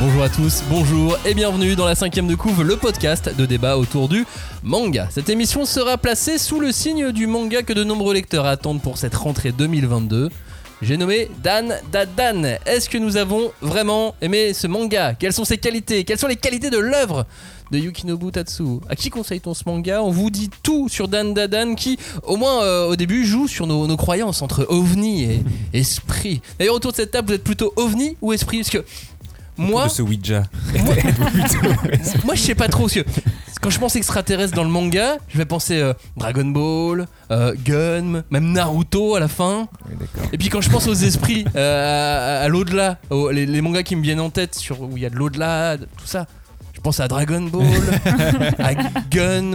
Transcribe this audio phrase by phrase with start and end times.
[0.00, 3.76] Bonjour à tous, bonjour et bienvenue dans la cinquième de couve, le podcast de débat
[3.76, 4.24] autour du
[4.62, 5.08] manga.
[5.10, 8.96] Cette émission sera placée sous le signe du manga que de nombreux lecteurs attendent pour
[8.96, 10.30] cette rentrée 2022.
[10.80, 12.44] J'ai nommé Dan Dadan.
[12.64, 15.14] Est-ce que nous avons vraiment aimé ce manga?
[15.14, 16.04] Quelles sont ses qualités?
[16.04, 17.26] Quelles sont les qualités de l'œuvre
[17.72, 18.78] de Yukinobu Tatsu?
[18.88, 20.00] À qui conseille-t-on ce manga?
[20.00, 23.66] On vous dit tout sur Dan Dadan qui, au moins euh, au début, joue sur
[23.66, 25.42] nos, croyances entre ovni et
[25.72, 26.40] esprit.
[26.60, 28.62] D'ailleurs, autour de cette table, vous êtes plutôt ovni ou esprit?
[29.58, 30.44] Moi, de ce Ouija.
[32.24, 32.84] moi, je sais pas trop.
[32.84, 33.00] Parce que
[33.60, 38.22] quand je pense extraterrestre dans le manga, je vais penser euh, Dragon Ball, euh, Gun,
[38.30, 39.68] même Naruto à la fin.
[39.90, 39.96] Oui.
[40.32, 42.98] Et puis quand je pense aux esprits, euh, à, à l'au-delà,
[43.32, 45.76] les, les mangas qui me viennent en tête sur où il y a de l'au-delà,
[45.76, 46.26] de- tout ça.
[46.74, 47.64] Je pense à Dragon Ball,
[48.60, 48.74] à
[49.10, 49.50] Gun,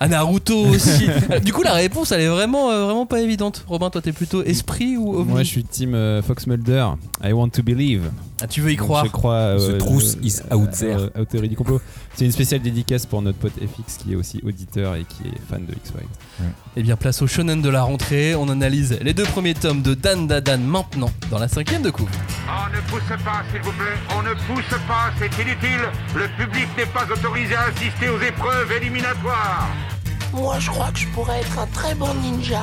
[0.00, 1.06] à Naruto aussi.
[1.44, 3.64] Du coup, la réponse, elle est vraiment, euh, vraiment pas évidente.
[3.68, 6.86] Robin, toi, t'es plutôt esprit ou ovni Moi, je suis team euh, Fox Mulder.
[7.22, 8.10] I want to believe.
[8.42, 9.04] Ah, tu veux y Donc, croire?
[9.04, 9.56] Je crois.
[9.56, 11.10] The euh, truth euh, is out there.
[11.16, 11.80] euh, théorie du complot.
[12.16, 15.40] C'est une spéciale dédicace pour notre pote FX qui est aussi auditeur et qui est
[15.50, 16.48] fan de X-Files.
[16.76, 18.36] Eh bien, place au shonen de la rentrée.
[18.36, 22.08] On analyse les deux premiers tomes de Dan Dadan maintenant dans la cinquième de couve.
[22.48, 23.98] On ne pousse pas, s'il vous plaît.
[24.16, 25.90] On ne pousse pas, c'est inutile.
[26.14, 29.68] Le public n'est pas autorisé à assister aux épreuves éliminatoires.
[30.32, 32.62] Moi, je crois que je pourrais être un très bon ninja.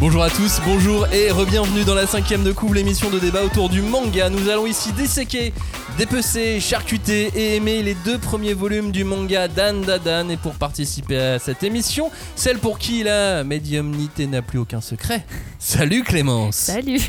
[0.00, 3.68] Bonjour à tous, bonjour et re-bienvenue dans la cinquième de couve, l'émission de débat autour
[3.68, 4.30] du manga.
[4.30, 5.52] Nous allons ici disséquer,
[5.98, 10.28] dépecer, charcuter et aimer les deux premiers volumes du manga Dan Dadan.
[10.28, 15.24] Et pour participer à cette émission, celle pour qui la médiumnité n'a plus aucun secret.
[15.58, 17.00] Salut Clémence Salut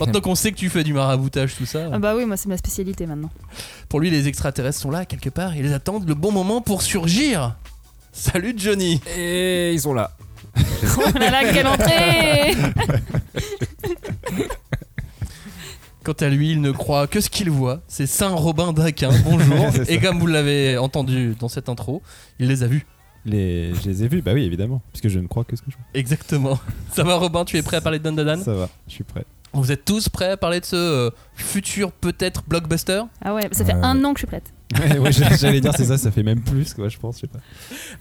[0.00, 2.48] Maintenant qu'on sait que tu fais du maraboutage, tout ça, Ah bah oui, moi c'est
[2.48, 3.30] ma spécialité maintenant.
[3.90, 7.56] pour lui les extraterrestres sont là quelque part, ils attendent le bon moment pour surgir.
[8.10, 10.12] Salut Johnny Et ils sont là.
[10.56, 12.54] Oh là là, quelle entrée
[16.04, 17.80] Quant à lui, il ne croit que ce qu'il voit.
[17.88, 19.10] C'est Saint Robin d'Aquin.
[19.24, 19.66] Bonjour.
[19.88, 22.02] Et comme vous l'avez entendu dans cette intro,
[22.38, 22.86] il les a vus.
[23.24, 23.74] Les...
[23.74, 25.76] Je les ai vus, bah oui, évidemment, puisque je ne crois que ce que je
[25.76, 25.84] vois.
[25.92, 26.58] Exactement.
[26.92, 27.44] Ça va, Robin?
[27.44, 28.42] Tu es prêt à parler de Dan Dadan?
[28.42, 29.24] Ça va, je suis prêt.
[29.52, 33.02] Vous êtes tous prêts à parler de ce euh, futur peut-être blockbuster?
[33.22, 33.80] Ah ouais, ça fait Ouais.
[33.82, 34.52] un an que je suis prête.
[34.78, 37.26] Ouais, ouais, J'allais dire, c'est ça, ça fait même plus, quoi, je pense, je sais
[37.26, 37.38] pas.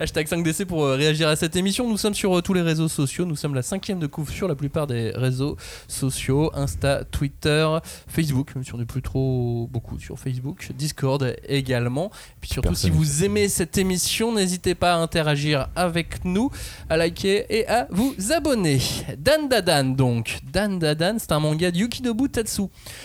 [0.01, 1.89] Hashtag 5DC pour euh, réagir à cette émission.
[1.89, 3.23] Nous sommes sur euh, tous les réseaux sociaux.
[3.23, 5.55] Nous sommes la cinquième de couvre sur la plupart des réseaux
[5.87, 7.65] sociaux Insta, Twitter,
[8.07, 12.07] Facebook, même si on n'est plus trop beaucoup sur Facebook, Discord également.
[12.07, 16.51] Et puis surtout, si vous aimez cette émission, n'hésitez pas à interagir avec nous,
[16.89, 18.81] à liker et à vous abonner.
[19.17, 20.39] Dan Dadan, donc.
[20.51, 22.63] Dan Dadan, c'est un manga de Yukinobu Tatsu,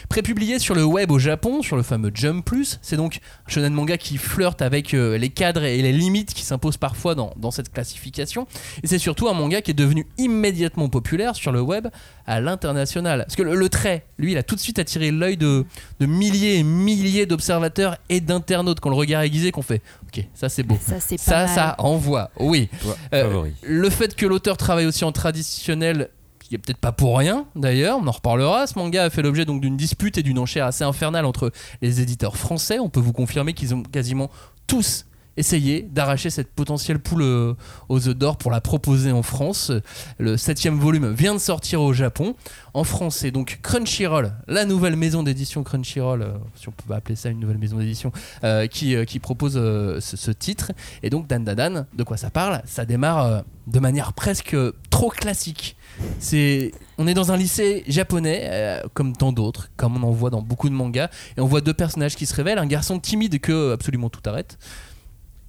[0.09, 2.81] prépublié sur le web au Japon, sur le fameux Jump Plus.
[2.83, 6.43] C'est donc un shonen manga qui flirte avec euh, les cadres et les limites qui
[6.43, 8.47] s'imposent parfois dans, dans cette classification.
[8.83, 11.89] Et c'est surtout un manga qui est devenu immédiatement populaire sur le web
[12.27, 13.21] à l'international.
[13.27, 15.65] Parce que le, le trait, lui, il a tout de suite attiré l'œil de,
[16.01, 20.49] de milliers et milliers d'observateurs et d'internautes quand le regard aiguisé qu'on fait Ok, ça
[20.49, 20.79] c'est beau.
[20.81, 21.49] Ça c'est pas Ça, mal.
[21.49, 22.69] ça envoie, oui.
[22.83, 23.53] Toi, Euh, favori.
[23.63, 26.09] Le fait que l'auteur travaille aussi en traditionnel,
[26.53, 28.67] qui est peut-être pas pour rien d'ailleurs, on en reparlera.
[28.67, 32.03] Ce manga a fait l'objet donc d'une dispute et d'une enchère assez infernale entre les
[32.03, 32.79] éditeurs français.
[32.79, 34.31] On peut vous confirmer qu'ils ont quasiment
[34.67, 35.07] tous
[35.37, 37.55] essayé d'arracher cette potentielle poule euh,
[37.89, 39.73] aux œufs d'or pour la proposer en France.
[40.19, 42.35] Le septième volume vient de sortir au Japon.
[42.75, 47.17] En France, c'est donc Crunchyroll, la nouvelle maison d'édition Crunchyroll, euh, si on peut appeler
[47.17, 48.13] ça une nouvelle maison d'édition,
[48.45, 50.73] euh, qui, qui propose ce, titre.
[51.03, 52.63] Et donc Dan Dadan, de quoi ça parle?
[52.65, 54.57] Ça démarre de manière presque
[54.91, 55.77] trop classique.
[56.19, 60.41] C'est, on est dans un lycée japonais, comme tant d'autres, comme on en voit dans
[60.41, 63.73] beaucoup de mangas, et on voit deux personnages qui se révèlent, un garçon timide que
[63.73, 64.59] absolument tout arrête,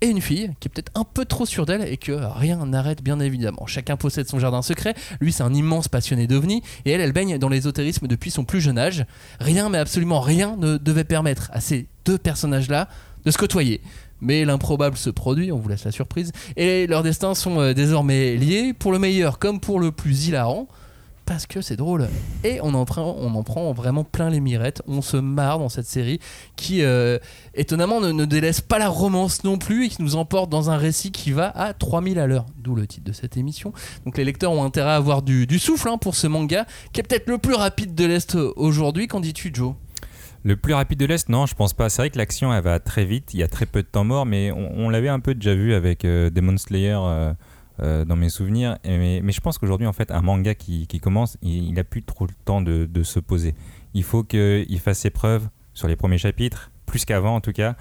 [0.03, 3.01] et une fille qui est peut-être un peu trop sûre d'elle et que rien n'arrête
[3.01, 3.65] bien évidemment.
[3.67, 7.37] Chacun possède son jardin secret, lui c'est un immense passionné d'ovnis et elle elle baigne
[7.37, 9.05] dans l'ésotérisme depuis son plus jeune âge.
[9.39, 12.89] Rien mais absolument rien ne devait permettre à ces deux personnages-là
[13.23, 13.79] de se côtoyer.
[14.19, 18.35] Mais l'improbable se produit, on vous laisse la surprise, et leurs destins sont euh, désormais
[18.35, 20.67] liés, pour le meilleur comme pour le plus hilarant,
[21.25, 22.07] parce que c'est drôle.
[22.43, 25.69] Et on en, prend, on en prend vraiment plein les mirettes, on se marre dans
[25.69, 26.19] cette série
[26.55, 27.19] qui, euh,
[27.55, 31.11] étonnamment, ne, délaisse pas la romance non plus et qui nous emporte dans un récit
[31.11, 33.73] qui va à 3000 à l'heure, d'où le titre de cette émission.
[34.05, 37.03] Donc les lecteurs ont intérêt à avoir du, souffle hein, pour ce manga, qui est
[37.03, 39.07] peut-être le plus rapide de l'Est aujourd'hui.
[39.07, 39.75] Qu'en dis-tu, Joe?
[40.45, 41.87] Le plus rapide de l'Est, non, je pense pas.
[41.87, 43.33] C'est vrai que l'action, elle va très vite.
[43.33, 45.73] Il y a très peu de temps mort, mais on, l'avait un peu déjà vu
[45.73, 47.33] avec euh, Demon Slayer euh,
[47.81, 48.77] euh, dans mes souvenirs.
[48.85, 52.25] Mais, je pense qu'aujourd'hui, en fait, un manga qui, commence, il, il a plus trop
[52.25, 53.55] le temps de, se poser.
[53.93, 57.75] Il faut qu'il fasse ses preuves sur les premiers chapitres, plus qu'avant en tout cas.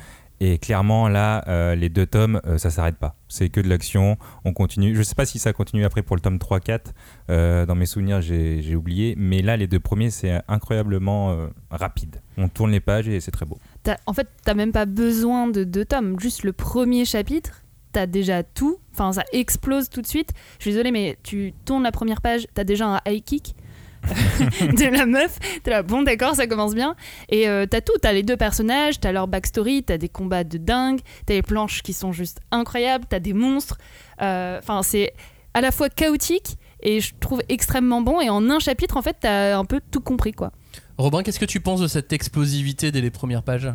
[0.45, 3.15] Et clairement, là, euh, les deux tomes, euh, ça s'arrête pas.
[3.29, 4.93] C'est que de l'action, on continue.
[4.97, 6.87] Je sais pas si ça continue après pour le tome 3-4.
[7.31, 9.15] euh, dans mes souvenirs, j'ai oublié.
[9.17, 12.21] Mais là, les deux premiers, c'est incroyablement rapide.
[12.37, 13.59] On tourne les pages et c'est très beau.
[14.07, 16.19] En fait, t'as même pas besoin de deux tomes.
[16.19, 17.62] Juste le premier chapitre,
[17.93, 18.79] t'as déjà tout.
[18.93, 20.31] Enfin, ça explose tout de suite.
[20.59, 23.55] Je suis désolée, mais tu tournes la première page, t'as déjà un high kick
[24.61, 25.39] de la meuf.
[25.63, 26.97] T'es là, bon, d'accord, ça commence bien.
[27.29, 27.93] Et euh, t'as tout.
[28.03, 31.83] T'as les deux personnages, t'as leur backstory, t'as des combats de dingue, t'as les planches
[31.83, 33.79] qui sont juste incroyables, t'as des monstres.
[34.21, 35.13] Euh, Enfin, c'est
[35.55, 38.21] à la fois chaotique et je trouve extrêmement bon.
[38.21, 40.51] Et en un chapitre, en fait, t'as un peu tout compris, quoi.
[40.99, 43.69] Robin, qu'est-ce que tu penses de cette explosivité dès les premières pages?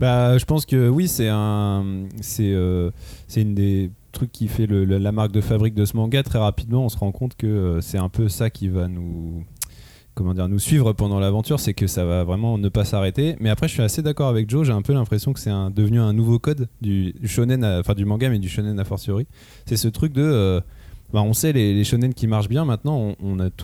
[0.00, 2.90] Bah, je pense que oui, c'est un, c'est, euh,
[3.28, 6.22] c'est une des trucs qui fait la marque de fabrique de ce manga.
[6.22, 9.44] Très rapidement, on se rend compte que euh, c'est un peu ça qui va nous,
[10.14, 13.36] comment dire, nous suivre pendant l'aventure, c'est que ça va vraiment ne pas s'arrêter.
[13.40, 14.66] Mais après, je suis assez d'accord avec Joe.
[14.66, 18.28] J'ai un peu l'impression que c'est devenu un nouveau code du shonen, enfin du manga,
[18.28, 19.26] mais du shonen a fortiori.
[19.66, 20.60] C'est ce truc de euh,
[21.14, 23.14] bah, on sait les, shonen qui marchent bien maintenant,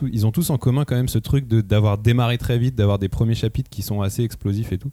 [0.02, 3.08] ils ont tous en commun quand même ce truc d'avoir démarré très vite, d'avoir des
[3.08, 4.93] premiers chapitres qui sont assez explosifs et tout.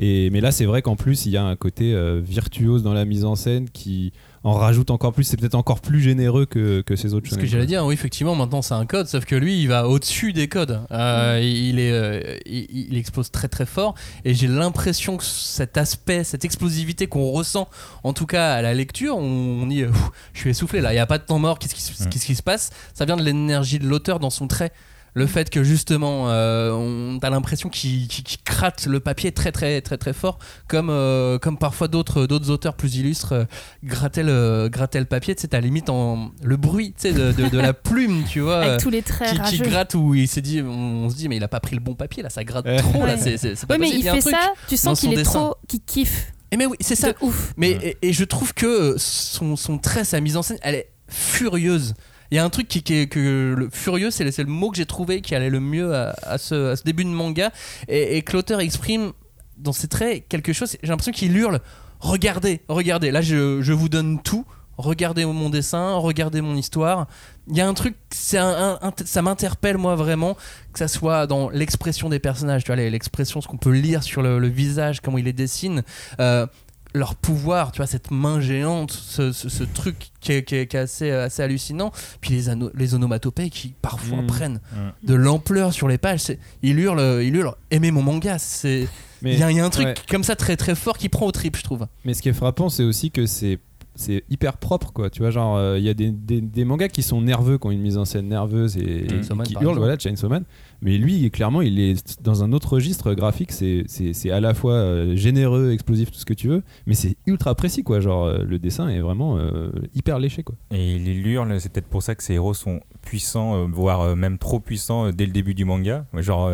[0.00, 2.92] Et, mais là, c'est vrai qu'en plus, il y a un côté euh, virtuose dans
[2.92, 4.12] la mise en scène qui
[4.44, 5.24] en rajoute encore plus.
[5.24, 8.34] C'est peut-être encore plus généreux que, que ces autres Ce que j'allais dire, oui, effectivement,
[8.34, 10.80] maintenant c'est un code, sauf que lui, il va au-dessus des codes.
[10.90, 13.94] Euh, il, est, euh, il, il explose très très fort,
[14.24, 17.68] et j'ai l'impression que cet aspect, cette explosivité qu'on ressent,
[18.02, 19.90] en tout cas à la lecture, on, on dit, euh,
[20.32, 22.08] je suis essoufflé là, il n'y a pas de temps mort, qu'est-ce qui, se- Mm.
[22.08, 22.70] qu'est-ce qui se passe?
[22.94, 24.72] Ça vient de l'énergie de l'auteur dans son trait.
[25.14, 28.08] Le fait que justement, euh, on a l'impression qu'il
[28.46, 30.38] gratte le papier très très très très fort,
[30.68, 33.44] comme, euh, comme parfois d'autres d'autres auteurs plus illustres euh,
[33.84, 37.30] grattaient le, grattaient le papier, tu sais, t'as limite en, le bruit tu sais, de,
[37.32, 40.26] de, de la plume, tu vois, Avec tous les traits qui, qui gratte où il
[40.28, 42.30] s'est dit, on, on se dit, mais il a pas pris le bon papier là,
[42.30, 43.20] ça gratte trop là, Ouais.
[43.20, 44.06] c'est c'est- c'est pas Ouais, mais possible.
[44.06, 44.34] il fait truc.
[44.34, 45.30] ça, tu sens qu'il est dessin.
[45.32, 45.56] trop.
[45.68, 46.32] qu'il kiffe.
[46.52, 47.12] Et mais oui, c'est ça.
[47.12, 47.52] De ouf.
[47.58, 47.96] Mais Ouais.
[48.02, 51.92] et, et je trouve que son, son trait, sa mise en scène, elle est furieuse.
[52.32, 54.86] Il y a un truc qui, qui que le furieux, c'est le, mot que j'ai
[54.86, 57.52] trouvé qui allait le mieux à, ce, début de manga
[57.86, 59.12] et, et que l'auteur exprime
[59.58, 60.76] dans ses traits quelque chose.
[60.82, 61.60] J'ai l'impression qu'il hurle
[62.02, 63.10] regardez, regardez.
[63.10, 64.44] Là, je, vous donne tout.
[64.78, 67.06] Regardez mon dessin, regardez mon histoire.
[67.48, 70.34] Il y a un truc, ça m'interpelle moi vraiment,
[70.72, 74.22] que ça soit dans l'expression des personnages, tu vois, l'expression, ce qu'on peut lire sur
[74.22, 75.82] le, le visage, comment il les dessine,
[76.20, 76.46] euh,
[76.94, 80.66] leur pouvoir, tu vois, cette main géante, ce, ce- ce truc qui est, qui est-
[80.66, 81.90] qui est assez, assez hallucinant.
[82.20, 84.26] Puis les, ano- les onomatopées qui parfois Mm.
[84.26, 84.60] prennent
[85.02, 86.20] de l'ampleur sur les pages.
[86.20, 88.36] C'est- Il hurle, il hurle, aimez mon manga.
[88.64, 88.88] Il
[89.24, 89.94] y, a- il y a un truc ouais.
[90.10, 91.86] comme ça très très fort qui prend au trip, je trouve.
[92.04, 93.58] mais ce qui est frappant, c'est aussi que c'est
[93.94, 96.88] c'est hyper propre quoi tu vois genre euh, il y a des, des, des mangas
[96.88, 99.98] qui sont nerveux qui ont une mise en scène nerveuse et, et qui hurlent voilà
[99.98, 100.44] Chainsaw Man
[100.82, 105.16] mais lui clairement il est dans un autre registre graphique c'est à la fois euh,
[105.16, 108.58] généreux explosif tout ce que tu veux mais c'est ultra précis quoi genre euh, le
[108.58, 112.22] dessin est vraiment euh, hyper léché quoi Et il hurle, c'est peut-être pour ça que
[112.22, 116.06] ces héros sont puissants, voire même trop puissants dès le début du manga.
[116.14, 116.50] Genre,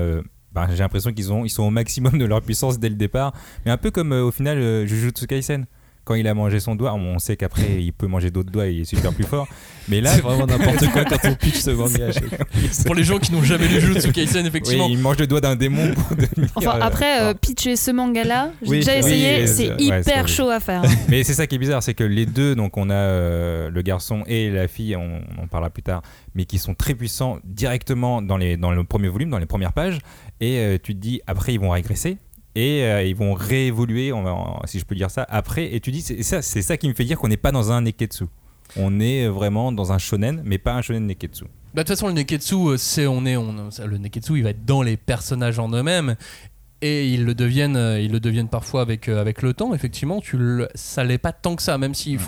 [0.53, 3.33] bah, j'ai l'impression qu'ils ils sont au maximum de leur puissance dès le départ.
[3.65, 5.67] Mais un peu comme au final euh, Jujutsu Kaisen.
[6.09, 8.73] Quand il a mangé son doigt, on sait qu'après il peut manger d'autres doigts et
[8.73, 9.47] il est super plus fort.
[9.91, 12.07] Mais là, c'est vraiment n'importe quoi quand on pitch ce manga.
[12.87, 14.87] Pour les gens qui n'ont jamais lu Jujutsu Kaisen, oui, effectivement.
[14.89, 16.49] il mange le doigt d'un démon pour devenir.
[16.55, 19.75] Enfin, euh, après, euh, pitcher ce manga-là, j'ai Oui, déjà oui, essayé, oui, c'est ouais,
[19.79, 20.83] c'est hyper chaud à faire.
[21.11, 23.83] Mais c'est ça qui est bizarre, c'est que les deux, donc on a euh, le
[23.83, 26.01] garçon et la fille, on, on en parlera plus tard,
[26.35, 29.73] mais qui sont très puissants directement dans, les, dans le premier volume, dans les premières
[29.73, 29.99] pages,
[30.41, 32.17] et euh, tu te dis après ils vont régresser.
[32.59, 35.73] Et euh, ils vont réévoluer, on va- en- si je peux dire ça, après.
[35.75, 36.23] Et tu dis, c'est
[36.63, 38.25] ça, qui me fait dire qu'on n'est pas dans un neketsu.
[38.77, 41.45] On est vraiment dans un shonen, mais pas un shonen neketsu.
[41.45, 44.51] Bah, de toute façon, le Neketsu, euh, c'est on est, on, le Neketsu, il va
[44.51, 46.17] être dans les personnages en eux-mêmes.
[46.81, 49.75] Et ils le deviennent, euh, ils le deviennent parfois avec, avec le temps.
[49.75, 52.21] Effectivement, tu le, ça l'est pas tant que ça, même s'ils Mm.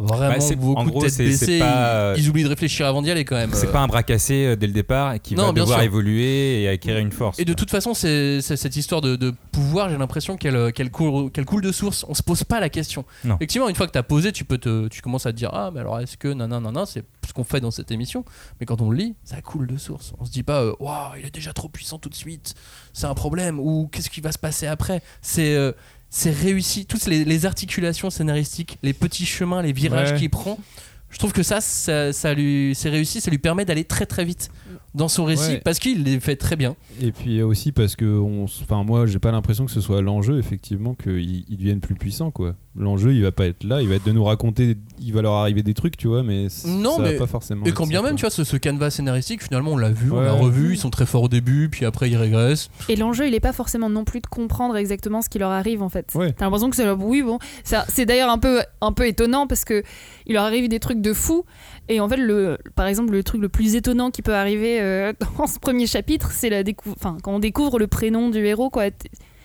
[0.00, 1.58] Vraiment Bah, beaucoup en gros, de tête baissée.
[1.58, 3.50] pas- ils, ils oublient de réfléchir avant d'y aller quand même.
[3.52, 5.84] C'est Euh, pas un bras cassé euh, dès le départ qui Non, va devoir sûr.
[5.84, 7.38] évoluer et acquérir une force.
[7.38, 11.30] Et de toute façon, c'est cette histoire de, de pouvoir, j'ai l'impression qu'elle qu'elle coule,
[11.62, 12.04] de source.
[12.08, 13.04] On se pose pas la question.
[13.24, 13.36] Non.
[13.36, 15.50] Effectivement, une fois que tu as posé, tu, peux te, tu commences à te dire
[15.52, 18.24] Ah, mais alors est-ce que nanana, nanana, c'est ce qu'on fait dans cette émission?
[18.58, 20.14] Mais quand on le lit, ça coule de source.
[20.18, 22.54] On se dit pas euh, Waouh, il est déjà trop puissant tout de suite,
[22.92, 25.02] c'est un problème, ou qu'est-ce qui va se passer après?
[25.20, 25.54] C'est.
[25.54, 25.72] euh,
[26.10, 30.18] c'est réussi, toutes les, les articulations scénaristiques, les petits chemins, les virages Ouais.
[30.18, 30.58] qu'il prend,
[31.10, 34.24] Je trouve que ça, ça, ça lui, c'est réussi, ça lui permet d'aller très très
[34.24, 34.50] vite
[34.94, 35.62] dans son récit Ouais.
[35.64, 36.74] parce qu'il les fait très bien.
[37.00, 40.38] Et puis aussi parce que, on, enfin moi, j'ai pas l'impression que ce soit l'enjeu,
[40.38, 42.54] effectivement, qu'ils ils deviennent plus puissants, quoi.
[42.76, 45.32] L'enjeu, il va pas être là, il va être de nous raconter, il va leur
[45.34, 47.64] arriver des trucs, tu vois, mais Non, ça mais- va pas forcément.
[47.66, 48.16] Et quand bien ça, même, quoi.
[48.18, 50.90] tu vois, ce, ce canevas scénaristique, finalement, on l'a vu, on l'a revu, ils sont
[50.90, 52.70] très forts au début, puis après ils régressent.
[52.88, 55.82] Et l'enjeu, il est pas forcément non plus de comprendre exactement ce qui leur arrive
[55.82, 56.12] en fait.
[56.14, 56.32] Ouais.
[56.32, 59.64] T'as l'impression que c'est oui bon, ça- c'est d'ailleurs un peu un peu étonnant parce
[59.64, 59.82] que
[60.30, 61.44] il leur arrive des trucs de fou
[61.88, 65.12] et en fait le par exemple le truc le plus étonnant qui peut arriver euh,
[65.38, 68.70] dans ce premier chapitre, c'est la décou- enfin quand on découvre le prénom du héros
[68.70, 68.84] quoi.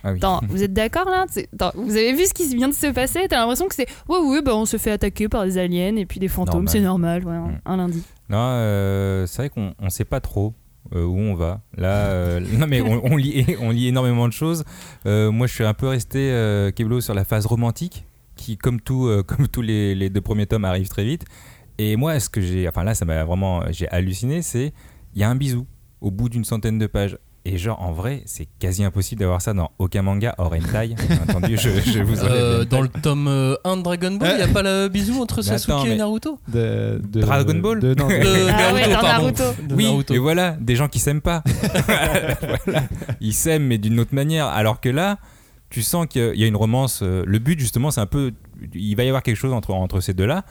[0.07, 0.17] Ah oui.
[0.19, 1.25] Attends, vous êtes d'accord là?
[1.53, 3.21] Attends, Vous avez vu ce qui vient de se passer?
[3.27, 6.05] T'as l'impression que c'est ouais ouais bah on se fait attaquer par des aliens et
[6.05, 7.61] puis des fantômes, c'est normal, ouais, un- Mm.
[7.65, 8.03] un lundi.
[8.29, 10.53] Non, euh, c'est vrai qu'on on sait pas trop
[10.93, 11.61] euh, où on va.
[11.75, 14.63] Là, euh, non mais on, on lit, on lit énormément de choses.
[15.07, 16.29] Euh, moi, je suis un peu resté
[16.75, 20.45] Keblo sur la phase romantique, qui, comme tout, euh, comme tous les, les deux premiers
[20.47, 21.25] tomes, arrive très vite.
[21.77, 24.73] Et moi, ce que j'ai, enfin là, ça m'a vraiment, j'ai halluciné, c'est
[25.13, 25.65] il y a un bisou
[26.01, 27.17] au bout d'une centaine de pages.
[27.47, 30.95] Et genre, en vrai, c'est quasi impossible d'avoir ça dans aucun manga hors hentai.
[31.29, 34.41] Entendu, je, je vous Euh, dans le tome euh, 1 de Dragon Ball, il n'y
[34.41, 37.93] a pas le bisou entre Mais Sasuke attends, et Naruto De- de- Dragon Ball de-
[37.93, 39.25] non, de- De Ah ouais, dans pardon.
[39.25, 39.43] Naruto.
[39.67, 40.13] De Oui, Naruto.
[40.15, 41.43] et voilà, des gens qui s'aiment pas.
[42.65, 42.83] Voilà.
[43.21, 44.47] Ils s'aiment, mais d'une autre manière.
[44.47, 45.19] Alors que là,
[45.69, 46.99] tu sens qu'il y a une romance.
[47.03, 48.31] euh, Le but, justement, c'est un peu.
[48.73, 50.45] Il va y avoir quelque chose entre, entre ces deux-là.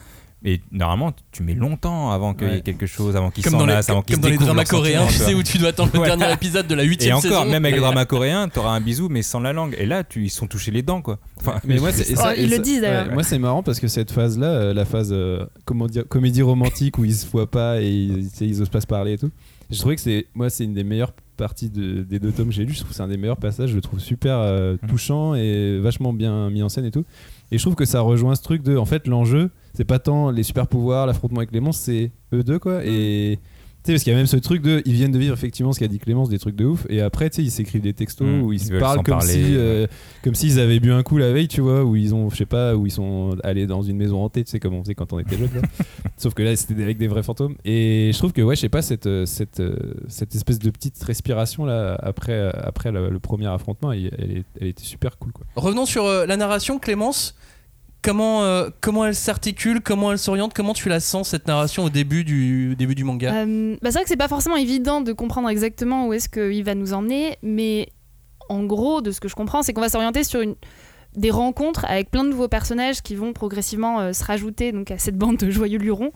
[0.47, 3.59] Et normalement, tu mets longtemps avant qu'il y ait quelque chose, avant qu'ils Comme les,
[3.61, 5.71] s'enlacent, avant comme qu'ils se dans les découvrent dramas coréens, tu sais, où tu dois
[5.71, 6.16] attendre le Voilà.
[6.18, 6.90] dernier épisode de la vois.
[6.90, 7.44] 8 Et encore, saison.
[7.47, 9.75] même avec le drama coréen, t'auras un bisou, mais sans la langue.
[9.78, 11.18] Et là, tu, ils sont touchés les dents, quoi.
[11.40, 13.06] Enfin, Mais moi, c'est- et ça- Oh, ils le disent, d'ailleurs.
[13.09, 16.42] ouais, moi, c'est marrant parce que cette phase-là, euh, la phase euh, comment dire, comédie
[16.42, 19.18] romantique où ils se voient pas et ils, sais, ils osent pas se parler et
[19.18, 19.30] tout,
[19.71, 22.54] je trouvais que c'est moi, c'est une des meilleures parties de- des deux tomes que
[22.54, 22.72] j'ai lus.
[22.74, 23.70] Je trouve que c'est un des meilleurs passages.
[23.70, 24.88] Je le trouve super euh, Mhm.
[24.88, 27.04] touchant et vachement bien mis en scène et tout.
[27.52, 30.30] Et je trouve que ça rejoint ce truc de, en fait, l'enjeu, c'est pas tant
[30.30, 32.84] les super pouvoirs, l'affrontement avec les monstres, c'est eux deux quoi.
[32.84, 33.38] Et
[33.86, 35.78] sais, parce qu'il y a même ce truc de, ils viennent de vivre effectivement ce
[35.80, 36.86] qu'a dit Clémence, des trucs de ouf.
[36.88, 38.42] Et après, tu sais, ils s'écrivent des textos Mhm.
[38.42, 39.46] où ils, Ils se parlent comme parler, si, ouais.
[39.56, 39.86] euh,
[40.22, 42.46] comme s'ils avaient bu un coup la veille, tu vois, où ils ont, je sais
[42.46, 45.12] pas, où ils sont allés dans une maison hantée, tu sais, comme on faisait quand
[45.12, 45.48] on était jeune.
[46.16, 47.56] Sauf que là, c'était avec des vrais fantômes.
[47.64, 49.76] Et je trouve que, ouais, je sais pas, cette, euh, cette, euh,
[50.08, 54.44] cette espèce de petite respiration là, après, après le, le premier affrontement, elle, elle, est-
[54.60, 55.44] elle était super cool, quoi.
[55.56, 57.34] Revenons sur euh, la narration, Clémence.
[58.04, 61.88] Comment, euh, comment elle s'articule, comment elle s'oriente, comment tu la sens cette narration au
[61.88, 63.32] début du, début du manga?
[63.34, 66.62] Euh, bah c'est vrai que c'est pas forcément évident de comprendre exactement où est-ce qu'il
[66.64, 67.88] va nous emmener, mais
[68.50, 70.54] en gros, de ce que je comprends, c'est qu'on va s'orienter sur une
[71.16, 74.99] des rencontres avec plein de nouveaux personnages qui vont progressivement euh, se rajouter donc à
[74.99, 76.11] cette bande de joyeux lurons,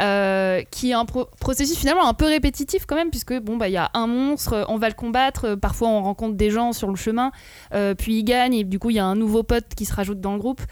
[0.00, 3.68] euh, qui est un pro- processus finalement un peu répétitif quand même, puisque bon bah
[3.68, 6.72] il y a un monstre, euh, on va le combattre, parfois on rencontre des gens
[6.72, 7.30] sur le chemin,
[7.98, 10.20] puis il gagne et du coup il y a un nouveau pote qui se rajoute
[10.20, 10.62] dans le groupe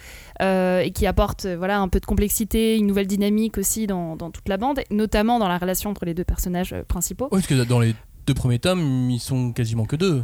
[0.40, 4.56] et qui apporte voilà un peu de complexité, une nouvelle dynamique aussi dans, toute la
[4.56, 7.28] bande, notamment dans la relation entre les deux personnages principaux.
[7.32, 7.94] Oui, parce que dans les
[8.26, 10.22] deux premiers tomes, ils sont quasiment que deux.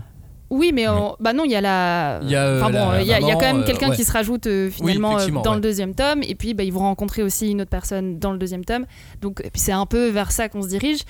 [0.52, 0.84] Oui, mais
[1.18, 2.20] bah non, il y a la.
[2.22, 3.64] Il y a, euh, enfin bon, la- y, a- il y a quand même euh,
[3.64, 3.96] quelqu'un ouais.
[3.96, 5.54] qui se rajoute euh, finalement dans ouais.
[5.56, 8.38] le deuxième tome, et puis bah, ils vont rencontrer aussi une autre personne dans le
[8.38, 8.84] deuxième tome.
[9.22, 11.00] Donc c'est un peu vers ça qu'on se dirige.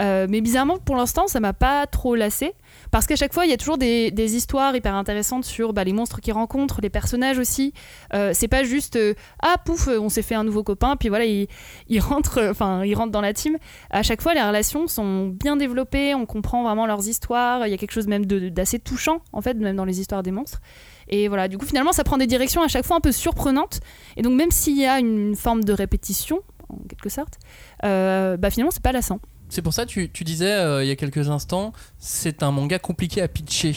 [0.00, 2.54] Mais bizarrement, pour l'instant, ça m'a pas trop lassé.
[2.92, 5.94] Parce qu'à chaque fois, il y a toujours des, histoires hyper intéressantes sur bah, les
[5.94, 7.72] monstres qu'ils rencontrent, les personnages aussi.
[8.12, 11.24] Euh, c'est pas juste euh, ah pouf, on s'est fait un nouveau copain, puis voilà,
[11.24, 11.48] il,
[11.88, 13.56] il rentre, euh, enfin il rentre dans la team.
[13.90, 17.66] À chaque fois, les relations sont bien développées, on comprend vraiment leurs histoires.
[17.66, 20.30] Il y a quelque chose même d'assez touchant en fait, même dans les histoires des
[20.30, 20.60] monstres.
[21.08, 23.80] Et voilà, du coup, finalement, ça prend des directions à chaque fois un peu surprenantes.
[24.18, 27.38] Et donc, même s'il y a une forme de répétition, en quelque sorte,
[27.84, 29.20] euh, bah finalement, c'est pas lassant.
[29.52, 32.50] C'est pour ça que tu, tu disais euh, il y a quelques instants, c'est un
[32.50, 33.74] manga compliqué à pitcher.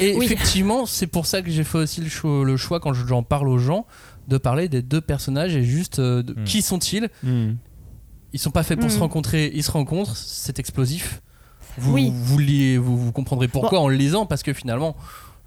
[0.00, 0.24] Et Oui.
[0.24, 3.48] effectivement, c'est pour ça que j'ai fait aussi le choix, le choix quand j'en parle
[3.50, 3.86] aux gens,
[4.28, 6.44] de parler des deux personnages et juste euh, de- Hmm.
[6.44, 7.10] qui sont-ils
[8.32, 8.92] Ils sont pas faits pour Hmm.
[8.92, 11.20] se rencontrer, ils se rencontrent, c'est explosif.
[11.76, 12.10] Vous, Oui.
[12.14, 14.96] vous, liez- vous, vous comprendrez pourquoi en le lisant, parce que finalement,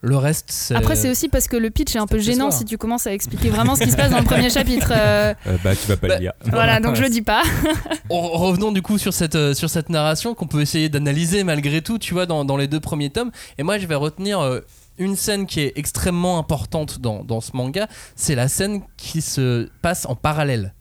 [0.06, 0.76] le reste, c'est.
[0.76, 3.14] Après, c'est aussi parce que le pitch est un peu gênant si tu commences à
[3.14, 4.92] expliquer vraiment ce qui se passe dans le premier chapitre.
[4.96, 6.34] Euh, Euh, bah, tu vas pas Bah, le lire.
[6.46, 7.44] voilà, donc je le dis pas.
[8.10, 11.82] En- Revenons du coup sur cette, euh, sur cette narration qu'on peut essayer d'analyser malgré
[11.82, 13.32] tout, tu vois, dans, dans les deux premiers tomes.
[13.58, 14.60] Et moi, je vais retenir euh,
[14.98, 17.88] une scène qui est extrêmement importante dans, dans ce manga.
[18.16, 20.74] C'est la scène qui se passe en parallèle.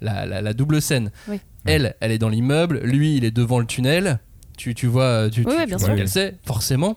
[0.00, 1.10] La, la- la double scène.
[1.28, 1.38] Oui.
[1.66, 2.80] Elle, elle est dans l'immeuble.
[2.84, 4.18] Lui, il est devant le tunnel.
[4.56, 5.96] Tu, tu vois, tu, Oui, tu- bien vois sûr.
[5.96, 6.96] qu'elle sait, forcément.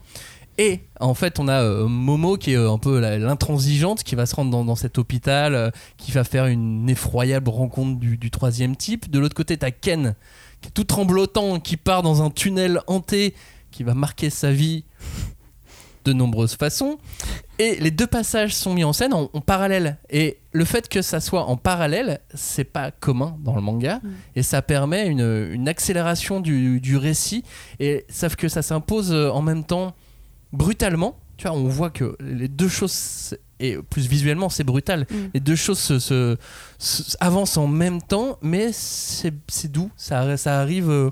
[0.58, 4.26] Et en fait, on a euh, Momo qui est euh, un peu l'intransigeante qui va
[4.26, 8.32] se rendre dans, dans cet hôpital, euh, qui va faire une effroyable rencontre du, du
[8.32, 9.10] troisième type.
[9.10, 10.16] De l'autre côté, t'as Ken
[10.62, 13.34] qui est tout tremblotant, qui part dans un tunnel hanté,
[13.72, 14.86] qui va marquer sa vie.
[16.06, 16.98] de nombreuses façons.
[17.60, 19.98] Et les deux passages sont mis en scène en, en parallèle.
[20.10, 24.00] Et le fait que ça soit en parallèle, c'est pas commun dans le manga.
[24.04, 24.10] Mm.
[24.36, 27.44] Et ça permet une, une accélération du, du récit.
[27.80, 29.96] Et sauf que ça s'impose en même temps
[30.54, 31.18] brutalement.
[31.36, 35.08] Tu vois, on voit que les deux choses, et plus visuellement, c'est brutal.
[35.10, 35.16] Mm.
[35.34, 36.38] Les deux choses se, se-
[36.78, 39.34] se- avancent en même temps, mais c'est
[39.72, 39.90] doux.
[39.98, 41.10] Ça, ça arrive euh,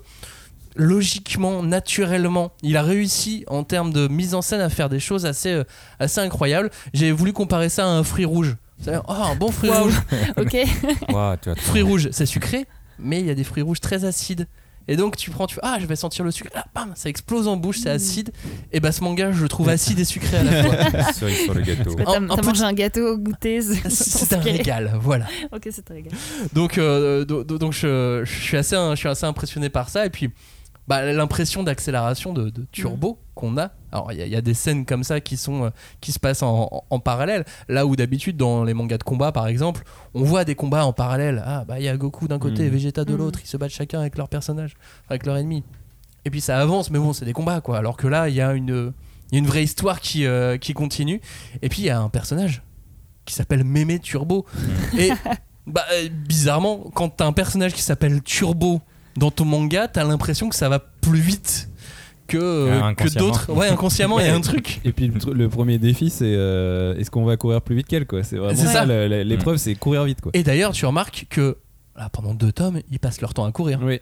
[0.75, 2.51] logiquement, naturellement.
[2.61, 5.63] Il a réussi en termes de mise en scène à faire des choses assez, euh,
[5.99, 6.69] assez incroyables.
[6.93, 8.55] J'ai voulu comparer ça à un fruit rouge.
[8.79, 9.99] C'est-à-dire, Oh, un bon fruit rouge.
[10.37, 10.55] Ok.
[11.57, 12.65] Fruit rouge, c'est sucré,
[12.99, 14.47] mais il y a des fruits rouges très acides.
[14.91, 17.07] Et donc tu prends, tu fais, ah, je vais sentir le sucre, ah, bam, ça
[17.09, 18.31] explose en bouche, c'est acide.
[18.73, 21.13] Et bah ce manga, je le trouve acide et sucré à la fois.
[21.13, 21.95] cerise sur le gâteau.
[21.95, 25.25] T'as Un- un t'as peu- mangé un gâteau, goûté c'est- C'est un régal, voilà.
[25.53, 26.11] Ok, c'est un régal.
[26.53, 30.05] Donc, euh, do- do- donc je, je suis assez, je suis assez impressionné par ça.
[30.05, 30.29] Et puis,
[30.91, 33.71] bah, l'impression d'accélération de, de turbo qu'on a.
[33.93, 35.69] Alors, il y, a- il y a des scènes comme ça qui, sont, euh,
[36.01, 37.45] qui se passent en, en- en parallèle.
[37.69, 39.83] Là où d'habitude, dans les mangas de combat, par exemple,
[40.13, 41.41] on voit des combats en parallèle.
[41.45, 43.17] Ah, bah, il y a Goku d'un côté et Vegeta de Mhm.
[43.19, 43.39] l'autre.
[43.41, 44.75] Ils se battent chacun avec leur personnage,
[45.09, 45.63] avec leur ennemi.
[46.25, 47.77] Et puis ça avance, mais bon, c'est des combats, quoi.
[47.77, 48.91] Alors que là, il y a une,
[49.31, 51.21] il y a une vraie histoire qui, euh, qui continue.
[51.61, 52.61] Et puis, il y a un personnage
[53.25, 54.45] qui s'appelle Mémé Turbo.
[54.97, 55.11] Et
[55.67, 58.81] bah, euh, bizarrement, quand t'as un personnage qui s'appelle Turbo
[59.17, 61.69] dans ton manga, t'as l'impression que ça va plus vite
[62.27, 63.51] que, euh, que d'autres.
[63.51, 64.79] Ouais, inconsciemment, il y a un truc.
[64.85, 67.87] Et puis le, tr- le premier défi, c'est euh, est-ce qu'on va courir plus vite
[67.87, 68.23] qu'elle quoi?
[68.23, 68.85] C'est vraiment ça.
[68.85, 70.31] L'épreuve, c'est courir vite quoi.
[70.33, 71.57] Et d'ailleurs, tu remarques que
[71.97, 73.79] là, pendant deux tomes, ils passent leur temps à courir.
[73.83, 73.99] Oui.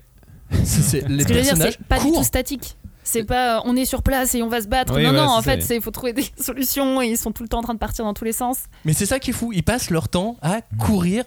[0.64, 2.18] C'est- les Ce que je veux dire, personnages c'est pas du courent.
[2.20, 2.76] tout statique.
[3.04, 4.94] C'est pas euh, on est sur place et on va se battre.
[4.96, 7.42] Oui, non, voilà, non, en fait, il faut trouver des solutions et ils sont tout
[7.42, 8.58] le temps en train de partir dans tous les sens.
[8.86, 9.52] Mais c'est ça qui est fou.
[9.54, 11.24] Ils passent leur temps à courir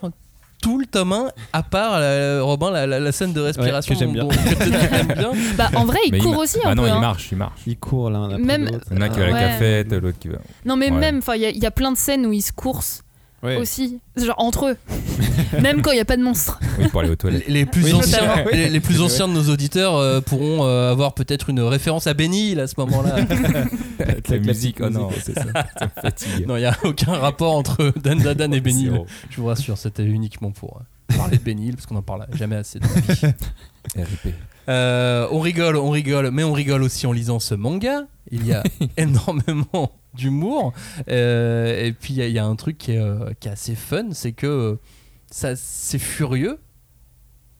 [0.63, 3.99] tout le tome 1, à part la- Robin, la, la- la scène de respiration que
[3.99, 4.23] j'aime bien.
[4.25, 5.31] bien.
[5.57, 6.87] Bah, en vrai, il courent ma- aussi Ah un non, peu.
[6.87, 6.99] il hein.
[7.01, 7.61] marche, il marche.
[7.81, 8.69] Courent l'un après Même-.
[8.91, 9.39] Il y en a qui va à la Ouais.
[9.41, 10.37] cafette, l'autre qui va.
[10.65, 10.97] Non, mais Ouais.
[10.97, 13.02] même, enfin, il y, a- il y a plein de scènes où ils se coursent
[13.43, 13.57] Ouais.
[13.57, 14.77] aussi, genre entre eux.
[15.61, 16.59] même quand il y a pas de monstre.
[16.79, 17.47] Oui, pour aller aux toilettes.
[17.47, 18.51] Les, les plus Oui, anciens, oui.
[18.53, 22.13] les, les plus anciens de nos auditeurs euh, pourront euh, avoir peut-être une référence à
[22.13, 23.15] Benny Hill à ce moment-là.
[23.99, 25.43] Avec la classique musique, oh non, c'est ça.
[25.77, 26.47] ça me fatigue.
[26.47, 28.89] non, il n'y a aucun rapport entre Dan Dadan et Benny.
[29.29, 30.77] Je vous rassure, c'était uniquement pour
[31.11, 32.85] euh, parler de Benny Hill parce qu'on en parle jamais assez de.
[33.95, 34.33] RIP.
[34.69, 38.03] Euh, on rigole, on rigole, mais on rigole aussi en lisant ce manga.
[38.33, 38.63] Il y a
[38.97, 40.73] énormément d'humour.
[41.09, 43.47] Euh, et puis il y a- il y, a un truc qui est, euh, qui
[43.47, 44.75] est assez fun, c'est que euh,
[45.31, 46.59] ça, c'est furieux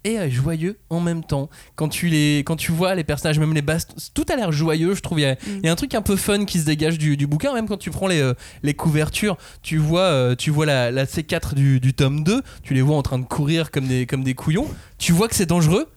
[0.06, 1.50] et joyeux en même temps.
[1.76, 4.96] Quand tu, les, quand tu vois les personnages, même les bastons, tout a l'air joyeux,
[4.96, 5.20] je trouve.
[5.20, 7.16] Il y, a- il y a un truc un peu fun qui se dégage du,
[7.16, 8.34] du bouquin, même quand tu prends les, euh,
[8.64, 12.74] les couvertures, tu vois, euh, tu vois la, la C4 du, du tome 2, tu
[12.74, 15.46] les vois en train de courir comme des, comme des couillons, tu vois que c'est
[15.46, 15.88] dangereux,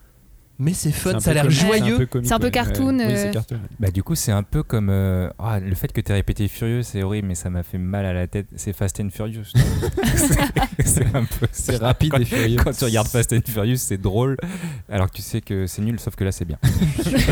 [0.59, 2.09] mais c'est fun, un ça a l'air joyeux.
[2.23, 3.33] C'est un peu cartoon, euh.
[3.81, 6.49] Bah du coup c'est un peu comme euh, ah, le fait que tu aies répété
[6.49, 9.45] Furieux c'est horrible mais ça m'a fait mal à la tête c'est Fast and Furious
[10.17, 12.59] c'est c'est un peu C'est rapide quand, et furieux.
[12.63, 14.37] quand tu regardes Fast and Furious c'est drôle
[14.91, 16.59] alors que tu sais que c'est nul sauf que là c'est bien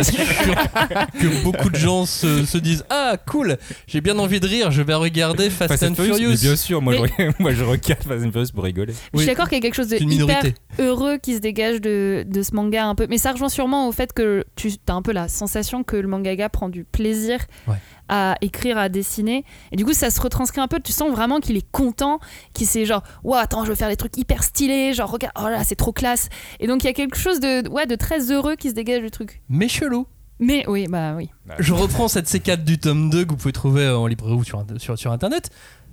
[0.03, 0.19] sûr
[1.21, 3.57] que beaucoup de gens se, se disent Ah, cool,
[3.87, 6.37] j'ai bien envie de rire, je vais regarder Fast, and Furious.
[6.41, 9.27] bien sûr moi, Mais- je, moi je regarde Fast and Furious pour rigoler Je suis
[9.27, 10.55] d'accord qu'il y a quelque chose de C'est une hyper minorité.
[10.79, 13.07] heureux qui se dégage de, de ce manga un peu.
[13.15, 16.09] Mais ça rejoint sûrement au fait que tu as un peu la sensation que le
[16.09, 17.77] mangaka prend du plaisir Ouais.
[18.09, 19.45] à écrire, à dessiner.
[19.71, 20.81] Et du coup, ça se retranscrit un peu.
[20.81, 22.19] Tu sens vraiment qu'il est content,
[22.55, 25.47] qu'il s'est genre, ouais, attends, je veux faire des trucs hyper stylés, genre, regarde, oh
[25.49, 26.29] là, c'est trop classe.
[26.59, 29.01] Et donc, il y a quelque chose de, ouais, de très heureux qui se dégage
[29.05, 29.43] du truc.
[29.49, 30.09] Mais chelou.
[30.41, 31.31] Mais oui, bah oui.
[31.61, 34.67] Je reprends cette C4 du tome 2 que vous pouvez trouver en librairie ou sur,
[34.79, 35.51] sur, sur internet.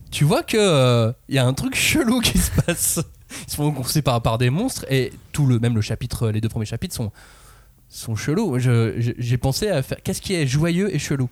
[0.09, 2.99] Tu vois que euh, il y a un truc chelou qui se passe.
[3.47, 6.49] Ils se font par, par des monstres et tout le même le chapitre, les deux
[6.49, 7.11] premiers chapitres sont
[7.91, 8.57] sont chelous.
[8.57, 11.29] J'ai pensé à faire qu'est-ce qui est joyeux et chelou?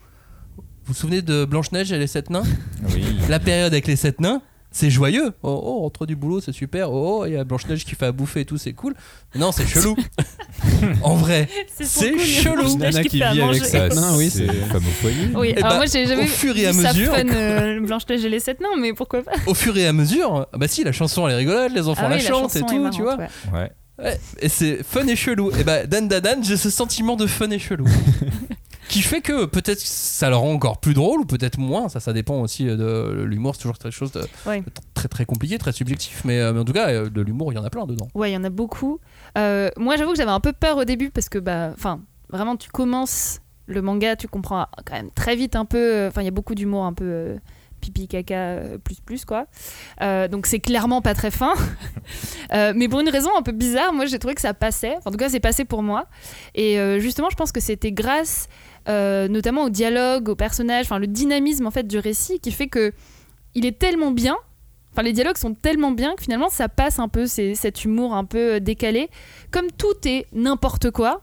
[0.57, 2.43] Vous vous souvenez de Blanche Neige et les sept nains?
[2.89, 5.32] Oui La période avec les sept nains, c'est joyeux.
[5.43, 6.91] Oh, oh, rentre du boulot, c'est super.
[6.91, 8.93] Oh, oh, il y a Blanche-Neige qui fait à bouffer et tout, c'est cool.
[9.36, 9.95] Non, c'est chelou.
[11.03, 11.47] en vrai,
[11.79, 12.77] c'est chelou.
[12.77, 15.75] Nana qui vit avec ça Non, oui, c'est femme au foyer Oui, Eh alors bah,
[15.77, 18.69] moi j'ai jamais au fur et à mesure- fun, euh, Blanche-Neige et les sept nains,
[18.79, 19.32] mais pourquoi pas?
[19.47, 22.03] Au fur et à mesure, ah bah si, la chanson elle est rigolote, les enfants
[22.05, 23.17] Ah la oui, chantent et tout, marrante, tu vois.
[23.17, 23.27] ouais.
[23.53, 25.51] ouais Ouais, et c'est fun et chelou.
[25.60, 27.86] Et bah, Dan Dan, j'ai ce sentiment de fun et chelou.
[28.89, 31.88] qui fait que peut-être ça le rend encore plus drôle ou peut-être moins.
[31.88, 33.56] Ça, ça dépend aussi de l'humour.
[33.56, 34.60] C'est toujours quelque chose de Ouais.
[34.62, 36.23] de très très compliqué, très subjectif.
[36.25, 38.08] Mais, euh, mais en tout cas, euh, de l'humour, il y en a plein dedans.
[38.15, 38.99] Ouais, il y en a beaucoup.
[39.38, 42.58] Euh, moi, j'avoue que j'avais un peu peur au début parce que, bah, enfin, vraiment,
[42.58, 45.78] tu commences le manga, tu comprends quand même très vite un peu.
[45.78, 47.38] euh, Enfin, il y a beaucoup d'humour un peu euh,
[47.82, 49.45] pipi caca euh, plus plus quoi.
[50.02, 51.54] Euh, donc c'est clairement pas très fin.
[52.52, 54.95] Euh, mais pour une raison un peu bizarre, moi j'ai trouvé que ça passait.
[55.06, 56.08] En tout cas, c'est passé pour moi.
[56.56, 58.47] Et euh, justement, je pense que c'était grâce
[58.89, 62.67] euh, notamment au dialogue, au personnage, enfin le dynamisme en fait du récit qui fait
[62.67, 62.91] que
[63.56, 64.38] il est tellement bien.
[64.91, 68.13] Enfin, les dialogues sont tellement bien que finalement ça passe un peu c'est cet humour
[68.13, 69.10] un peu décalé.
[69.52, 71.21] Comme tout est n'importe quoi,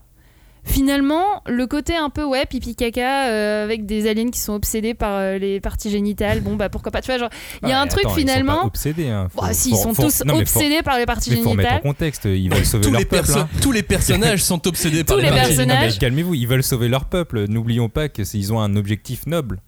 [0.67, 4.95] finalement le côté un peu ouais pipi caca euh, avec des aliens qui sont obsédés
[4.95, 7.01] par euh, les parties génitales, bon bah pourquoi pas.
[7.01, 7.31] Tu vois genre
[7.63, 8.61] il y a un truc attends, Ils sont finalement.
[8.61, 9.09] pas obsédés.
[9.09, 9.29] Hein.
[9.35, 11.31] Faut- Bah, si, faut- ils sont faut- tous non, mais faut- obsédés par les parties
[11.31, 11.91] Mais faut remettre en génitales.
[11.93, 13.31] contexte, ils veulent sauver tous, leur les peuple.
[13.37, 13.49] hein.
[13.63, 16.89] tous les personnages sont obsédés par Tous les les parties mais calmez-vous, ils veulent sauver
[16.89, 17.45] leur peuple.
[17.49, 19.61] N'oublions pas qu'ils ont un objectif noble.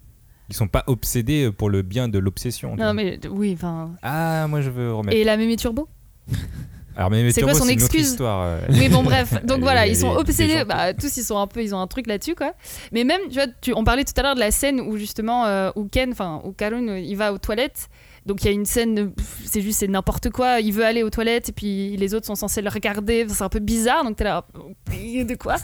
[0.49, 2.75] Ils sont pas obsédés pour le bien de l'obsession.
[2.75, 3.91] Non mais oui, enfin.
[4.01, 5.15] Ah, moi je veux remettre.
[5.15, 5.87] Et la mémé turbo?
[7.31, 8.89] C'est quoi son excuse histoire, euh.
[8.89, 9.33] Bon, bref.
[9.45, 10.63] Donc voilà, ils sont obsédés.
[10.65, 12.53] Bah, tous, ils sont un peu, ils ont un truc là-dessus, quoi.
[12.91, 15.45] Mais même, tu vois, tu, on parlait tout à l'heure de la scène où justement,
[15.45, 17.89] euh, où Ken, enfin, où Karun, il va aux toilettes.
[18.25, 19.11] Donc il y a une scène,
[19.45, 20.59] c'est juste, c'est n'importe quoi.
[20.59, 23.25] Il veut aller aux toilettes et puis les autres sont censés le regarder.
[23.27, 24.03] C'est un peu bizarre.
[24.03, 24.45] Donc t'es là,
[24.87, 25.55] de quoi?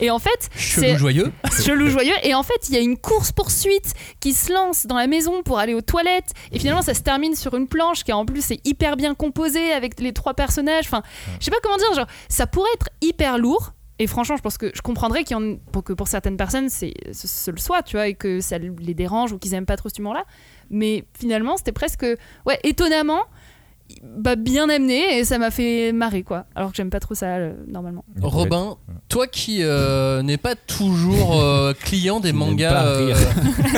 [0.00, 1.32] Et en fait, Chelou joyeux.
[1.62, 2.14] chelou joyeux.
[2.22, 5.42] Et en fait, il y a une course poursuite qui se lance dans la maison
[5.42, 6.32] pour aller aux toilettes.
[6.52, 9.72] Et finalement, ça se termine sur une planche qui en plus est hyper bien composée
[9.72, 10.65] avec les trois personnages.
[10.80, 11.02] Enfin,
[11.38, 11.92] je sais pas comment dire.
[11.94, 13.72] Genre, ça pourrait être hyper lourd.
[13.98, 16.68] Et franchement, je pense que je comprendrais qu'il y en, pour que pour certaines personnes,
[16.68, 19.64] c'est ce, ce le soit, tu vois, et que ça les dérange ou qu'ils aiment
[19.64, 20.24] pas trop cet humour-là.
[20.68, 22.04] Mais finalement, c'était presque,
[22.44, 23.24] ouais, étonnamment,
[24.02, 26.46] bah, bien amené et ça m'a fait marrer, quoi.
[26.54, 28.04] Alors que j'aime pas trop ça euh, normalement.
[28.20, 28.76] Robin,
[29.08, 33.14] toi qui euh, n'es pas toujours euh, client des mangas, pas euh,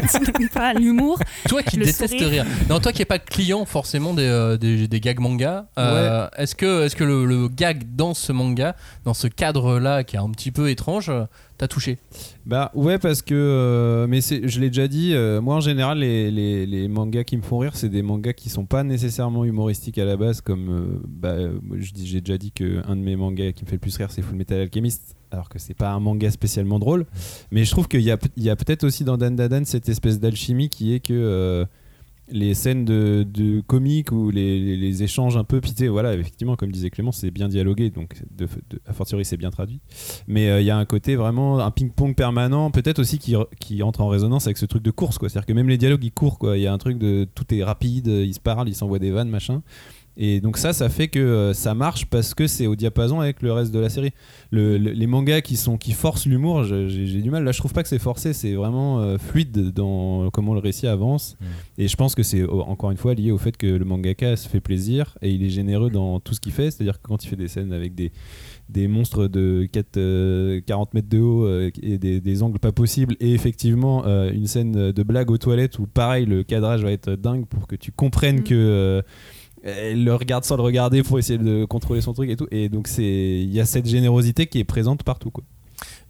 [0.09, 1.18] C'est pas l'humour.
[1.49, 2.44] toi qui détestes sourire.
[2.44, 6.55] rire, non toi qui n'es pas client forcément des, des, des gags manga, euh, est-ce
[6.55, 10.31] que, est que le, le gag dans ce manga, dans ce cadre-là qui est un
[10.31, 11.11] petit peu étrange,
[11.59, 11.99] euh, t'a touché.
[12.47, 16.31] Bah ouais parce que euh, mais je l'ai déjà dit euh, moi en général les,
[16.31, 19.99] les, les mangas qui me font rire c'est des mangas qui sont pas nécessairement humoristiques
[19.99, 21.37] à la base comme euh, bah,
[21.79, 23.97] je dis j'ai déjà dit que un de mes mangas qui me fait le plus
[23.97, 27.05] rire c'est Full Metal Alchemist alors que c'est pas un manga spécialement drôle.
[27.51, 30.21] Mais je trouve qu'il y a, y a peut-être aussi dans Dan Dadan cette espèce
[30.21, 31.66] d'alchimie qui est que
[32.31, 36.73] les scènes de, de comiques ou les, les- échanges un peu sais, voilà effectivement comme
[36.73, 38.17] disait Clément c'est bien dialogué donc
[38.87, 39.81] a fortiori c'est bien traduit.
[40.27, 43.83] Mais euh, il y a un côté vraiment un ping-pong permanent peut-être aussi qui, qui
[43.83, 45.29] entre en résonance avec ce truc de course quoi.
[45.29, 46.57] C'est à dire que même les dialogues ils courent quoi.
[46.57, 49.11] Il y a un truc de tout est rapide ils se parlent ils s'envoient des
[49.11, 49.62] vannes machin
[50.20, 53.40] et donc ça ça fait que euh, ça marche parce que c'est au diapason avec
[53.40, 54.11] le reste de la série
[54.50, 57.72] Le- le- les mangas qui sont qui forcent l'humour j'ai du mal là je trouve
[57.72, 61.44] pas que c'est forcé c'est vraiment euh, fluide dans comment le récit avance Mm.
[61.83, 64.48] et je pense que c'est encore une fois lié au fait que le mangaka se
[64.48, 67.07] fait plaisir et il est généreux dans tout ce qu'il fait c'est à dire que
[67.07, 68.11] quand il fait des scènes avec des
[68.68, 72.70] des monstres de 4, euh, 40 mètres de haut euh, et des, des angles pas
[72.72, 76.90] possibles et effectivement euh, une scène de blague aux toilettes où pareil le cadrage va
[76.92, 78.44] être dingue pour que tu comprennes Mm.
[78.44, 79.02] que euh,
[79.64, 82.68] elle le regarde sans le regarder pour essayer de contrôler son truc et tout et
[82.68, 85.44] donc c'est il y a cette générosité qui est présente partout quoi.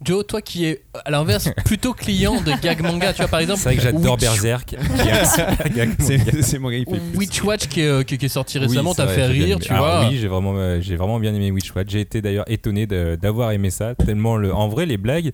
[0.01, 3.59] Joe, toi qui es à l'inverse plutôt client de gag manga, tu vois par exemple
[3.59, 4.75] C'est vrai que j'adore Witch- Berserk.
[6.41, 7.17] c'est mon gars il fait plus.
[7.17, 9.85] Witch Watch qui est, qui, qui est sorti récemment, t'as fait bien rire, tu Alors
[10.01, 10.09] vois.
[10.09, 11.87] Oui, j'ai vraiment, euh, j'ai vraiment bien aimé Witch Watch.
[11.89, 13.95] J'ai été d'ailleurs étonné de- d'avoir aimé ça.
[13.95, 15.31] Tellement le, en vrai, les blagues,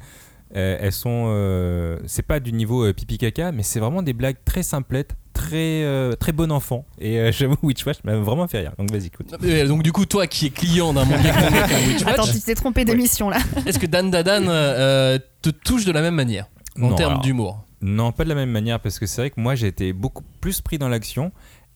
[0.55, 4.37] euh, elles sont, euh, c'est pas du niveau pipi caca, mais c'est vraiment des blagues
[4.45, 6.85] très simplettes, très, euh, très bon enfant.
[6.99, 8.71] Et euh, j'avoue, Witch Watch m'a vraiment fait rire.
[8.79, 9.27] Donc vas-y, écoute.
[9.43, 13.29] Euh, Donc du coup, toi qui es client d'un Watch, Attends, tu t'es trompé d'émission
[13.29, 13.37] là.
[13.67, 16.47] est-ce que Dan Dadan euh, te touche de la même manière
[16.81, 17.63] en Non, termes d'humour?
[17.81, 20.23] Non, pas de la même manière, parce que c'est vrai que moi, j'ai été beaucoup
[20.41, 21.31] plus pris dans l'action.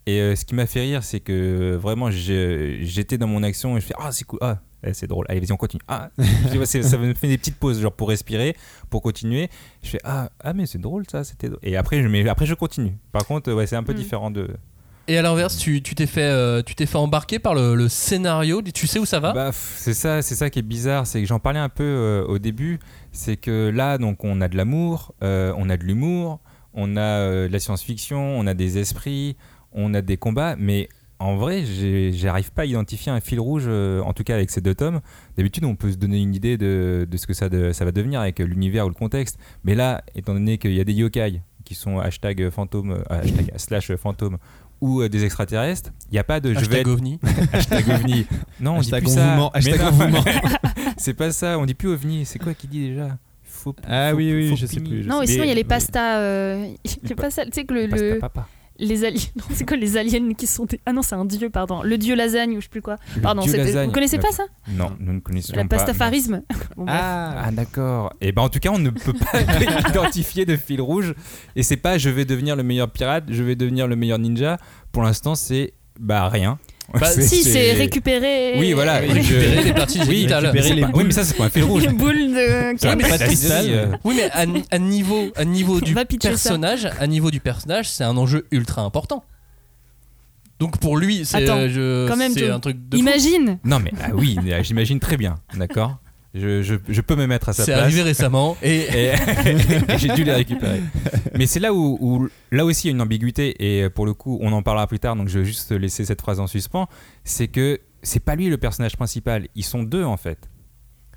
[0.08, 3.82] Et euh, ce qui m'a fait rire, c'est que vraiment, j'étais dans mon action et
[3.82, 4.58] je fais Ah, c'est cool, ah,
[4.94, 5.82] c'est drôle, allez, vas-y, on continue.
[5.88, 6.10] Ah,
[6.66, 8.56] ça me fait des petites pauses, genre pour respirer,
[8.90, 9.50] pour continuer.
[9.84, 11.50] Je fais Ah, ah mais c'est drôle ça, c'était.
[11.64, 12.96] Et après je, mais après, je continue.
[13.12, 13.98] Par contre, ouais, c'est un peu Mm.
[13.98, 14.48] différent de.
[15.08, 17.90] Et à l'inverse, tu tu t'es fait, euh, tu t'es fait embarquer par le, le
[17.90, 18.62] scénario.
[18.62, 19.34] Tu sais où ça va?
[19.34, 22.24] Bah, c'est ça, c'est ça qui est bizarre, c'est que j'en parlais un peu euh,
[22.28, 22.78] au début,
[23.12, 26.40] c'est que là donc on a de l'amour, euh, on a de l'humour,
[26.76, 29.36] on a de la science-fiction, on a des esprits,
[29.72, 31.64] on a des combats, mais en vrai,
[32.14, 35.02] j'arrive pas à identifier un fil rouge, euh, en tout cas avec ces deux tomes.
[35.38, 37.92] D'habitude, on peut se donner une idée de, de ce que ça, de- ça va
[37.92, 41.42] devenir avec l'univers ou le contexte, mais là, étant donné qu'il y a des yokai
[41.66, 44.38] qui sont hashtag fantôme, euh, hashtag slash fantôme
[44.82, 47.20] ou euh, des extraterrestres, il n'y a pas de je vais Hashtag être ovni.
[47.54, 48.26] hashtag ovni.
[48.62, 49.36] Non, on dit Hashtag plus on ça.
[49.92, 50.24] vous ment.
[50.98, 52.26] c'est pas ça, on dit plus ovni.
[52.26, 53.18] C'est quoi qui dit déjà?
[53.44, 55.48] Faux- Ah faux- oui, oui, faux je sais plus, je Non, Mais- et sinon il
[55.50, 56.20] y a les pastas.
[56.20, 56.66] euh,
[57.04, 58.48] les pa- pastas, tu sais que le, Pasta le- papa.
[58.80, 59.20] Les aliens.
[59.36, 60.80] Non, c'est quoi les aliens qui sont des.
[60.86, 61.84] Ah non, c'est un dieu, pardon.
[61.84, 62.96] Le dieu lasagne ou je sais plus quoi.
[63.16, 63.88] Le Pardon, lasagne.
[63.88, 65.78] vous connaissez pas ça Non, nous ne connaissons La pas.
[65.78, 66.42] pastafarisme.
[66.78, 66.86] Bon.
[66.88, 68.14] Ah, Ah d'accord.
[68.22, 69.42] Et ben en tout cas, on ne peut pas
[69.90, 71.14] identifier de fil rouge.
[71.56, 74.58] Et c'est pas je vais devenir le meilleur pirate, je vais devenir le meilleur ninja.
[74.92, 76.58] Pour l'instant, c'est bah rien.
[76.94, 78.56] Bah, si, c'est récupérer.
[78.58, 79.00] Oui, voilà.
[79.00, 81.64] Récupérer les parties Oui, récupérer c'est les pas- Oui, mais ça c'est pas un fil
[81.64, 81.84] rouge.
[81.90, 82.74] Une boule de.
[82.96, 86.50] Mais peu c'est- de cristal, Oui, mais à, à niveau, à niveau du pitcher ça.
[86.50, 89.24] personnage, à niveau du personnage, c'est un enjeu ultra important.
[90.60, 93.02] Donc pour lui, c'est euh, un truc de fou.
[93.02, 95.98] Imagine Non mais ah oui, euh, j'imagine très bien, d'accord?
[96.36, 97.84] Je, je, je peux me mettre à sa C'est place.
[97.86, 99.12] arrivé récemment et et
[99.98, 100.80] j'ai dû les récupérer.
[101.36, 104.06] Mais c'est là où, où- là aussi il y a une ambiguïté et euh, pour
[104.06, 106.46] le coup on en parlera plus tard donc je vais juste laisser cette phrase en
[106.46, 106.88] suspens.
[107.24, 110.38] C'est que c'est pas lui le personnage principal, ils sont deux en fait.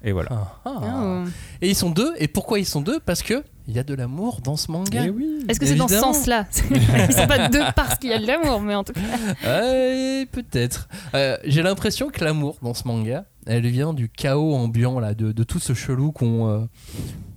[0.02, 0.30] Et voilà.
[0.32, 1.22] Ah, ah.
[1.24, 1.28] Oh.
[1.60, 2.12] Et ils sont deux.
[2.18, 2.98] Et pourquoi ils sont deux?
[2.98, 5.04] Parce que il y a de l'amour dans ce manga.
[5.06, 5.46] Eh oui.
[5.48, 8.26] Est-ce que c'est dans ce sens-là Ils sont pas deux parce qu'il y a de
[8.26, 9.00] l'amour, mais en tout cas.
[9.46, 10.88] Euh, Peut-être.
[11.14, 15.32] Euh, J'ai l'impression que l'amour dans ce manga, elle vient du chaos ambiant là, de,
[15.32, 16.60] de tout ce chelou qu'on euh,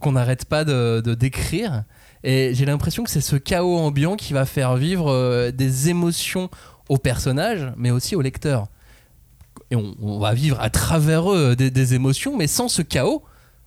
[0.01, 1.83] qu'on n'arrête pas de, de décrire.
[2.25, 6.49] Et j'ai l'impression que c'est ce chaos ambiant qui va faire vivre euh, des émotions
[6.89, 8.67] aux personnages, mais aussi aux lecteurs.
[9.71, 13.23] Et on, on va vivre à travers eux des, des émotions, mais sans ce chaos,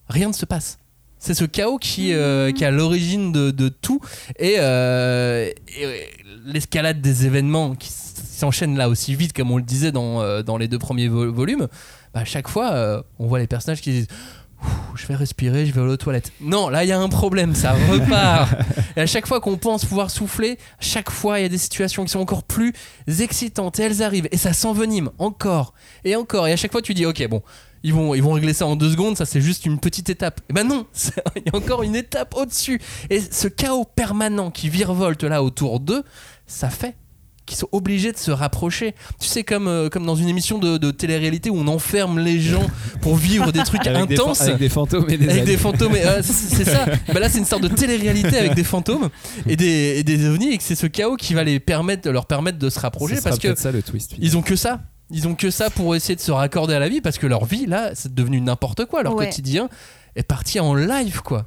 [0.08, 0.78] rien ne se passe.
[1.18, 4.00] C'est ce chaos qui, euh, qui est à l'origine de, de tout.
[4.38, 6.08] Et, euh, et,
[6.46, 10.56] l'escalade des événements qui s'enchaînent là aussi vite, comme on le disait dans, euh, dans
[10.56, 11.66] les deux premiers vo- volumes,
[12.14, 14.06] bah, à chaque fois, euh, on voit les personnages qui disent
[14.94, 16.32] Je vais respirer, je vais aller aux toilettes.
[16.40, 18.50] Non, là, il y a un problème, ça repart.
[18.96, 21.58] et à chaque fois qu'on pense pouvoir souffler, à chaque fois, il y a des
[21.58, 22.72] situations qui sont encore plus
[23.20, 24.28] excitantes et elles arrivent.
[24.32, 26.46] Et ça s'envenime encore et encore.
[26.48, 27.42] Et à chaque fois, tu dis Ok, bon.
[27.88, 30.42] Ils vont, ils vont régler ça en deux secondes, ça c'est juste une petite étape.
[30.50, 30.84] Et ben non,
[31.36, 32.80] il y a encore une étape au-dessus.
[33.08, 36.02] Et ce chaos permanent qui virevolte là autour d'eux,
[36.46, 36.94] ça fait
[37.46, 38.94] qu'ils sont obligés de se rapprocher.
[39.18, 42.40] Tu sais, comme, euh, comme dans une émission de, de télé-réalité où on enferme les
[42.40, 42.66] gens
[43.00, 44.40] pour vivre des trucs Avec des, fan- intenses.
[44.42, 46.84] avec des fantômes et des Avec des fantômes, et, euh, c'est ça.
[47.14, 49.08] Bah là, c'est une sorte de télé-réalité avec des fantômes
[49.46, 52.26] et des, et des ovnis, et que c'est ce chaos qui va les permettre, leur
[52.26, 54.12] permettre de se rapprocher parce que ça le twist.
[54.20, 54.80] ils ont que ça.
[55.10, 57.44] Ils ont que ça pour essayer de se raccorder à la vie parce que leur
[57.46, 59.02] vie là, c'est devenu n'importe quoi.
[59.02, 59.26] Leur Ouais.
[59.26, 59.68] quotidien
[60.16, 61.46] est parti en live quoi.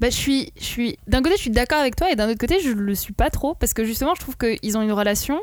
[0.00, 0.98] Bah, je suis, je suis.
[1.06, 3.28] D'un côté, je suis d'accord avec toi, et d'un autre côté, je le suis pas
[3.28, 5.38] trop, parce que justement, je trouve qu'ils ont une relation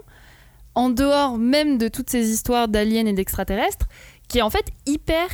[0.73, 3.85] en dehors même de toutes ces histoires d'aliens et d'extraterrestres,
[4.27, 5.27] qui est en fait hyper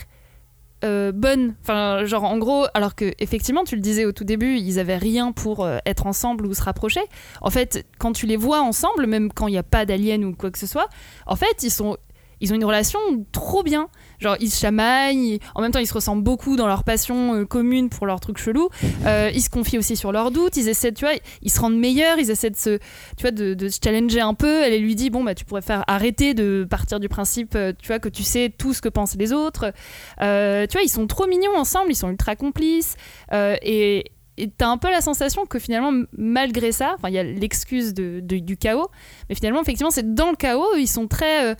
[0.83, 1.55] euh, bonne.
[1.61, 4.97] Enfin, genre en gros, alors que effectivement, tu le disais au tout début, ils avaient
[4.97, 7.01] rien pour euh, être ensemble ou se rapprocher.
[7.41, 10.35] En fait, quand tu les vois ensemble, même quand il n'y a pas d'aliens ou
[10.35, 10.89] quoi que ce soit,
[11.25, 11.95] en fait, ils sont
[12.41, 12.99] ils ont une relation
[13.31, 13.89] trop bien.
[14.19, 17.45] Genre, ils se chamaillent, en même temps, ils se ressemblent beaucoup dans leur passion euh,
[17.45, 18.69] commune pour leurs trucs chelous.
[19.05, 21.77] Euh, ils se confient aussi sur leurs doutes, ils essaient, tu vois, ils se rendent
[21.77, 22.77] meilleurs, ils essaient de se,
[23.17, 24.63] tu vois, de, se challenger un peu.
[24.63, 27.87] Elle lui dit, bon, bah, tu pourrais faire arrêter de partir du principe, euh, tu
[27.87, 29.73] vois, que tu sais tout ce que pensent les autres.
[30.21, 32.95] Euh, tu vois, ils sont trop mignons ensemble, ils sont ultra complices.
[33.31, 34.03] Et
[34.57, 38.57] t'as un peu la sensation que finalement, malgré ça, il y a l'excuse de, du
[38.57, 38.89] chaos,
[39.27, 41.55] mais finalement, effectivement, c'est dans le chaos, ils sont très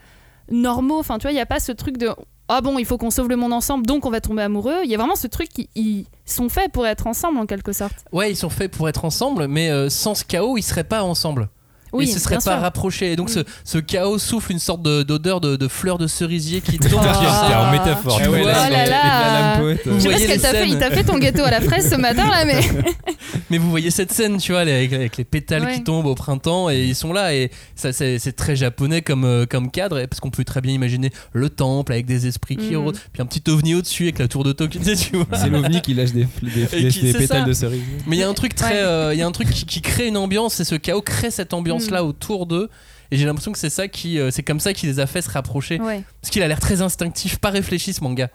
[0.52, 1.00] normaux.
[1.00, 2.10] Enfin, tu vois, il n'y a pas ce truc de
[2.52, 4.80] ah bon, il faut qu'on sauve le monde ensemble, donc on va tomber amoureux.
[4.84, 7.74] Il y a vraiment ce truc qui ils sont faits pour être ensemble en quelque
[7.74, 7.94] sorte.
[8.12, 11.04] Ouais, ils sont faits pour être ensemble, mais euh, sans ce chaos, ils seraient pas
[11.04, 11.50] ensemble.
[11.93, 12.62] Oui, ils se seraient bien pas sûr.
[12.62, 13.12] rapprochés.
[13.12, 13.34] Et donc Oui.
[13.34, 17.02] ce, ce chaos souffle une sorte de- d'odeur de, de fleurs de cerisier qui tombe.
[17.04, 17.67] Ah.
[17.67, 18.17] en métaphore.
[18.17, 18.52] Tu tu vois, vois.
[18.52, 19.60] Oh là là.
[19.86, 20.67] Je sais pas ce qu'elle t'a fait.
[20.67, 22.62] Il t'a fait ton gâteau à la fraise ce matin là, mais
[23.49, 25.73] Mais vous voyez cette scène, tu vois, avec, avec les pétales Ouais.
[25.73, 29.45] qui tombent au printemps et ils sont là et ça c'est très japonais comme, euh,
[29.47, 32.73] comme cadre et- parce qu'on peut très bien imaginer le temple avec des esprits qui
[32.75, 32.78] Mm.
[32.78, 34.80] rôdent, puis un petit ovni au-dessus avec la tour de Tokyo.
[34.84, 37.45] C'est l'ovni qui lâche des, des, Et des- qui- des c'est pétales ça.
[37.47, 37.82] de cerise.
[38.08, 38.80] Mais il y a un truc très, Ouais.
[38.82, 41.32] euh, il y a un truc qui, qui crée une ambiance et ce chaos crée
[41.32, 42.70] cette ambiance là autour d'eux.
[43.12, 45.22] Et j'ai l'impression que c'est ça qui, euh, c'est comme ça qui les a fait
[45.22, 45.80] se rapprocher.
[45.80, 46.04] ouais.
[46.22, 48.30] Parce qu'il a l'air très instinctif, pas réfléchi ce manga.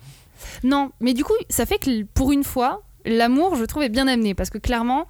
[0.63, 4.09] Non, mais du coup, ça fait que pour une fois, l'amour, je trouve, est bien
[4.09, 5.07] amené parce que clairement.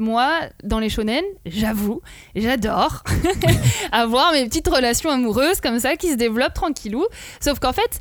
[0.00, 0.30] Moi,
[0.62, 2.02] dans les shonen, j'avoue,
[2.36, 3.02] j'adore
[3.90, 7.04] avoir mes petites relations amoureuses comme ça qui se développent tranquillou.
[7.40, 8.00] Sauf qu'en fait,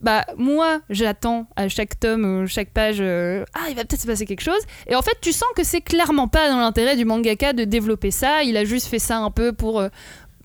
[0.00, 4.06] bah moi, j'attends à chaque tome, euh, chaque page, euh, ah, il va peut-être se
[4.06, 4.60] passer quelque chose.
[4.86, 8.10] Et en fait, tu sens que c'est clairement pas dans l'intérêt du mangaka de développer
[8.10, 8.42] ça.
[8.42, 9.88] Il a juste fait ça un peu pour, euh,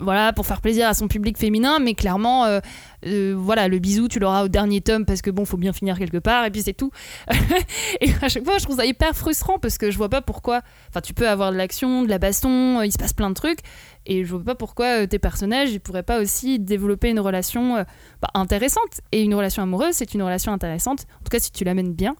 [0.01, 2.59] voilà, pour faire plaisir à son public féminin, mais clairement, euh,
[3.05, 5.97] euh, voilà, le bisou, tu l'auras au dernier tome parce que bon, faut bien finir
[5.97, 6.91] quelque part, et puis c'est tout.
[8.01, 10.61] et à chaque fois, je trouve ça hyper frustrant parce que je vois pas pourquoi.
[10.89, 13.35] Enfin, tu peux avoir de l'action, de la baston, euh, il se passe plein de
[13.35, 13.59] trucs,
[14.05, 17.85] et je vois pas pourquoi tes personnages, ils pourraient pas aussi développer une relation
[18.21, 19.01] bah, intéressante.
[19.11, 22.15] Et une relation amoureuse, c'est une relation intéressante, en tout cas si tu l'amènes bien.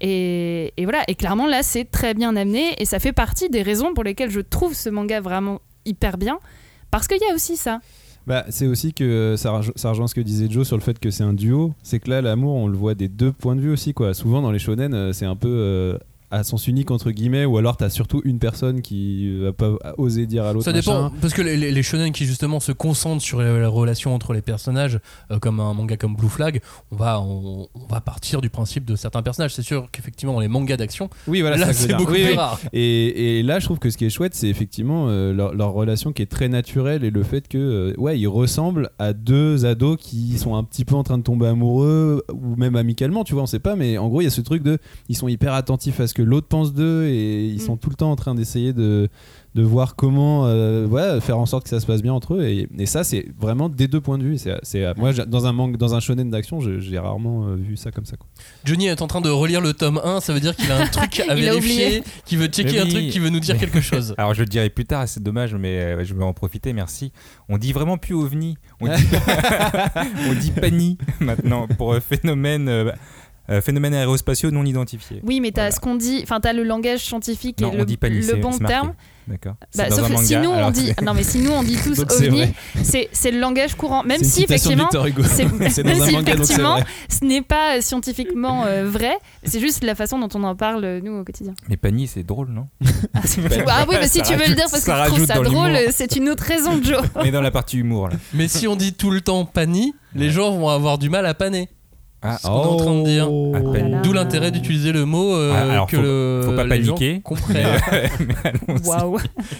[0.00, 3.62] Et, et voilà, et clairement là, c'est très bien amené, et ça fait partie des
[3.62, 6.38] raisons pour lesquelles je trouve ce manga vraiment hyper bien.
[6.90, 7.80] Parce qu'il y a aussi ça.
[8.26, 10.82] Bah, c'est aussi que euh, ça, rejo- ça rejoint ce que disait Joe sur le
[10.82, 11.72] fait que c'est un duo.
[11.82, 13.94] C'est que là, l'amour, on le voit des deux points de vue aussi.
[13.94, 14.12] Quoi.
[14.14, 15.98] Souvent, dans les shonen, euh, c'est un peu euh,
[16.30, 20.26] à sens unique, entre guillemets, ou alors t'as surtout une personne qui va pas oser
[20.26, 20.64] dire à l'autre.
[20.64, 21.14] Ça dépend, machin.
[21.20, 24.42] parce que les, les- les shonen qui justement se concentrent sur les relations entre les
[24.42, 24.98] personnages,
[25.30, 28.84] euh, comme un manga comme Blue Flag, on va, on, on va partir du principe
[28.84, 29.54] de certains personnages.
[29.54, 32.36] C'est sûr qu'effectivement, dans les mangas d'action, Oui, voilà, là c'est beaucoup Oui, plus oui.
[32.36, 32.58] rare.
[32.72, 35.72] Et, et là, je trouve que ce qui est chouette, c'est effectivement euh, leur, leur
[35.72, 39.64] relation qui est très naturelle et le fait que, euh, ouais, ils ressemblent à deux
[39.66, 43.34] ados qui sont un petit peu en train de tomber amoureux ou même amicalement, tu
[43.34, 45.28] vois, on sait pas, mais en gros, il y a ce truc de, ils sont
[45.28, 47.78] hyper attentifs à ce que l'autre pense d'eux et ils sont Mm.
[47.78, 49.08] tout le temps en train d'essayer de
[49.56, 52.44] de voir comment euh, ouais, faire en sorte que ça se passe bien entre eux
[52.44, 55.52] et, et ça c'est vraiment des deux points de vue c'est c'est moi dans un
[55.52, 58.28] manque dans un shonen d'action j'ai rarement euh, vu ça comme ça quoi.
[58.64, 60.86] Johnny est en train de relire le tome 1, ça veut dire qu'il a un
[60.92, 64.14] truc à vérifier, qu'il veut checker un truc, qui veut nous dire Mais- quelque chose.
[64.18, 67.10] Alors je le dirai plus tard, c'est dommage, mais euh, je vais en profiter, merci.
[67.48, 69.02] On dit vraiment plus ovni, on dit,
[70.28, 72.92] on dit pani maintenant pour euh, phénomène, euh,
[73.50, 75.20] euh, phénomène aérospatiaux non identifié.
[75.24, 75.70] Oui, mais t'as Voilà.
[75.74, 77.98] ce qu'on dit, enfin t'as le langage scientifique Non, et on le, dit
[78.40, 78.94] bon terme.
[79.30, 79.54] D'accord.
[79.76, 82.00] Bah, sauf que manga, si nous on dit, non mais si nous on dit tous
[82.00, 84.02] ovni, c'est le langage courant.
[84.02, 85.46] Même si effectivement, c'est
[87.08, 89.12] ce n'est pas scientifiquement euh, vrai,
[89.44, 91.54] c'est juste la façon dont on en parle euh, nous au quotidien.
[91.68, 92.66] Mais pani, c'est drôle, non?
[93.14, 93.20] Ah,
[93.68, 95.88] ah oui, mais si tu veux le dire parce que tu trouves ça drôle, euh,
[95.90, 97.02] c'est une autre raison, Joe.
[97.14, 98.16] On est dans la partie humour là.
[98.34, 101.34] Mais si on dit tout le temps pani, les gens vont avoir du mal à
[101.34, 101.68] paner.
[102.22, 103.28] Ah, Ce qu'on est en train de dire.
[103.32, 103.52] Oh.
[104.02, 106.94] D'où l'intérêt d'utiliser le mot euh, Ah, alors, que faut- le, faut pas les gens
[106.98, 107.22] paniquer.
[108.44, 108.86] allons-y.
[108.88, 109.18] Waouh.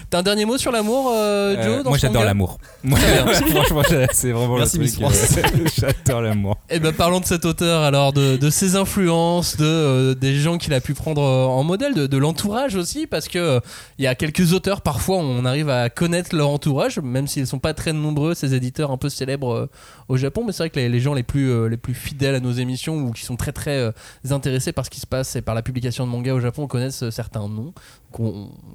[0.09, 2.57] T'as un dernier mot sur l'amour, euh, Euh, Joe dans moi j'adore l'amour.
[2.87, 5.03] Franchement, c'est vraiment Merci, le truc.
[5.03, 5.65] euh,
[6.05, 6.57] j'adore l'amour.
[6.69, 10.57] Eh ben parlons de cet auteur alors, de, de ses influences, de euh, des gens
[10.57, 13.59] qu'il a pu prendre euh, en modèle, de, de l'entourage aussi, parce que euh,
[13.97, 17.59] il y a quelques auteurs parfois on arrive à connaître leur entourage, même s'ils sont
[17.59, 19.69] pas très nombreux, ces éditeurs un peu célèbres euh,
[20.09, 22.35] au Japon, mais c'est vrai que les, les gens les plus euh, les plus fidèles
[22.35, 23.91] à nos émissions ou qui sont très très euh,
[24.29, 27.03] intéressés par ce qui se passe et par la publication de manga au Japon connaissent
[27.03, 27.73] euh, certains noms.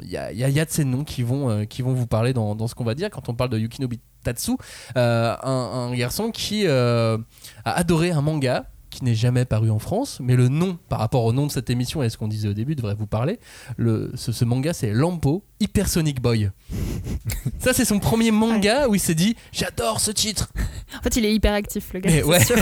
[0.03, 2.69] Il y a, de ces noms qui vont euh, qui vont vous parler dans, dans
[2.69, 4.53] ce qu'on va dire quand on parle de Yukinobi Tatsu,
[4.95, 7.19] un, garçon qui a
[7.65, 11.33] adoré un manga qui n'est jamais paru en France, mais le nom, par rapport au
[11.33, 13.39] nom de cette émission et ce qu'on disait au début, devrait vous parler.
[13.77, 16.51] Le, ce, ce manga, c'est Lampo Hypersonic Boy.
[17.59, 20.51] Ça, c'est son premier manga où il s'est dit J'adore ce titre.
[20.99, 22.11] En fait, il est hyper actif, le gars.
[22.11, 22.45] Mais c'est ouais.
[22.45, 22.57] sûr.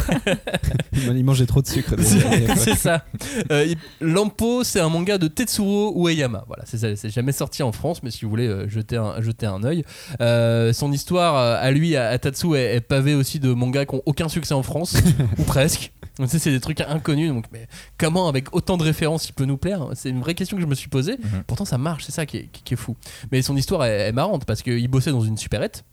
[1.15, 1.95] il mangeait trop de sucre.
[2.57, 3.05] C'est ça.
[3.51, 6.45] Euh, Lampo, c'est un manga de Tetsuro Ueyama.
[6.47, 9.63] Voilà, c'est jamais sorti en France, mais si vous voulez euh, jeter un jeter un
[9.65, 9.85] œil,
[10.21, 13.85] Euh, son histoire euh, à lui, à, à Tatsu, est, est pavée aussi de mangas
[13.87, 14.97] qui ont aucun succès en France
[15.39, 15.93] ou presque.
[16.27, 17.31] Donc, c'est des trucs inconnus.
[17.33, 17.67] Donc, mais
[17.99, 19.89] comment, avec autant de références, il peut nous plaire?
[19.95, 21.17] C'est une vraie question que je me suis posée.
[21.19, 21.45] Mhm.
[21.47, 22.05] Pourtant, ça marche.
[22.05, 22.97] C'est ça qui est, qui- qui est fou.
[23.33, 25.85] Mais son histoire est, est marrante parce qu'il bossait dans une supérette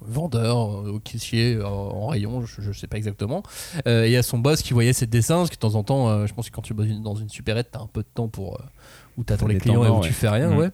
[0.00, 3.42] vendeur euh, au caissier euh, en rayon je, je sais pas exactement
[3.88, 5.74] Euh, et il y a son boss qui voyait ses dessins parce que de temps
[5.74, 8.02] en temps euh, je pense que quand tu bosses dans une supérette t'as un peu
[8.02, 8.64] de temps pour euh,
[9.18, 10.56] où t'attends T'as les clients et où tu fais rien Mhm.
[10.58, 10.70] ouais.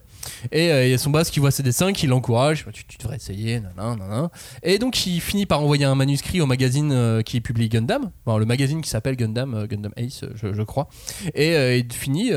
[0.51, 2.85] Et euh, il y a son boss qui voit ses dessins qui l'encourage Bah, tu,
[2.85, 4.29] tu devrais essayer nanana, nanana.
[4.63, 8.11] et donc il finit par envoyer un manuscrit au magazine euh, qui publie Gundam.
[8.25, 10.87] Enfin, le magazine qui s'appelle Gundam euh, Gundam Ace je, je crois.
[11.33, 12.31] Et il finit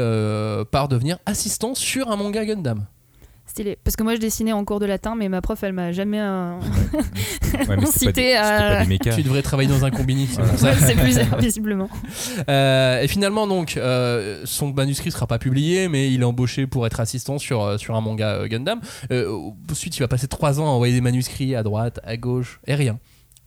[0.70, 2.86] par devenir assistant sur un manga Gundam
[3.58, 3.76] Stylé.
[3.82, 6.20] Parce que moi, je dessinais en cours de latin, mais ma prof, elle m'a jamais
[6.20, 6.52] euh,
[7.68, 9.14] Ouais, pas, Cité des- c'était à- pas des mécas.
[9.14, 11.88] tu devrais travailler dans un combini c'est plus visiblement.
[12.48, 16.86] Euh, et finalement, donc, euh, son manuscrit sera pas publié, mais il est embauché pour
[16.86, 18.80] être assistant sur, euh, sur un manga euh, Gundam.
[19.10, 19.32] Euh,
[19.70, 22.74] ensuite, il va passer trois ans à envoyer des manuscrits à droite, à gauche, et
[22.74, 22.98] rien.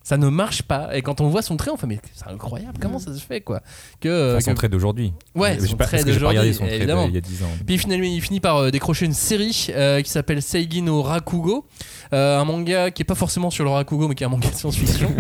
[0.04, 0.96] Ça ne marche pas.
[0.96, 2.78] Et quand on voit son trait, on fait mais c'est incroyable.
[2.82, 3.62] Comment ça se fait quoi
[4.00, 5.14] Que, Enfin, son que- trait d'aujourd'hui.
[5.36, 7.06] Ouais, son pas- trait parce que j'ai pas regardé d'aujourd'hui, son trait évidemment.
[7.06, 7.48] d'il y a 10 ans.
[7.66, 11.66] Puis finalement, il finit par euh, décrocher une série euh, qui s'appelle Seigi no Rakugo,
[12.14, 14.50] euh, un manga qui est pas forcément sur le Rakugo, mais qui est un manga
[14.50, 15.14] de science-fiction.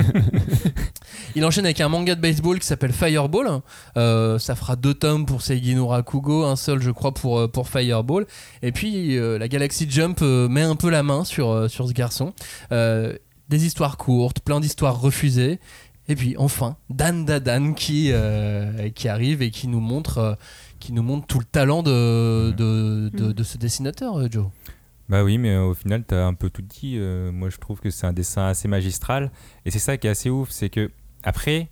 [1.35, 3.61] il enchaîne avec un manga de baseball qui s'appelle Fireball.
[3.97, 7.69] Euh, ça fera deux tomes pour Seigi no Rakugo, un seul, je crois, pour, pour
[7.69, 8.25] Fireball.
[8.63, 11.87] Et puis euh, la Galaxy Jump euh, met un peu la main sur, euh, sur
[11.87, 12.33] ce garçon.
[13.51, 15.59] Des histoires courtes, plein d'histoires refusées.
[16.07, 20.33] Et puis enfin, Dan Dadan qui, euh, qui arrive et qui nous montre, euh,
[20.79, 23.33] qui nous montre tout le talent de, de, de- Mhm.
[23.33, 24.47] de ce dessinateur, euh, Joe.
[25.09, 26.95] Bah oui, mais au final, tu as un peu tout dit.
[26.97, 29.29] Euh, moi, je trouve que c'est un dessin assez magistral.
[29.65, 30.89] Et c'est ça qui est assez ouf, c'est que
[31.23, 31.69] après,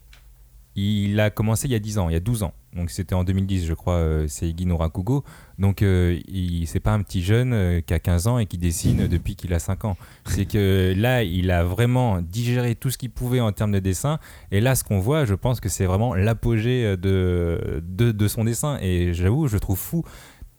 [0.75, 2.53] il a commencé il y a 10 ans, il y a 12 ans.
[2.75, 5.23] Donc c'était en 2010, je crois, euh, c'est Igi no Rakugo.
[5.57, 8.57] Donc euh, il c'est pas un petit jeune euh, qui a 15 ans et qui
[8.57, 9.97] dessine depuis qu'il a 5 ans.
[10.25, 14.19] C'est que là, il a vraiment digéré tout ce qu'il pouvait en termes de dessin.
[14.51, 18.43] Et là, ce qu'on voit, je pense que c'est vraiment l'apogée de, de, de son
[18.43, 18.77] dessin.
[18.81, 20.03] Et j'avoue, je trouve fou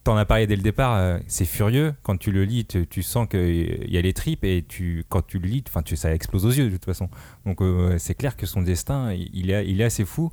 [0.03, 1.95] T'en as parlé dès le départ, euh, c'est furieux.
[2.03, 5.39] Quand tu le lis, tu, sens qu'il y a les tripes et tu, quand tu
[5.39, 7.11] le lis, tu, ça explose aux yeux de toute façon.
[7.45, 10.31] Donc euh, c'est clair que son destin, il est, assez fou.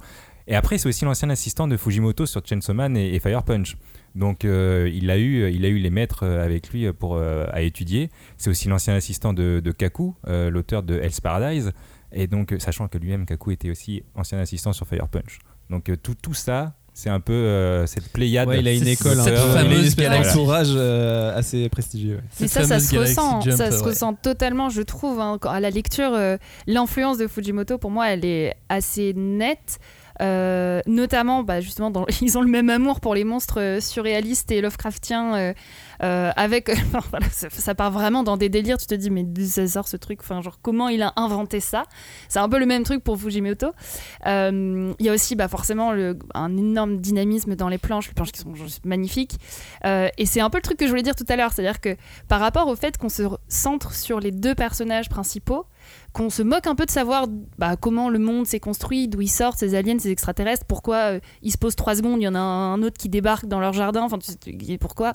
[0.48, 3.76] Et après, c'est aussi l'ancien assistant de Fujimoto sur Chainsaw Man et, Fire Punch.
[4.16, 7.62] Donc euh, il, a eu, il a eu les maîtres avec lui pour, euh, à
[7.62, 8.10] étudier.
[8.38, 11.74] C'est aussi l'ancien assistant de, Kaku, euh, l'auteur de Hell's Paradise.
[12.12, 15.40] Et donc, euh, sachant que lui-même, Kaku était aussi ancien assistant sur Fire Punch.
[15.70, 18.48] Donc euh, tout, tout ça, c'est un peu euh, cette pléiade.
[18.48, 20.30] Ouais, il a une école, un cette il a une fameuse espèce galaxie.
[20.36, 22.16] d'entourage euh, assez prestigieux.
[22.16, 22.22] ouais.
[22.40, 23.90] Mais ça, ça se ressent, Jump, ça se ouais.
[23.90, 25.20] ressent totalement, je trouve.
[25.20, 29.78] hein, à la lecture, euh, l'influence de Fujimoto, pour moi, elle est assez nette.
[30.22, 31.92] Euh, notamment, bah, justement,
[32.22, 35.36] ils ont le même amour pour les monstres euh, surréalistes et Lovecraftiens.
[35.36, 36.70] euh, avec,
[37.32, 38.78] ça, part vraiment dans des délires.
[38.78, 41.84] Tu te dis, mais ça sort ce truc Enfin, genre, comment il a inventé ça?
[42.30, 43.68] C'est un peu le même truc pour Fujimoto.
[44.26, 45.94] Il y a aussi, bah, forcément,
[46.34, 48.54] un énorme dynamisme dans les planches, les planches qui sont
[48.84, 49.38] magnifiques.
[49.86, 51.96] Et c'est un peu le truc que je voulais dire tout à l'heure, c'est-à-dire que
[52.28, 55.66] par rapport au fait qu'on se re- centre sur les deux personnages principaux,
[56.14, 57.28] qu'on se moque un peu de savoir
[57.58, 61.20] bah, comment le monde s'est construit, d'où ils sortent, ces aliens, ces extraterrestres, pourquoi euh,
[61.42, 63.74] ils se posent trois secondes, il y en a un autre qui débarque dans leur
[63.74, 64.18] jardin, enfin
[64.80, 65.14] pourquoi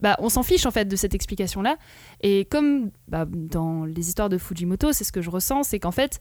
[0.00, 1.76] bah, On s'en fiche en fait de cette explication-là.
[2.22, 5.92] Et comme bah, dans les histoires de Fujimoto, c'est ce que je ressens, c'est qu'en
[5.92, 6.20] fait,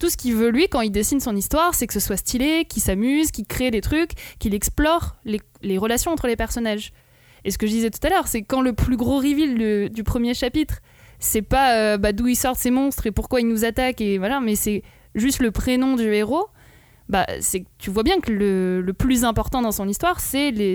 [0.00, 2.64] tout ce qu'il veut lui quand il dessine son histoire, c'est que ce soit stylé,
[2.64, 6.92] qu'il s'amuse, qu'il crée des trucs, qu'il explore les, relations entre les personnages.
[7.44, 10.02] Et ce que je disais tout à l'heure, c'est quand le plus gros reveal du
[10.02, 10.80] premier chapitre,
[11.20, 14.18] c'est pas euh, bah, d'où ils sortent ces monstres et pourquoi ils nous attaquent et
[14.18, 14.82] voilà, mais c'est
[15.14, 16.48] juste le prénom du héros.
[17.08, 20.74] Bah, c'est tu vois bien que le, le plus important dans son histoire, c'est les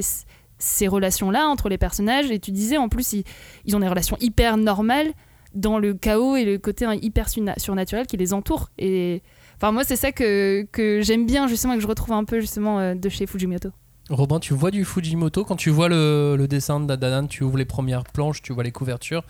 [0.58, 2.32] ces relations-là entre les personnages.
[2.32, 3.24] Et tu disais en plus, ils,
[3.66, 5.12] ils ont des relations hyper normales
[5.54, 8.70] dans le chaos et le côté hyper surna- surnaturel qui les entoure.
[8.78, 9.22] Et
[9.56, 12.40] enfin, moi, c'est ça que, que j'aime bien justement et que je retrouve un peu
[12.40, 13.70] justement euh, de chez Fujimoto.
[14.10, 15.46] Robin, tu vois du Fujimoto?
[15.46, 18.64] Quand tu vois le, le dessin de Dadanan, tu ouvres les premières planches, tu vois
[18.64, 19.24] les couvertures,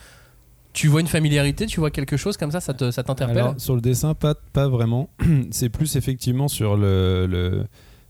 [0.76, 3.54] tu vois une familiarité, tu vois quelque chose comme ça, ça te- ça t'interpelle Alors,
[3.58, 4.36] sur le dessin, pas,
[4.68, 5.10] vraiment.
[5.52, 7.26] C'est plus effectivement sur le,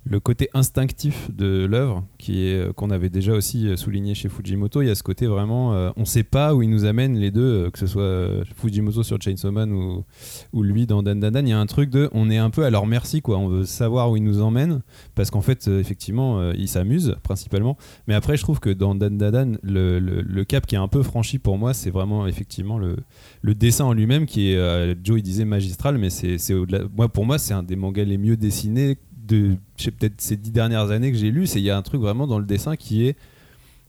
[0.07, 4.29] le côté instinctif de l'œuvre, qui est euh, qu'on avait déjà aussi euh, souligné chez
[4.29, 4.83] Fujimoto.
[4.83, 7.31] Il y a ce côté vraiment, euh, on sait pas où il nous amène les
[7.31, 11.47] deux, euh, que ce soit Fujimoto sur Chainsaw Man ou, lui dans Dan Dan Dan.
[11.47, 13.39] Il y a un truc de, on est un peu à leur merci, quoi.
[13.39, 14.81] On veut savoir où il nous emmène,
[15.15, 17.77] parce qu'en fait, effectivement, il s'amuse principalement.
[18.07, 21.01] Mais après, je trouve que dans Dan Dan Dan, le, cap qui est un peu
[21.01, 25.45] franchi pour moi, c'est vraiment effectivement le, dessin en lui-même qui est, Joe il disait
[25.45, 26.37] magistral, mais c'est.
[26.95, 28.97] Moi, pour moi, c'est un des mangas les mieux dessinés
[29.27, 31.47] de, peut-être ces dix dernières années que j'ai lu.
[31.47, 33.15] C'est il y a un truc vraiment dans le dessin qui est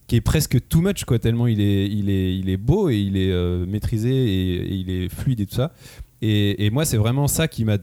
[0.07, 2.95] qui est presque too much quoi tellement il est il est il est beau et
[2.95, 5.73] il est euh, maîtrisé et, il est fluide et tout ça
[6.21, 7.77] et, et moi c'est vraiment ça qui m'a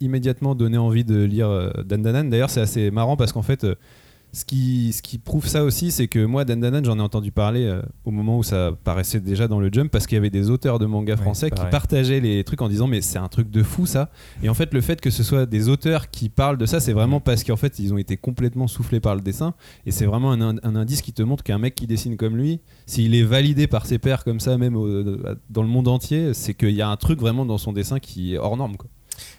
[0.00, 2.30] immédiatement donné envie de lire euh, Dan Dan Dan.
[2.30, 3.74] d'ailleurs c'est assez marrant parce qu'en fait euh,
[4.34, 7.02] ce qui, ce qui prouve ça aussi, c'est que moi, Dan Dan Dan, j'en ai
[7.02, 10.18] entendu parler euh, au moment où ça paraissait déjà dans le Jump, parce qu'il y
[10.18, 13.18] avait des auteurs de mangas Ouais, français qui partageaient les trucs en disant mais c'est
[13.18, 14.10] un truc de fou ça.
[14.42, 16.92] Et en fait, le fait que ce soit des auteurs qui parlent de ça, c'est
[16.92, 19.54] vraiment parce qu'en fait, ils ont été complètement soufflés par le dessin.
[19.86, 22.36] Et c'est vraiment un, in- un indice qui te montre qu'un mec qui dessine comme
[22.36, 25.16] lui, s'il est validé par ses pairs comme ça, même au-
[25.50, 28.34] dans le monde entier, c'est qu'il y a un truc vraiment dans son dessin qui
[28.34, 28.76] est hors norme.
[28.76, 28.88] Quoi.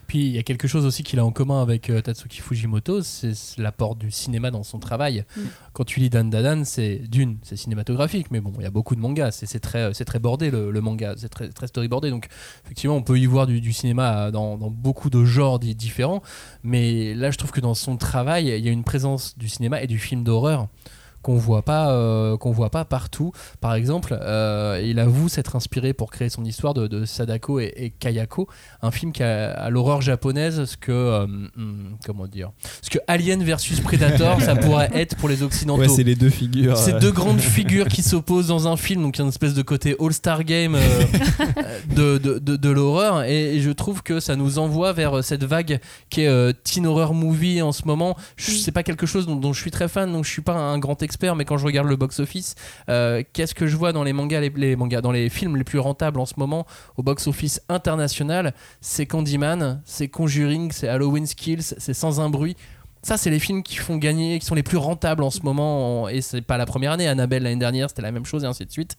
[0.07, 3.01] Puis il y a quelque chose aussi qu'il a en commun avec euh, Tatsuki Fujimoto,
[3.01, 5.25] c'est l'apport du cinéma dans son travail.
[5.35, 5.41] Mm.
[5.73, 8.95] Quand tu lis Dan Dadan, c'est d'une, c'est cinématographique, mais bon, il y a beaucoup
[8.95, 12.09] de mangas, c'est très, très bordé le, le manga, c'est très, très storyboardé.
[12.09, 12.27] Donc
[12.65, 16.21] effectivement, on peut y voir du, du cinéma dans, dans beaucoup de genres di- différents,
[16.63, 19.81] mais là, je trouve que dans son travail, il y a une présence du cinéma
[19.81, 20.67] et du film d'horreur
[21.25, 25.93] qu'on voit pas euh, qu'on voit pas partout par exemple euh, il avoue s'être inspiré
[25.93, 28.47] pour créer son histoire de, de Sadako et, et Kayako
[28.83, 31.23] un film qui a à l'horreur japonaise ce que euh,
[31.57, 32.51] hum, comment dire
[32.83, 36.29] ce que Alien versus Predator ça pourrait être pour les occidentaux Ouais, c'est les deux
[36.29, 36.77] figures.
[36.77, 39.29] ces euh, deux grandes figures qui s'opposent dans un film, donc il y a une
[39.29, 40.79] espèce de côté All-Star Game euh,
[41.95, 45.43] de, de, de, de l'horreur, et, et je trouve que ça nous envoie vers cette
[45.43, 48.15] vague qui est euh, teen horror movie en ce moment.
[48.35, 50.53] Je- C'est pas quelque chose dont, dont je suis très fan, donc je suis pas
[50.55, 52.55] un grand expert, mais quand je regarde le box-office,
[52.89, 55.79] euh, qu'est-ce que je vois dans les mangas, les, mangas, dans les films les plus
[55.79, 56.65] rentables en ce moment
[56.97, 58.53] au box-office international?
[58.81, 62.55] C'est Candyman, c'est Conjuring, c'est Halloween Kills, c'est Sans un bruit.
[63.01, 66.03] Ça, c'est les films qui font gagner, qui sont les plus rentables en ce moment.
[66.03, 67.07] en- Et c'est pas la première année.
[67.07, 68.97] Annabelle l'année dernière, c'était la même chose et ainsi de suite.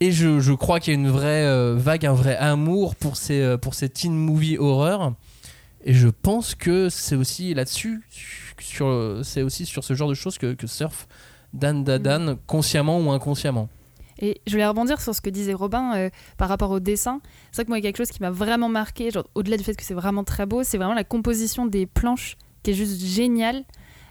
[0.00, 3.40] Et je, crois qu'il y a une vraie euh, vague, un vrai amour pour ces,
[3.40, 5.14] euh, pour ces teen movie horreur.
[5.84, 8.02] Et je pense que c'est aussi là-dessus,
[9.22, 11.06] c'est aussi sur ce genre de choses que, surfe
[11.56, 13.68] Dan Dadan, consciemment ou inconsciemment.
[14.18, 17.20] Et je voulais rebondir sur ce que disait Robin euh, par rapport au dessin.
[17.50, 19.64] C'est vrai que moi, il y a quelque chose qui m'a vraiment marqué, au-delà du
[19.64, 23.00] fait que c'est vraiment très beau, c'est vraiment la composition des planches qui est juste
[23.02, 23.64] géniale.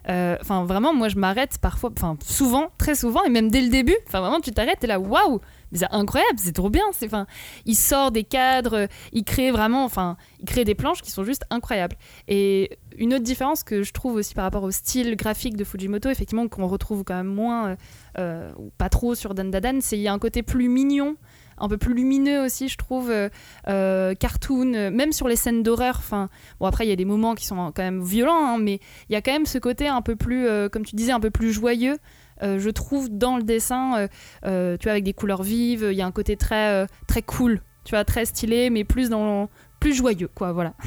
[0.07, 3.69] Euh, Enfin, vraiment, moi, je m'arrête parfois, enfin, souvent, très souvent, et même dès le
[3.69, 3.95] début.
[4.05, 5.41] Enfin, vraiment, tu t'arrêtes, et là, waouh,
[5.75, 6.83] c'est incroyable, c'est trop bien.
[6.89, 7.27] Enfin,
[7.65, 11.43] il sort des cadres, il crée vraiment, enfin, il crée des planches qui sont juste
[11.49, 11.95] incroyables.
[12.27, 16.09] Et une autre différence que je trouve aussi par rapport au style graphique de Fujimoto,
[16.09, 17.75] effectivement, qu'on retrouve quand même moins, euh,
[18.17, 21.15] euh, pas trop sur Dan Dadan, c'est il y a un côté plus mignon
[21.57, 25.95] un peu plus lumineux aussi, je trouve, euh, cartoon, même sur les scènes d'horreur.
[25.99, 26.27] Enfin,
[26.59, 29.13] bon après il y a des moments qui sont quand même violents, hein, mais il
[29.13, 31.53] y a quand même ce côté un peu plus, comme tu disais, un peu plus
[31.53, 31.97] joyeux.
[32.43, 34.07] Euh, je trouve dans le dessin, euh,
[34.45, 37.61] euh, tu vois, avec des couleurs vives, il y a un côté très, très cool,
[37.83, 40.73] tu vois, très stylé, mais plus dans plus joyeux, quoi, voilà.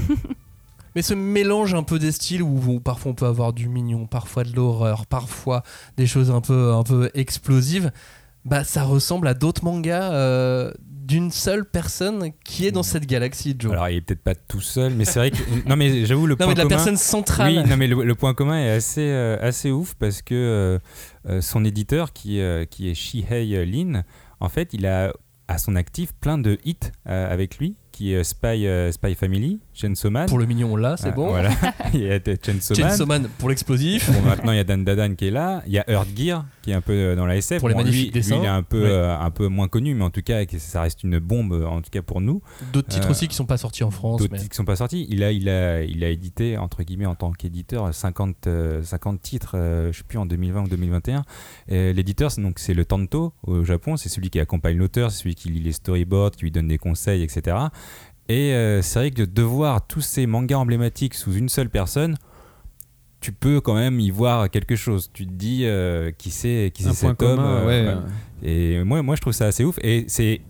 [0.95, 4.07] Mais ce mélange un peu des styles où, où parfois on peut avoir du mignon,
[4.07, 5.63] parfois de l'horreur, parfois
[5.97, 7.93] des choses un peu, un peu explosives,
[8.45, 13.57] bah ça ressemble à d'autres mangas euh, d'une seule personne qui est dans cette galaxie,
[13.59, 13.73] Joe.
[13.73, 15.39] Alors, il est peut-être pas tout seul, mais c'est vrai que.
[15.69, 16.77] Non, mais j'avoue, le non, point mais de la commun.
[16.77, 17.53] personne centrale.
[17.59, 20.79] Oui, non, mais le, le point commun est assez, euh, assez ouf parce que
[21.29, 24.03] euh, son éditeur, qui, qui est Shihei Lin,
[24.41, 25.13] en fait, il a
[25.49, 26.77] à son actif plein de hits
[27.07, 30.29] avec lui, qui est Spy, euh, Spy Family, Chainsaw Man.
[30.29, 31.27] Pour le mignon, là, c'est Ah, bon.
[31.31, 31.51] Voilà,
[31.95, 32.89] il y a Chainsaw Man.
[32.91, 34.09] Chainsaw Man pour l'explosif.
[34.13, 35.63] Bon, maintenant, il y a Dan Dadan qui est là.
[35.67, 37.59] Il y a Earth Gear qui est un peu euh, dans la SF.
[37.59, 38.37] Pour les Bon, magnifiques lui, dessins.
[38.37, 38.89] Lui, il est un peu, Ouais.
[38.89, 41.81] euh, un peu moins connu, mais en tout cas, ça reste une bombe, euh, en
[41.83, 42.41] tout cas pour nous.
[42.73, 44.21] D'autres titres Euh, aussi qui sont pas sortis en France.
[44.21, 45.07] D'autres mais- titres qui sont pas sortis.
[45.11, 49.21] Il a, il a, il a édité, entre guillemets, en tant qu'éditeur, 50, euh, 50
[49.21, 51.25] titres, euh, je sais plus, en 2020 ou 2021.
[51.69, 53.97] Et L'éditeur, donc c'est le Tanto au Japon.
[53.97, 56.79] C'est celui qui accompagne l'auteur, c'est celui qui lit les storyboards, qui lui donne des
[56.79, 57.57] conseils, etc.
[58.29, 62.17] Et euh, c'est vrai que de voir tous ces mangas emblématiques sous une seule personne,
[63.21, 65.11] tu peux quand même y voir quelque chose.
[65.13, 67.37] Tu te dis euh, qui c'est qui c'est cet homme.
[67.37, 68.03] commun, euh, ouais.
[68.43, 69.79] Et moi, moi, je trouve ça assez ouf.
[69.83, 70.41] Et c'est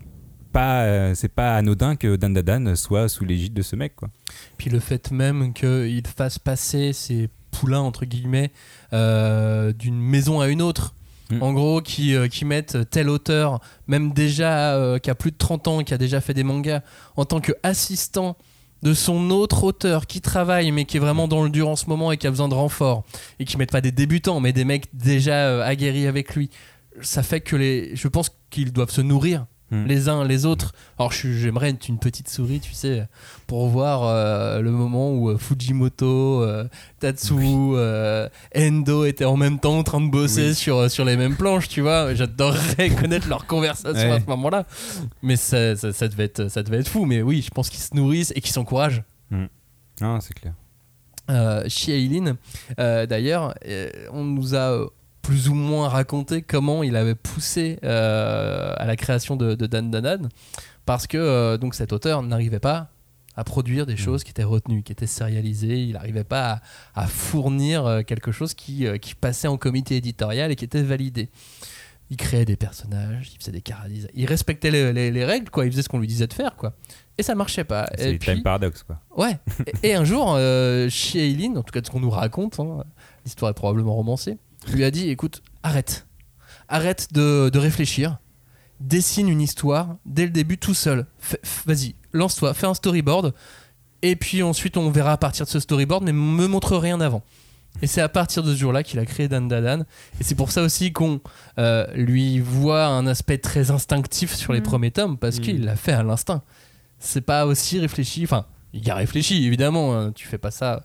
[0.51, 4.09] pas, c'est pas anodin que Dan Dadan soit sous l'égide de ce mec, quoi.
[4.57, 8.51] Puis le fait même qu'il fasse passer ses poulains, entre guillemets,
[8.93, 10.93] euh, d'une maison à une autre.
[11.31, 11.43] Mm.
[11.43, 15.37] En gros, qui, euh, qui mettent tel auteur, même déjà, euh, qui a plus de
[15.37, 16.81] 30 ans, qui a déjà fait des mangas,
[17.15, 18.35] en tant qu'assistant
[18.81, 21.87] de son autre auteur qui travaille, mais qui est vraiment dans le dur en ce
[21.87, 23.03] moment et qui a besoin de renfort,
[23.39, 26.49] et qui mettent pas des débutants, mais des mecs déjà euh, aguerris avec lui.
[27.01, 27.95] Ça fait que les.
[27.95, 29.85] Je pense qu'ils doivent se nourrir Mm.
[29.85, 30.73] les uns les autres.
[30.97, 33.07] Alors j'aimerais être une petite souris, tu sais,
[33.45, 36.65] pour voir euh, le moment où euh, Fujimoto, euh,
[36.99, 37.33] Tatsu,
[38.55, 40.55] Endo étaient en même temps en train de bosser Oui.
[40.55, 42.13] sur, sur les mêmes planches, tu vois.
[42.15, 44.65] J'adorerais connaître leur conversation à ce moment-là.
[45.21, 47.05] Mais ça, ça, ça devait être, ça devait être fou.
[47.05, 49.03] Mais oui, je pense qu'ils se nourrissent et qu'ils s'encouragent.
[50.01, 50.53] Ah, c'est clair.
[51.29, 53.53] Euh, d'ailleurs,
[54.11, 54.89] on nous a
[55.29, 59.91] plus ou moins raconté comment il avait poussé euh, à la création de, de Dan
[59.91, 60.27] Danan,
[60.87, 62.89] parce que euh, donc cet auteur n'arrivait pas
[63.35, 66.61] à produire des choses qui étaient retenues, qui étaient sérialisées, il n'arrivait pas
[66.95, 70.81] à, à fournir euh, quelque chose qui, qui passait en comité éditorial et qui était
[70.81, 71.29] validé.
[72.09, 75.67] Il créait des personnages, il faisait des caradis, il respectait les, les- les règles, quoi,
[75.67, 76.73] il faisait ce qu'on lui disait de faire, quoi.
[77.19, 77.87] Et ça marchait pas.
[77.99, 78.99] C'est puis- Time Paradox, quoi.
[79.15, 79.37] Ouais.
[79.83, 82.83] Et, et un jour, euh, Shiailin, en tout cas de ce qu'on nous raconte, hein,
[83.25, 84.39] l'histoire est probablement romancée,
[84.73, 86.05] lui a dit écoute, arrête.
[86.67, 88.17] Arrête de, de réfléchir.
[88.79, 91.05] Dessine une histoire dès le début tout seul.
[91.65, 93.33] Vas-y, lance-toi, fais un storyboard.
[94.01, 97.21] Et puis ensuite, on verra à partir de ce storyboard, mais me montre rien avant.
[97.81, 99.81] Et c'est à partir de ce jour-là qu'il a créé Dan Dadan.
[100.19, 101.19] Et c'est pour ça aussi qu'on
[101.57, 104.63] euh, lui voit un aspect très instinctif sur les Mm.
[104.63, 105.41] premiers tomes, parce Mm.
[105.41, 106.41] qu'il l'a fait à l'instinct.
[106.99, 108.23] C'est pas aussi réfléchi.
[108.23, 109.97] Enfin, il y a réfléchi, évidemment.
[109.97, 110.11] hein.
[110.13, 110.83] Tu fais pas ça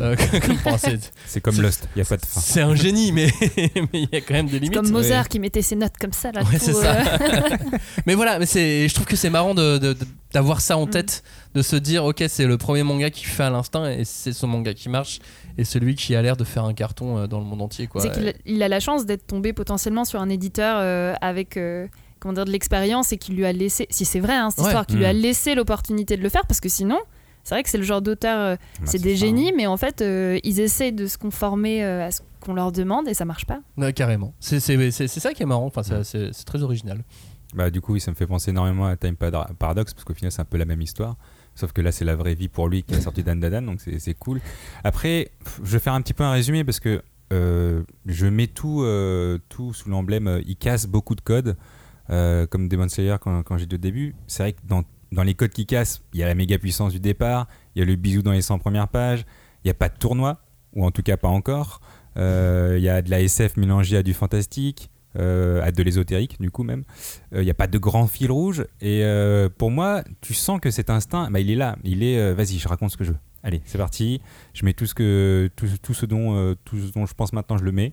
[0.00, 0.16] euh,
[0.46, 2.40] comme pour un- c'est- C'est comme Lost, il n'y a pas de fin.
[2.40, 3.26] C'est un génie, mais
[3.92, 4.74] il y a quand même des limites.
[4.74, 6.42] comme Mozart qui mettait ses notes comme ça là.
[6.42, 6.96] Ouais, tout, c'est ça.
[6.96, 7.56] euh,
[8.06, 10.86] mais voilà, mais c'est, je trouve que c'est marrant de, de- de- d'avoir ça en
[10.86, 10.90] Mm.
[10.90, 11.22] tête,
[11.54, 14.46] de se dire ok c'est le premier manga qui fait à l'instinct et c'est son
[14.46, 15.18] manga qui marche
[15.58, 18.00] et celui qui a l'air de faire un carton euh, dans le monde entier quoi.
[18.02, 21.56] C'est qu'il a, il a la chance d'être tombé potentiellement sur un éditeur euh, avec
[21.56, 21.86] euh,
[22.20, 24.66] comment dire, de l'expérience et qui lui a laissé, si c'est vrai, hein, cette Ouais.
[24.66, 25.16] histoire, qui lui a Mm.
[25.18, 26.98] laissé l'opportunité de le faire parce que sinon,
[27.44, 29.54] c'est vrai que c'est le genre d'auteur, euh, Bah, c'est des ça, génies, hein.
[29.56, 33.08] mais en fait, euh, ils essayent de se conformer euh, à ce qu'on leur demande
[33.08, 33.60] et ça marche pas.
[33.76, 34.34] Ouais, carrément.
[34.40, 35.66] C'est, c'est, c'est, c'est ça qui est marrant.
[35.66, 37.02] Enfin, c'est, c'est- c'est très original.
[37.54, 40.32] Bah, du coup, oui, ça me fait penser énormément à Time Paradox, parce qu'au final,
[40.32, 41.16] c'est un peu la même histoire.
[41.54, 43.80] Sauf que là, c'est la vraie vie pour lui qui a sorti Dan Dadan, donc
[43.82, 44.40] c'est c'est cool.
[44.84, 45.30] Après,
[45.62, 47.02] je vais faire un petit peu un résumé, parce que
[47.34, 51.56] euh, je mets tout, euh, tout sous l'emblème, euh, il casse beaucoup de codes,
[52.08, 54.14] euh, comme Demon Slayer quand, quand j'ai dit au début.
[54.26, 54.82] C'est vrai que dans,
[55.12, 57.82] dans les codes qui cassent, il y a la méga puissance du départ, il y
[57.82, 59.24] a le bisou dans les 100 premières pages,
[59.64, 60.40] il n'y a pas de tournoi,
[60.74, 61.80] ou en tout cas pas encore.
[62.16, 66.40] Euh, Il y a de la SF mélangée à du fantastique, euh, à de l'ésotérique
[66.40, 66.84] du coup même.
[67.32, 68.64] Il n'y a pas de grand fil rouge.
[68.80, 71.76] Et euh, pour moi, tu sens que cet instinct, bah, il est là.
[71.84, 73.18] Il est, euh, vas-y, je raconte ce que je veux.
[73.42, 74.20] allez, c'est parti.
[74.54, 77.92] Je mets tout ce que euh, tout ce dont je pense maintenant, je le mets.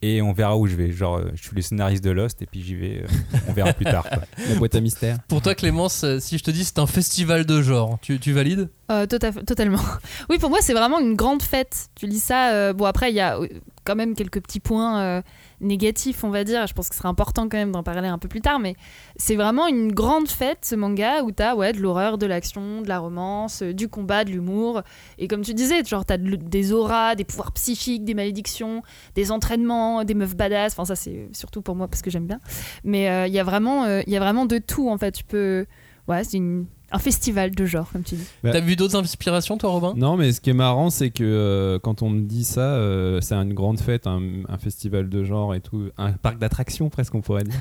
[0.00, 0.92] Et on verra où je vais.
[0.92, 3.02] Genre, euh, je suis le scénariste de Lost et puis j'y vais.
[3.02, 4.04] euh, on verra plus tard.
[4.08, 4.22] quoi.
[4.48, 5.18] La boîte à mystère.
[5.28, 8.32] Pour toi, Clémence, euh, si je te dis c'est un festival de genre, tu, tu
[8.32, 8.68] valides?
[8.90, 9.80] Euh, fait- totalement.
[10.30, 11.88] Oui, pour moi, c'est vraiment une grande fête.
[11.96, 12.52] Tu dis ça.
[12.52, 13.38] euh, bon, après, il y a
[13.84, 15.22] quand même quelques petits points
[15.60, 16.66] négatifs, on va dire.
[16.66, 18.58] Je pense que ce serait important quand même d'en parler un peu plus tard.
[18.58, 18.74] Mais
[19.16, 22.88] c'est vraiment une grande fête, ce manga, où t'as ouais, de l'horreur, de l'action, de
[22.88, 24.82] la romance, euh, du combat, de l'humour.
[25.18, 28.82] Et comme tu disais, genre, t'as de- des auras, des pouvoirs psychiques, des malédictions,
[29.14, 30.72] des entraînements, des meufs badass.
[30.72, 32.40] Enfin, ça, c'est surtout pour moi parce que j'aime bien.
[32.84, 35.12] Mais euh, il y, a vraiment, euh, y a vraiment de tout, en fait.
[35.12, 35.66] Tu peux.
[36.06, 38.24] Ouais, c'est une- un festival de genre, comme tu dis.
[38.42, 39.94] Bah- T'as vu d'autres inspirations, toi, Robin?
[39.96, 43.20] Non, mais ce qui est marrant, c'est que euh, quand on me dit ça, euh,
[43.20, 47.14] c'est une grande fête, un, un festival de genre et tout, un parc d'attractions presque,
[47.14, 47.60] on pourrait dire.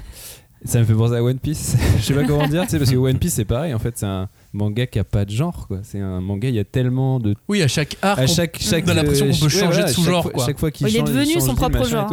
[0.66, 1.78] Ça me fait penser à One Piece.
[1.98, 3.76] Je sais pas comment dire, tu sais, parce que One Piece c'est pareil.
[3.76, 5.82] En fait, c'est un manga qui a pas de genre, quoi.
[5.84, 7.36] C'est un manga, il y a tellement de.
[7.48, 9.50] Oui, à chaque arc, À on- chaque, chaque, on a l'impression euh, qu'on peut ouais,
[9.52, 10.46] changer voilà, de sous-genre, chaque fois- quoi.
[10.48, 12.12] Chaque fois qu'il Il est change- devenu son propre et genre.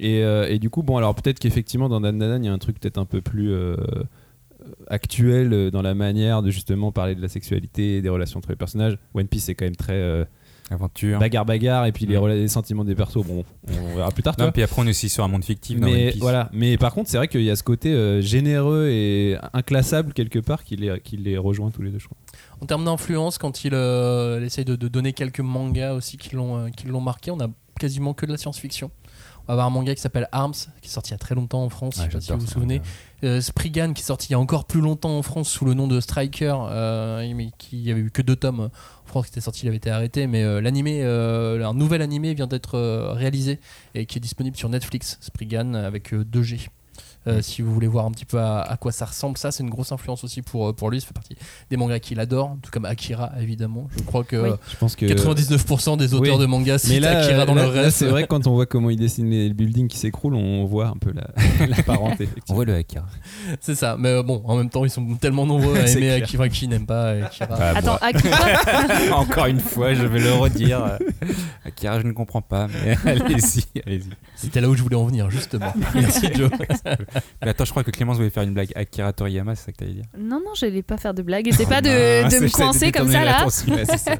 [0.00, 2.50] Et, euh, et du coup, bon, alors peut-être qu'effectivement dans Dan Dan Dan, il y
[2.50, 3.76] a un truc peut-être un peu plus euh,
[4.88, 8.56] actuel euh, dans la manière de justement parler de la sexualité, des relations entre les
[8.56, 8.98] personnages.
[9.14, 10.24] One Piece c'est quand même très euh,
[10.70, 11.18] Aventure.
[11.18, 13.24] bagarre bagarre et puis les, sentiments des persos.
[13.24, 14.34] Bon, on verra plus tard.
[14.38, 16.20] Non, puis après, on est aussi sur un monde fictif dans One mais Piece.
[16.20, 16.50] voilà.
[16.52, 20.38] Mais par contre, c'est vrai qu'il y a ce côté euh, généreux et inclassable quelque
[20.38, 22.18] part qui les, qui les rejoint tous les deux, je crois.
[22.60, 26.58] En termes d'influence, quand il, euh, essaye de, de donner quelques mangas aussi qui l'ont
[26.58, 27.48] euh, qui l'ont marqué, on a
[27.80, 28.90] quasiment que de la science-fiction.
[29.44, 30.52] On va avoir un manga qui s'appelle Arms,
[30.82, 32.40] qui est sorti il y a très longtemps en France, je sais pas si vous
[32.40, 32.82] vous souvenez.
[33.24, 35.74] Euh, Spriggan, qui est sorti il y a encore plus longtemps en France sous le
[35.74, 39.40] nom de Striker, euh, mais qui avait eu que deux tomes en France qui était
[39.40, 40.26] sorti, il avait été arrêté.
[40.26, 43.58] Mais euh, euh, un nouvel animé vient d'être euh, réalisé
[43.94, 46.68] et qui est disponible sur Netflix, Spriggan, avec euh, 2G.
[47.28, 49.62] Euh, Si vous voulez voir un petit peu à, à quoi ça ressemble, ça c'est
[49.62, 51.00] une grosse influence aussi pour, euh, pour lui.
[51.00, 51.36] Ça fait partie
[51.70, 53.88] des mangas qu'il adore, tout comme Akira évidemment.
[53.96, 54.56] Je crois que Oui.
[54.70, 56.40] Je pense que 99% des auteurs Oui.
[56.40, 57.98] de mangas citent Akira dans là- leur là, reste.
[57.98, 60.88] c'est vrai que quand on voit comment il dessine les buildings qui s'écroulent, on voit
[60.88, 61.28] un peu la,
[61.66, 62.14] la parenté.
[62.20, 62.54] On effectivement.
[62.56, 63.06] voit le Akira.
[63.60, 63.96] C'est ça.
[63.98, 66.22] Mais euh, bon, en même temps, ils sont tellement nombreux à aimer clair.
[66.24, 67.48] Akira qui n'aime pas Akira.
[67.58, 68.06] Ah, Attends, bon.
[68.06, 70.98] Akira, Encore une fois, je vais le redire.
[71.64, 74.10] Akira, je ne comprends pas, mais allez-y, allez-y.
[74.36, 75.72] C'était là où je voulais en venir, justement.
[75.94, 76.50] Merci Joe.
[77.42, 78.72] Mais attends, je crois que Clémence voulait faire une blague.
[78.74, 81.46] Akira Toriyama, c'est ça que t'allais dire Non, non, j'allais pas faire de blague.
[81.48, 83.46] Essaie pas de, Ah, de c'est- me coincer comme ça là.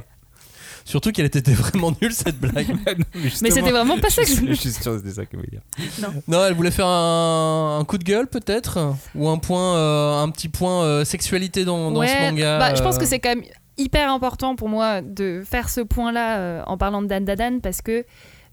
[0.84, 2.66] Surtout qu'elle était vraiment nulle cette blague.
[3.42, 4.54] Mais c'était vraiment pas ça que je je voulais.
[4.54, 5.58] suis sûr que c'était ça que vous voulez
[5.98, 6.10] dire.
[6.26, 10.30] Non, elle voulait faire un, un coup de gueule peut-être Ou un point, euh, un
[10.30, 13.18] petit point euh, sexualité dans, dans Ouais, ce manga bah, je pense euh, que c'est
[13.18, 13.44] quand même
[13.76, 17.82] hyper important pour moi de faire ce point-là euh, en parlant de Dan Dadan parce
[17.82, 18.06] que,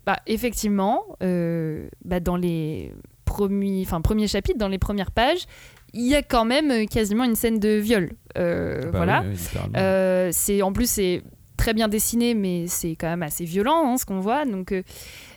[0.06, 2.94] bah, effectivement, euh, bah, dans les
[3.26, 5.46] premiers, enfin, premiers chapitres, dans les premières pages,
[5.94, 8.12] il y a quand même euh, quasiment une scène de viol.
[8.38, 9.22] Euh, Bah voilà.
[9.22, 9.74] oui, oui, littéralement.
[9.78, 11.22] Euh, c'est en plus c'est
[11.58, 14.46] très bien dessiné, mais c'est quand même assez violent hein, ce qu'on voit.
[14.46, 14.84] Donc, euh,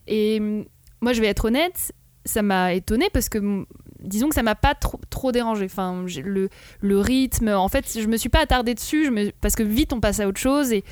[0.07, 0.65] et hum,
[1.01, 1.93] moi, je vais être honnête,
[2.25, 3.67] ça m'a étonné parce que hum,
[4.01, 5.67] disons que ça m'a pas trop, trop dérangé.
[5.67, 6.49] Enfin, le,
[6.81, 9.93] le rythme, en fait, je me suis pas attardée dessus je me- parce que vite
[9.93, 10.83] on passe à autre chose et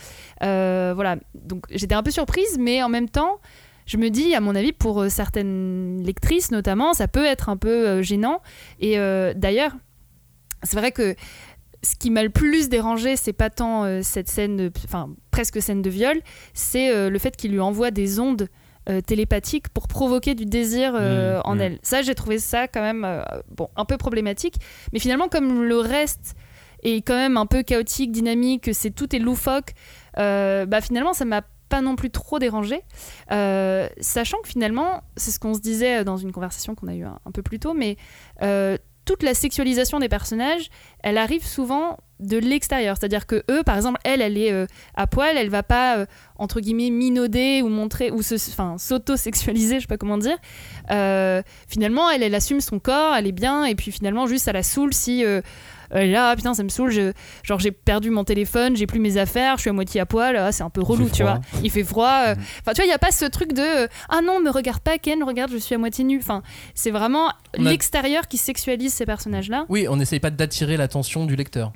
[0.40, 1.16] voilà.
[1.34, 3.40] Donc j'étais un peu surprise, mais en même temps.
[3.86, 7.56] Je me dis, à mon avis, pour euh, certaines lectrices notamment, ça peut être un
[7.56, 8.42] peu euh, gênant.
[8.80, 9.72] Et euh, d'ailleurs,
[10.62, 11.14] c'est vrai que
[11.82, 15.62] ce qui m'a le plus dérangé, c'est pas tant euh, cette scène, de- enfin presque
[15.62, 16.20] scène de viol,
[16.52, 18.48] c'est euh, le fait qu'il lui envoie des ondes
[18.88, 21.60] euh, télépathiques pour provoquer du désir Mmh, en mmh.
[21.60, 21.78] elle.
[21.82, 23.06] Ça, j'ai trouvé ça quand même
[23.54, 24.56] bon un peu problématique.
[24.92, 26.34] Mais finalement, comme le reste
[26.82, 29.74] est quand même un peu chaotique, dynamique, c'est tout est loufoque,
[30.16, 32.82] bah finalement, ça m'a pas non plus trop dérangé,
[33.32, 37.04] Euh, sachant que finalement, c'est ce qu'on se disait dans une conversation qu'on a eue
[37.04, 37.96] un, peu plus tôt, mais
[38.42, 40.70] euh, toute la sexualisation des personnages,
[41.02, 42.96] elle arrive souvent de l'extérieur.
[42.98, 46.06] C'est-à-dire que eux, par exemple, elle, elle est euh, à poil, elle va pas euh,
[46.36, 50.38] entre guillemets minauder ou montrer ou se, enfin s'auto-sexualiser, je sais pas comment dire.
[51.68, 54.62] Finalement, elle, elle assume son corps, elle est bien, et puis finalement, juste ça la
[54.62, 55.24] saoule si
[55.94, 57.12] euh, là, ah, putain, ça me saoule, je-
[57.42, 60.36] genre j'ai perdu mon téléphone, j'ai plus mes affaires, je suis à moitié à poil,
[60.36, 61.40] ah, c'est un peu relou, tu vois.
[61.62, 62.22] Il fait froid.
[62.28, 64.50] euh, Enfin, tu vois, il y a pas ce truc de euh, ah non, me
[64.50, 66.18] regarde pas, Ken, regarde, je suis à moitié nue.
[66.18, 66.42] Enfin,
[66.74, 69.66] c'est vraiment a- l'extérieur qui sexualise ces personnages-là.
[69.68, 71.72] Oui, on n'essaye pas d'attirer l'attention du lecteur.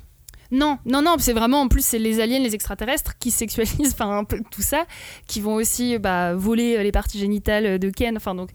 [0.53, 4.17] Non, non, non, c'est vraiment en plus c'est les aliens, les extraterrestres qui sexualisent, enfin
[4.17, 4.83] un peu tout ça,
[5.25, 8.17] qui vont aussi bah, voler les parties génitales de Ken.
[8.17, 8.49] Enfin donc,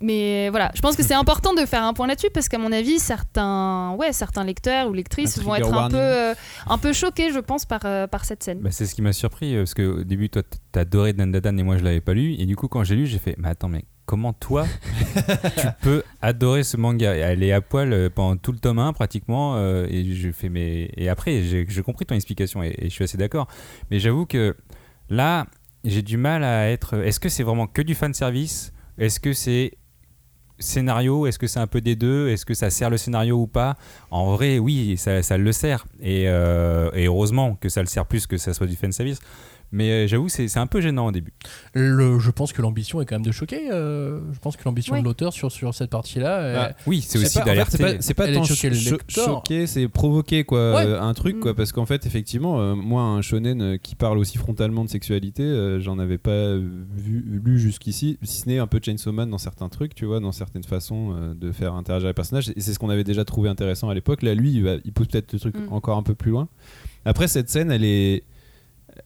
[0.00, 2.72] mais voilà, je pense que c'est important de faire un point là-dessus parce qu'à mon
[2.72, 6.34] avis certains, ouais, certains lecteurs ou lectrices Un vont être un peu, euh,
[6.66, 8.60] un peu choqués, je pense, par euh, par cette scène.
[8.60, 10.42] Bah, c'est ce qui m'a surpris, euh, parce qu'au début, toi,
[10.72, 12.34] t'as adoré Dan Dan Dan et moi, je l'avais pas lu.
[12.38, 14.66] Et du coup, quand j'ai lu, j'ai fait, mais attends, mais comment toi
[15.56, 17.14] tu peux adorer ce manga?
[17.14, 20.90] Elle est à poil pendant tout le tome 1 pratiquement euh, et je fais mes
[20.96, 23.46] et après j'ai j'ai compris ton explication et, et je suis assez d'accord.
[23.88, 24.56] Mais j'avoue que
[25.10, 25.46] là
[25.84, 26.94] j'ai du mal à être.
[27.04, 28.72] Est-ce que c'est vraiment que du fan service?
[28.98, 29.78] Est-ce que c'est
[30.60, 32.28] scénario Est-ce que c'est un peu des deux?
[32.28, 33.76] Est-ce que ça sert le scénario ou pas?
[34.10, 35.86] En vrai, oui, ça, le sert.
[36.00, 39.18] Et, euh, et heureusement que ça le sert plus que ça soit du fan service.
[39.72, 41.32] Mais euh, j'avoue, c'est c'est un peu gênant au début.
[41.74, 43.70] Le- je pense que l'ambition est quand même de choquer.
[43.70, 45.00] euh, je pense que l'ambition Oui.
[45.00, 46.70] de l'auteur sur, sur cette partie-là.
[46.70, 47.76] Ah, Oui, c'est aussi pas, en fait, d'alerter.
[47.76, 49.24] c'est pas, c'est pas tant choquer le cho- lecteur.
[49.26, 50.84] choquer, c'est provoquer quoi, Ouais.
[50.86, 51.56] euh, un truc quoi, Mm.
[51.56, 55.78] parce qu'en fait effectivement, euh, moi un shonen qui parle aussi frontalement de sexualité, euh,
[55.80, 59.68] j'en avais pas vu, lu jusqu'ici, si ce n'est un peu Chainsaw Man dans certains
[59.68, 62.78] trucs, tu vois, dans certaines façons euh, de faire interagir les personnages, et c'est ce
[62.78, 64.22] qu'on avait déjà trouvé intéressant à l'époque.
[64.22, 65.72] Là, lui, il, va- il pousse peut-être le truc Mm.
[65.72, 66.48] encore un peu plus loin.
[67.04, 68.24] Après cette scène, elle est,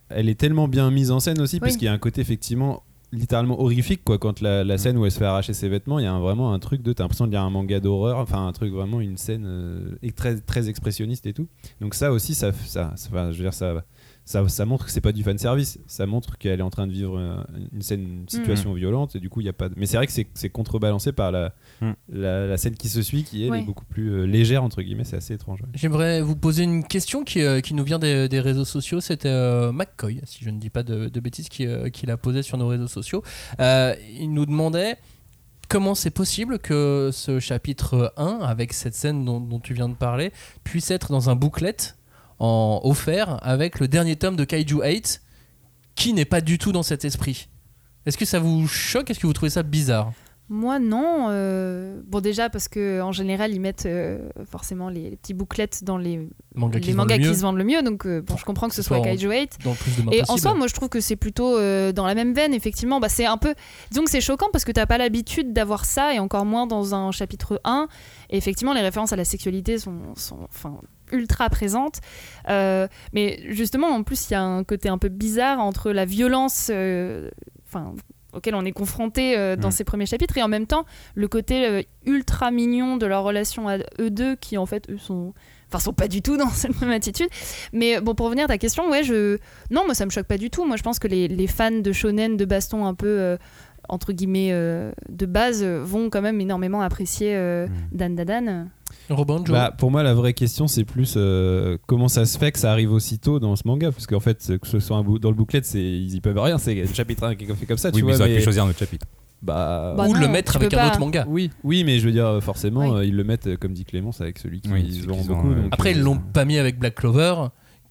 [0.09, 1.79] elle est tellement bien mise en scène aussi, parce Oui.
[1.79, 2.83] qu'il y a un côté effectivement
[3.13, 6.03] littéralement horrifique quoi quand la, la scène où elle se fait arracher ses vêtements il
[6.03, 8.45] y a un- vraiment un truc de t'as l'impression de lire un manga d'horreur enfin
[8.45, 11.47] un truc vraiment une scène euh, très très expressionniste et tout
[11.81, 13.85] donc ça aussi ça ça, ça- je veux dire ça
[14.27, 16.87] ça, ça montre que c'est pas du fan service ça montre qu'elle est en train
[16.87, 17.37] de vivre euh,
[17.73, 19.75] une scène une situation violente et du coup il y a pas de...
[19.77, 21.91] mais c'est vrai que c'est contrebalancé par la, Mm.
[22.09, 23.61] la la scène qui se suit qui elle Ouais.
[23.61, 25.69] est beaucoup plus euh, légère entre guillemets c'est assez étrange ouais.
[25.75, 29.01] J'aimerais vous poser une question qui, euh, qui nous vient des, des réseaux sociaux.
[29.01, 32.17] C'était euh, McCoy, si je ne dis pas de, de bêtises, qui, euh, qui l'a
[32.17, 33.23] posé sur nos réseaux sociaux.
[33.61, 34.97] Euh, il nous demandait
[35.69, 39.95] comment c'est possible que ce chapitre 1, avec cette scène dont, dont tu viens de
[39.95, 41.77] parler, puisse être dans un booklet
[42.39, 45.23] en offert avec le dernier tome de Kaiju 8,
[45.95, 47.49] qui n'est pas du tout dans cet esprit.
[48.07, 49.11] Est-ce que ça vous choque?
[49.11, 50.13] Est-ce que vous trouvez ça bizarre?
[50.51, 51.29] Moi non.
[51.31, 55.85] euh, Bon déjà parce que en général ils mettent euh, forcément les, les petits bouclettes
[55.85, 57.83] dans les, Manga qui les se vend mangas le qui se vendent le mieux.
[57.83, 59.59] Donc euh, bon, je comprends que ce soit Kaiju 8.
[59.65, 61.55] dans le plus de main Et en soi, moi je trouve que c'est plutôt
[61.93, 63.01] dans la même veine, effectivement.
[63.01, 63.55] Bah, c'est un peu.
[63.55, 67.11] Que c'est choquant parce que t'as pas l'habitude d'avoir ça et encore moins dans un
[67.11, 67.89] chapitre 1.
[68.29, 70.79] Et effectivement, les références à la sexualité sont, sont enfin,
[71.15, 72.01] ultra présentes.
[72.51, 76.05] Euh, mais justement, en plus, il y a un côté un peu bizarre entre la
[76.05, 76.69] violence.
[76.73, 77.31] euh,
[77.67, 77.95] Enfin.
[78.33, 79.73] auquel on est confronté euh, dans Mm.
[79.73, 80.85] ces premiers chapitres et en même temps
[81.15, 84.99] le côté euh, ultra mignon de leur relation à eux deux qui en fait eux
[84.99, 85.35] sont
[85.69, 87.29] enfin sont pas du tout dans cette même attitude
[87.73, 89.39] mais bon pour revenir à ta question ouais je
[89.71, 90.65] non, moi ça me choque pas du tout.
[90.65, 93.37] Moi je pense que les, les fans de shonen, de baston un peu euh,
[93.89, 94.51] entre guillemets
[95.09, 97.69] de base vont quand même énormément apprécier Mm.
[97.97, 98.67] Dan Dadan.
[99.11, 102.53] Robin, Joe Bah, pour moi, la vraie question, c'est plus euh, comment ça se fait
[102.53, 103.91] que ça arrive aussitôt dans ce manga?
[103.93, 106.59] Parce qu'en fait, que ce soit un dans le booklet, c'est, ils y peuvent rien.
[106.59, 108.17] C'est le chapitre 1 qui est fait comme ça, Oui, tu mais vois.
[108.17, 109.07] ils auraient mais- pu choisir un autre chapitre.
[109.43, 110.87] bah, Bah ou non, le mettre avec un pas.
[110.89, 111.27] autre manga.
[111.29, 113.09] oui, oui, mais je veux dire, forcément, Oui.
[113.09, 115.53] ils le mettent, euh, comme dit Clémence, avec celui qui Oui, beaucoup.
[115.71, 117.35] Après, ils euh, l'ont pas mis avec Black Clover,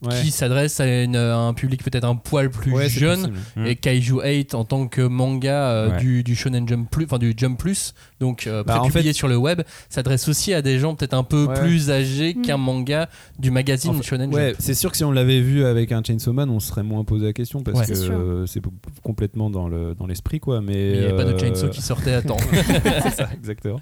[0.02, 0.22] ouais.
[0.22, 3.20] qui s'adresse à, un public peut-être un poil plus Ouais, jeune.
[3.22, 3.38] possible.
[3.58, 3.66] Mm.
[3.68, 5.98] Et Kaiju 8 en tant que manga euh, Ouais.
[6.00, 7.94] du, du Shonen Jump Plus, enfin du Jump Plus,
[8.24, 11.24] donc euh, Bah, en publié sur le web, s'adresse aussi à des gens peut-être un
[11.24, 11.60] peu Ouais.
[11.60, 12.42] plus âgés Mm.
[12.42, 14.56] qu'un manga du magazine En fait, Shonen Ouais, Jump.
[14.60, 17.04] c'est sûr que si on l'avait vu avec un Chainsaw Man, on se serait moins
[17.04, 17.86] posé la question parce Ouais.
[17.86, 18.70] que C'est euh,
[19.04, 20.62] complètement dans le dans l'esprit quoi.
[20.62, 22.38] Mais il n'y avait pas de euh, Chainsaw qui sortait à temps.
[23.04, 23.80] c'est ça, exactement.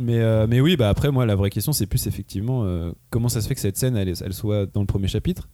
[0.00, 3.28] Mais, euh, mais oui, bah après, moi, la vraie question, c'est plus effectivement euh, comment
[3.28, 5.48] ça se fait que cette scène, elle soit dans le premier chapitre.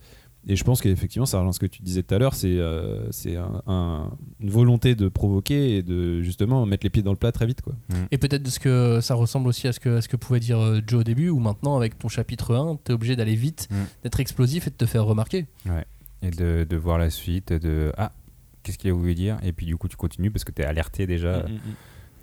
[0.46, 3.10] Et je pense qu'effectivement, ça rejoint ce que tu disais tout à l'heure, c'est euh,
[3.10, 7.16] c'est un- un- une volonté de provoquer et de justement mettre les pieds dans le
[7.16, 7.62] plat très vite.
[7.62, 7.74] Quoi.
[8.10, 10.40] Et peut-être de ce que ça ressemble aussi à ce que, à ce que pouvait
[10.40, 13.34] dire euh, Joe au début, où maintenant, avec ton chapitre 1, tu es obligé d'aller
[13.36, 13.74] vite, Mm.
[14.02, 15.46] d'être explosif et de te faire remarquer.
[16.22, 18.12] Et de, de voir la suite, de Ah,
[18.62, 19.38] qu'est-ce qu'il a voulu dire?
[19.42, 21.60] Et puis du coup, tu continues parce que tu es alerté déjà, Mm, mm, mm.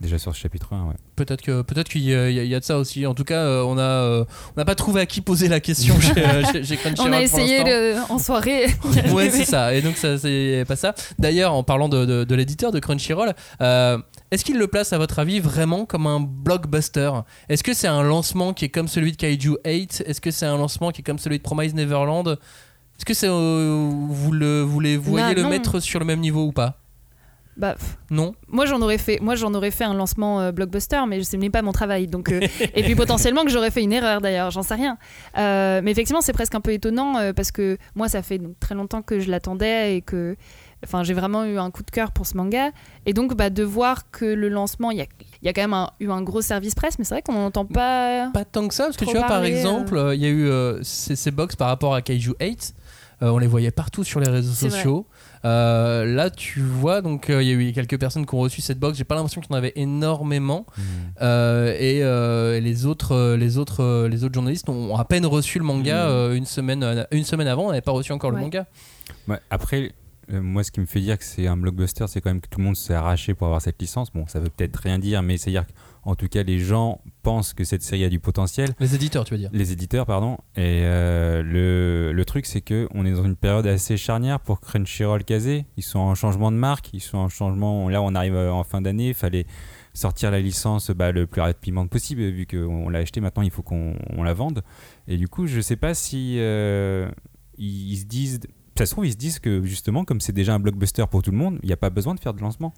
[0.02, 0.88] Déjà sur ce chapitre 1.
[0.88, 0.96] Ouais.
[1.16, 3.06] Peut-être que peut-être qu'il y, a- y y de ça aussi.
[3.06, 4.26] En tout cas, euh, on a euh,
[4.56, 7.14] on n'a pas trouvé à qui poser la question chez, euh, chez- chez Crunchyroll On
[7.14, 8.66] a essayé le- en soirée.
[9.14, 9.74] ouais, c'est ça.
[9.74, 10.94] Et donc, ça, c'est pas ça.
[11.20, 13.98] D'ailleurs, en parlant de, de- de l'éditeur de Crunchyroll, euh,
[14.32, 17.12] est-ce qu'il le place, à votre avis, vraiment comme un blockbuster?
[17.50, 20.46] Est-ce que c'est un lancement qui est comme celui de Kaiju 8 Est-ce que c'est
[20.48, 22.28] un lancement qui est comme celui de Promise Neverland?
[22.98, 25.50] Est-ce que c'est, euh, vous, le, vous les voyez Là, le non.
[25.50, 26.78] mettre sur le même niveau ou pas?
[27.58, 31.02] Bah, pff, Non moi j'en aurais fait, moi j'en aurais fait un lancement euh, blockbuster,
[31.08, 32.08] mais ce n'est pas mon travail.
[32.08, 32.40] Donc, euh,
[32.76, 34.98] et puis potentiellement que j'aurais fait une erreur d'ailleurs, j'en sais rien.
[35.38, 38.74] Euh, mais effectivement, c'est presque un peu étonnant parce que moi, ça fait donc, très
[38.76, 40.36] longtemps que je l'attendais et que,
[40.86, 42.72] enfin, j'ai vraiment eu un coup de cœur pour ce manga.
[43.06, 45.06] Et donc, bah, de voir que le lancement, il y a,
[45.42, 47.34] il y a quand même un- eu un gros service presse, mais c'est vrai qu'on
[47.34, 48.30] n'en entend pas.
[48.34, 50.50] Pas tant que ça, parce que tu vois, par exemple, il y a eu
[50.84, 52.74] ces, ces box par rapport à Kaiju 8.
[53.24, 55.06] euh, on les voyait partout sur les réseaux sociaux.
[55.44, 58.62] Euh, là, tu vois, donc euh, il y a eu quelques personnes qui ont reçu
[58.62, 58.98] cette box.
[58.98, 60.66] J'ai pas l'impression qu'il y en avait énormément.
[61.22, 65.60] Euh, et euh, et les autres, les autres, les autres journalistes ont à peine reçu
[65.60, 67.66] le manga euh, une semaine, une semaine avant.
[67.66, 68.66] On n'avait pas reçu encore le manga.
[69.28, 69.94] Ouais, après,
[70.30, 72.60] moi, ce qui me fait dire que c'est un blockbuster, c'est quand même que tout
[72.60, 74.12] le monde s'est arraché pour avoir cette licence.
[74.12, 75.66] Bon, ça veut peut-être rien dire, mais c'est-à-dire
[76.04, 78.70] qu'en tout cas, les gens pensent que cette série a du potentiel.
[78.80, 80.38] Les éditeurs, tu veux dire Les éditeurs, pardon.
[80.56, 84.62] Et euh, le, le truc, c'est que on est dans une période assez charnière pour
[84.62, 85.66] Crunchyroll Kazé.
[85.78, 87.90] Ils sont en changement de marque, ils sont en changement.
[87.90, 89.46] Là, on arrive euh, en fin d'année, il fallait
[89.94, 93.22] sortir la licence bah, le plus rapidement possible, vu qu'on l'a acheté.
[93.22, 94.64] Maintenant, il faut qu'on on la vende.
[95.08, 97.10] Et du coup, je sais pas si euh,
[97.58, 98.40] ils, ils se disent.
[98.78, 101.30] Ça se trouve, ils se disent que justement, comme c'est déjà un blockbuster pour tout
[101.32, 102.74] le monde, il n'y a pas besoin de faire de lancement.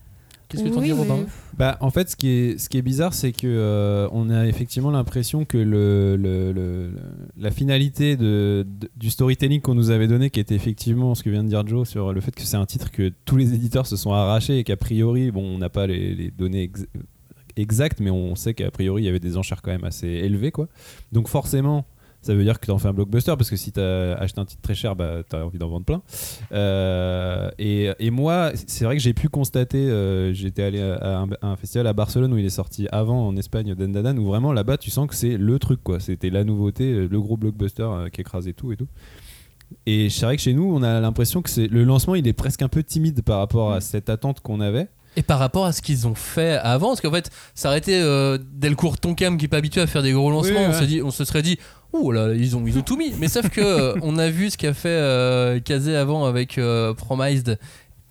[0.49, 1.25] Qu'est-ce que t'en Oui, dis, mais- Robin
[1.57, 4.45] Bah, en fait, ce qui est, ce qui est bizarre, c'est que euh, on a
[4.47, 6.91] effectivement l'impression que le, le- le- le-
[7.37, 11.29] la finalité de, de- du storytelling qu'on nous avait donné, qui était effectivement ce que
[11.29, 13.87] vient de dire Joe sur le fait que c'est un titre que tous les éditeurs
[13.87, 16.85] se sont arrachés et qu'a priori, bon, on n'a pas les, les données ex-
[17.55, 20.51] exactes, mais on sait qu'a priori, il y avait des enchères quand même assez élevées,
[20.51, 20.67] quoi.
[21.11, 21.85] Donc forcément.
[22.23, 24.39] Ça veut dire que tu en fais un blockbuster parce que si tu as acheté
[24.39, 26.01] un titre très cher, bah, tu as envie d'en vendre plein.
[26.53, 31.55] Euh, et, et moi, c'est vrai que j'ai pu constater, euh, j'étais allé à un,
[31.57, 34.89] festival à Barcelone où il est sorti avant en Espagne, Dandadan, où vraiment là-bas tu
[34.89, 35.99] sens que c'est le truc, quoi.
[35.99, 38.87] C'était la nouveauté, euh, le gros blockbuster qui écrasait tout et tout.
[39.85, 42.61] Et c'est vrai que chez nous, on a l'impression que le lancement, il est presque
[42.61, 44.87] un peu timide par rapport à cette attente qu'on avait.
[45.15, 47.99] Et par rapport à ce qu'ils ont fait avant, parce qu'en fait, ça aurait été
[48.01, 50.79] euh, Delcourt Tonkam qui est pas habitué à faire des gros lancements, Oui, on, ouais.
[50.79, 51.57] se dit, on se serait dit,
[51.93, 53.13] ouh là, ils ont, ils ont tout mis.
[53.19, 56.93] Mais sauf que euh, on a vu ce qu'a fait euh, Kazé avant avec euh,
[56.93, 57.59] Promised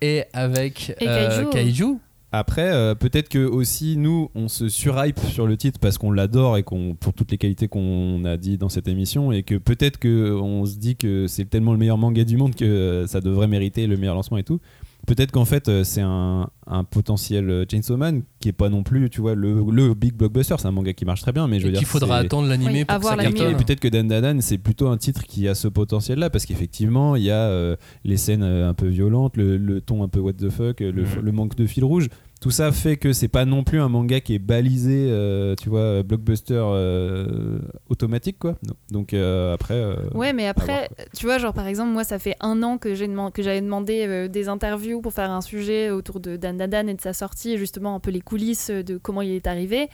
[0.01, 1.49] et avec Et euh, Kaiju.
[1.49, 1.97] Kaiju.
[2.35, 6.57] Après, euh, peut-être que aussi nous, on se surhype sur le titre parce qu'on l'adore
[6.57, 9.99] et qu'on pour toutes les qualités qu'on a dit dans cette émission et que peut-être
[9.99, 13.21] que on se dit que c'est tellement le meilleur manga du monde que euh, ça
[13.21, 14.59] devrait mériter le meilleur lancement et tout.
[15.05, 18.83] Peut-être qu'en fait euh, c'est un, un potentiel euh, Chainsaw Man qui est pas non
[18.83, 20.55] plus, tu vois, le, le big blockbuster.
[20.57, 22.47] C'est un manga qui marche très bien, mais je veux Et dire qu'il faudra attendre
[22.47, 23.51] l'animé Oui, pour que avoir ça cartonne.
[23.51, 26.45] et peut-être que Dan Dan Dan, c'est plutôt un titre qui a ce potentiel-là, parce
[26.45, 27.75] qu'effectivement, il y a euh,
[28.05, 30.91] les scènes euh, un peu violentes, le, le ton un peu what the fuck, euh,
[30.91, 31.19] le, Mhm.
[31.21, 32.07] le manque de fil rouge.
[32.43, 35.69] Tout ça fait que c'est pas non plus un manga qui est balisé, euh, tu
[35.69, 37.57] vois, blockbuster euh,
[37.89, 38.57] automatique, quoi.
[38.91, 39.81] Donc euh, après.
[40.13, 42.95] Ouais, mais après, voir, tu vois, genre par exemple, moi, ça fait un an que
[42.95, 46.89] j'ai que j'avais demandé des interviews pour faire un sujet autour de Dan Dan Dan
[46.89, 49.87] et de sa sortie, et justement un peu les coulisses de comment il est arrivé.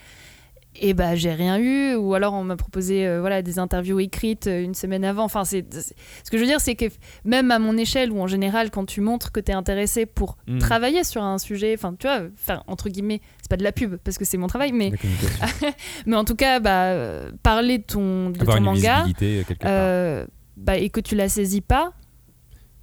[0.81, 4.47] Et bah j'ai rien eu, ou alors on m'a proposé euh, voilà des interviews écrites
[4.47, 5.23] euh, une semaine avant.
[5.25, 6.85] Enfin, c'est ce que je veux dire, c'est que
[7.25, 10.37] même à mon échelle ou en général, quand tu montres que tu es intéressé pour
[10.47, 10.59] Mm.
[10.59, 13.97] travailler sur un sujet, enfin tu vois, faire entre guillemets, c'est pas de la pub
[13.97, 14.91] parce que c'est mon travail, mais
[16.05, 16.95] mais en tout cas, bah
[17.43, 19.05] parler de ton de Avoir ton une manga.
[19.21, 19.43] euh.
[19.65, 20.25] Euh,
[20.57, 21.93] bah, et que tu la saisis pas,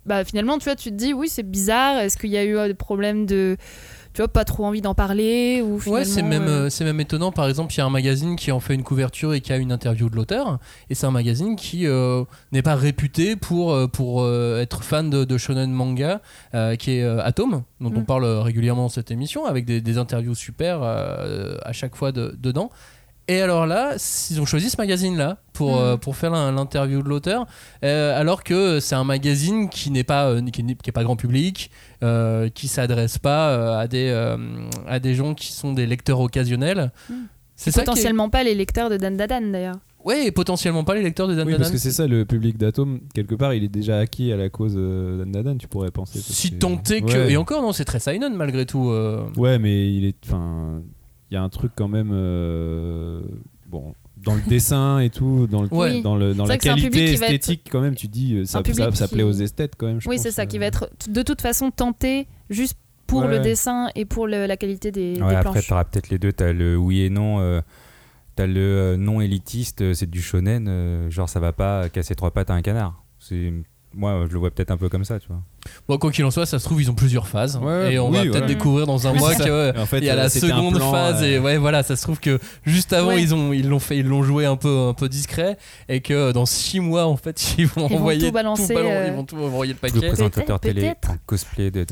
[0.06, 1.98] bah, finalement, tu vois, tu te dis, oui, c'est bizarre.
[1.98, 3.56] Est-ce qu'il y a eu euh, des problèmes de.
[4.16, 6.98] Tu vois, pas trop envie d'en parler ou Ouais, c'est finalement, même, euh, c'est même
[7.00, 7.32] étonnant.
[7.32, 9.58] Par exemple, il y a un magazine qui en fait une couverture et qui a
[9.58, 10.58] une interview de l'auteur.
[10.88, 15.10] Et c'est un magazine qui euh, n'est pas réputé pour, euh, pour euh, être fan
[15.10, 16.22] de, de shonen manga,
[16.78, 18.04] qui est Atom, dont on Mm.
[18.06, 22.70] parle régulièrement dans cette émission, avec des, des interviews super à chaque fois de- dedans.
[23.28, 23.94] Et alors là,
[24.30, 25.78] ils ont choisi ce magazine-là pour, Mm.
[25.80, 27.46] euh, pour faire l'in- l'interview de l'auteur,
[27.84, 31.02] euh, alors que c'est un magazine qui n'est pas, euh, qui n'est qui est pas
[31.02, 31.70] grand public,
[32.04, 34.36] euh, qui s'adresse pas euh, à, des, euh,
[34.86, 36.92] à des gens qui sont des lecteurs occasionnels.
[37.10, 37.14] Mm.
[37.56, 39.76] C'est est- potentiellement pas les lecteurs de Dan Dadan d'ailleurs.
[40.14, 42.56] Et potentiellement pas les lecteurs de Dan Oui, Dan parce que c'est ça, le public
[42.58, 45.90] d'Atom, quelque part, il est déjà acquis à la cause euh, Dan Dan, tu pourrais
[45.90, 46.20] penser.
[46.20, 47.06] Si tant est que.
[47.26, 47.32] Ouais.
[47.32, 48.90] Et encore, non, c'est très seinen malgré tout.
[48.90, 49.24] euh.
[49.36, 50.14] Ouais, mais il est.
[50.24, 50.80] Enfin,
[51.30, 52.10] il y a un truc quand même.
[52.12, 53.20] euh,
[53.68, 56.00] bon, dans le dessin et tout, dans, le, Ouais.
[56.02, 57.80] dans, le, dans la vrai que c'est un public qualité qui va être- esthétique, quand
[57.80, 60.00] même, tu dis, euh, ça, un public ça, ça qui- plaît aux esthètes quand même.
[60.00, 60.60] je Oui, c'est ça, qui euh.
[60.60, 63.28] va être de toute façon tenté juste pour Ouais.
[63.28, 65.66] le dessin et pour le- la qualité des, des Ouais, après, planches.
[65.66, 66.32] tu auras peut-être les deux.
[66.32, 67.40] Tu as le oui et non.
[67.40, 67.60] euh,
[68.36, 72.32] T'as le euh, non élitiste, c'est du shonen, euh, genre ça va pas casser trois
[72.32, 73.02] pattes à un canard.
[73.18, 73.50] C'est
[73.94, 75.40] moi je le vois peut-être un peu comme ça, tu vois.
[75.88, 77.58] Bon, quoi qu'il en soit, ça se trouve, ils ont plusieurs phases.
[77.62, 78.46] Ouais, et on oui, va peut-être voilà.
[78.46, 80.76] découvrir dans un Oui, mois ouais, Et en fait, y a euh, la un seconde
[80.76, 83.22] plan, phase euh, et ouais voilà ça se trouve que juste avant Ouais.
[83.22, 85.56] ils ont ils l'ont fait ils l'ont joué un peu un peu discret
[85.88, 88.88] et que dans six mois en fait ils vont Ils vont envoyer tout balancer, ballon-
[88.90, 91.10] euh, ils vont tout envoyer le Le paquet présentateur télé peut-être.
[91.10, 91.86] en cosplay de.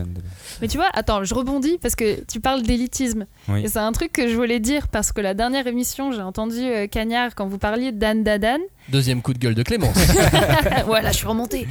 [0.60, 3.26] Mais tu vois, attends, je rebondis parce que tu parles d'élitisme.
[3.48, 3.62] Oui.
[3.64, 6.58] Et c'est un truc que je voulais dire parce que la dernière émission, j'ai entendu
[6.60, 8.58] euh, Cagnard quand vous parliez de Dan Dadan.
[8.88, 9.96] deuxième coup de gueule de Clémence
[10.86, 11.66] voilà, je suis remontée.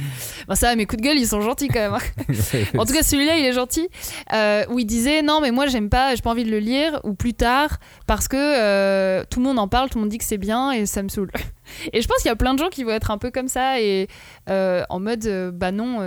[0.48, 1.93] Bon, ça, va, mes coups de gueule, ils sont gentils quand même.
[2.78, 3.88] En tout cas, celui-là, il est gentil.
[4.32, 7.00] Euh, où il disait non, mais moi, j'aime pas, j'ai pas envie de le lire
[7.04, 10.18] ou plus tard parce que euh, tout le monde en parle, tout le monde dit
[10.18, 11.30] que c'est bien et ça me saoule.
[11.92, 13.48] Et je pense qu'il y a plein de gens qui vont être un peu comme
[13.48, 14.06] ça et
[14.50, 16.00] euh, en mode euh, bah non,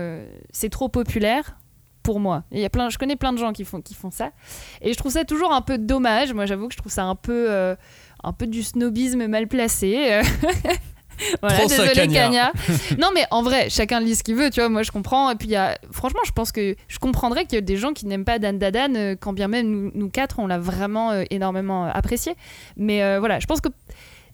[0.51, 1.57] c'est trop populaire
[2.03, 2.43] pour moi.
[2.51, 4.31] Il y a plein, je connais plein de gens qui font, qui font ça.
[4.81, 6.33] Et je trouve ça toujours un peu dommage.
[6.33, 7.75] Moi, j'avoue que je trouve ça un peu, euh,
[8.23, 10.21] un peu du snobisme mal placé.
[11.41, 12.07] Voilà, désolé.
[12.07, 12.51] Cagnard.
[12.97, 14.70] non, mais en vrai, chacun lit ce qu'il veut, tu vois.
[14.70, 15.30] Moi, je comprends.
[15.32, 15.78] Et puis, y a...
[15.91, 18.57] franchement, je pense que je comprendrais qu'il y ait des gens qui n'aiment pas Dan
[18.57, 22.36] Dadan, euh, quand bien même nous, nous quatre, on l'a vraiment euh, énormément euh, apprécié.
[22.76, 23.70] Mais euh, voilà, je pense que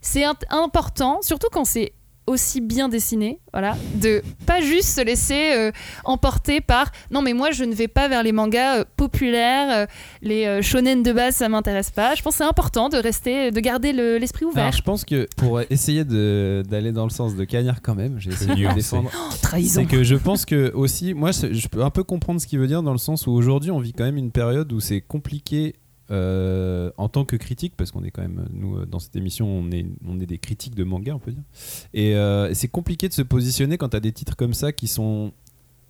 [0.02, 1.94] c'est important, surtout quand c'est
[2.26, 5.72] aussi bien dessiné, voilà, de pas juste se laisser euh,
[6.06, 9.86] emporter par non mais moi je ne vais pas vers les mangas euh, populaires, euh,
[10.22, 12.16] les euh, shonen de base ça m'intéresse pas.
[12.16, 14.64] Je pense que c'est important de rester, de garder le- l'esprit ouvert.
[14.64, 18.20] Alors, je pense que pour essayer de- d'aller dans le sens de Cagnard quand même,
[18.20, 19.10] j'ai essayé de défendre.
[19.14, 19.82] Oh, trahison.
[19.82, 22.68] C'est que je pense que aussi, moi, je peux un peu comprendre ce qu'il veut
[22.68, 25.76] dire dans le sens où aujourd'hui, on vit quand même une période où c'est compliqué
[26.14, 29.48] euh, en tant que critique, parce qu'on est quand même, nous, euh, dans cette émission,
[29.48, 31.44] on est, on est des critiques de manga, on peut dire.
[31.94, 34.88] Et euh, c'est compliqué de se positionner quand tu as des titres comme ça qui
[34.88, 35.34] sont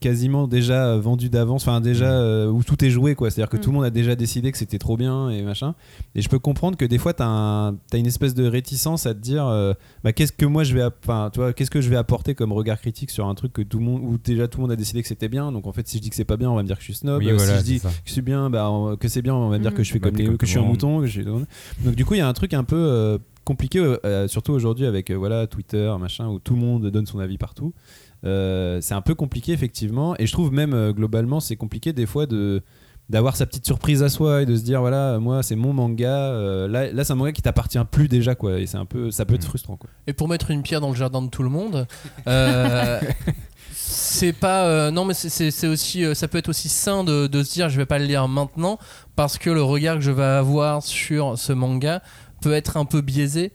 [0.04, 3.32] quasiment déjà euh, vendus d'avance, enfin déjà euh, où tout est joué quoi.
[3.32, 3.62] C'est-à-dire que Mm.
[3.62, 5.76] tout le monde a déjà décidé que c'était trop bien et machin.
[6.16, 9.14] Et je peux comprendre que des fois t'as un, t'as une espèce de réticence à
[9.14, 9.74] te dire, euh,
[10.04, 12.52] bah qu'est-ce que moi je vais, enfin tu vois, qu'est-ce que je vais apporter comme
[12.52, 14.76] regard critique sur un truc que tout le monde, où déjà tout le monde a
[14.76, 15.52] décidé que c'était bien.
[15.52, 16.82] Donc en fait si je dis que c'est pas bien, on va me dire que
[16.84, 17.20] je suis snob.
[17.24, 17.90] Oui, voilà, si je c'est dis ça.
[18.04, 19.76] que suis bien, bah on- que c'est bien, on va me dire Mm.
[19.76, 21.00] que je fais Bah, comme les, comme que je suis un mouton.
[21.00, 23.80] Que je suis- Donc du coup il y a un truc un peu euh, compliqué,
[24.28, 27.74] surtout aujourd'hui avec voilà Twitter machin où tout le monde donne son avis partout.
[28.26, 32.06] Euh, c'est un peu compliqué effectivement et je trouve même euh, globalement c'est compliqué des
[32.06, 32.62] fois de
[33.10, 36.08] d'avoir sa petite surprise à soi et de se dire voilà moi c'est mon manga
[36.32, 39.12] euh, là, là c'est un manga qui t'appartient plus déjà quoi et c'est un peu
[39.12, 39.50] ça peut être Mm.
[39.50, 41.86] frustrant quoi Et pour mettre une pierre dans le jardin de tout le monde,
[43.74, 44.92] c'est pas.
[44.92, 46.04] non, mais c'est- aussi.
[46.16, 48.78] ça peut être aussi sain de, de se dire je vais pas le lire maintenant
[49.16, 52.02] parce que le regard que je vais avoir sur ce manga
[52.42, 53.52] peut être un peu biaisé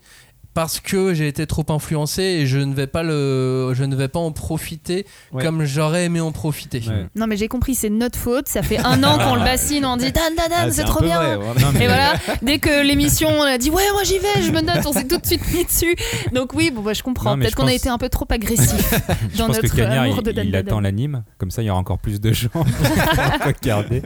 [0.59, 4.09] parce que j'ai été trop influencé et je ne vais pas le je ne vais
[4.09, 5.45] pas en profiter Ouais.
[5.45, 6.81] comme j'aurais aimé en profiter.
[6.85, 7.07] Ouais.
[7.15, 8.49] Non mais j'ai compris, c'est notre faute.
[8.49, 11.01] Ça fait un an qu'on le bassine, on dit Dan Dan Dan, Ah, c'est trop
[11.05, 11.17] bien.
[11.23, 11.79] vrai, vraiment.
[11.79, 14.85] Et voilà, dès que l'émission on a dit ouais moi j'y vais, je me note,
[14.85, 15.95] on s'est tout de suite mis dessus.
[16.35, 17.37] Donc oui, bon bah je comprends.
[17.37, 18.95] Mais Peut-être qu'on a été un peu trop agressif
[19.33, 21.53] Je dans pense que notre Cagnard, amour il, de Dan il Dan attend l'anime, comme
[21.53, 22.65] ça il y aura encore plus de gens pour
[23.47, 24.03] regarder.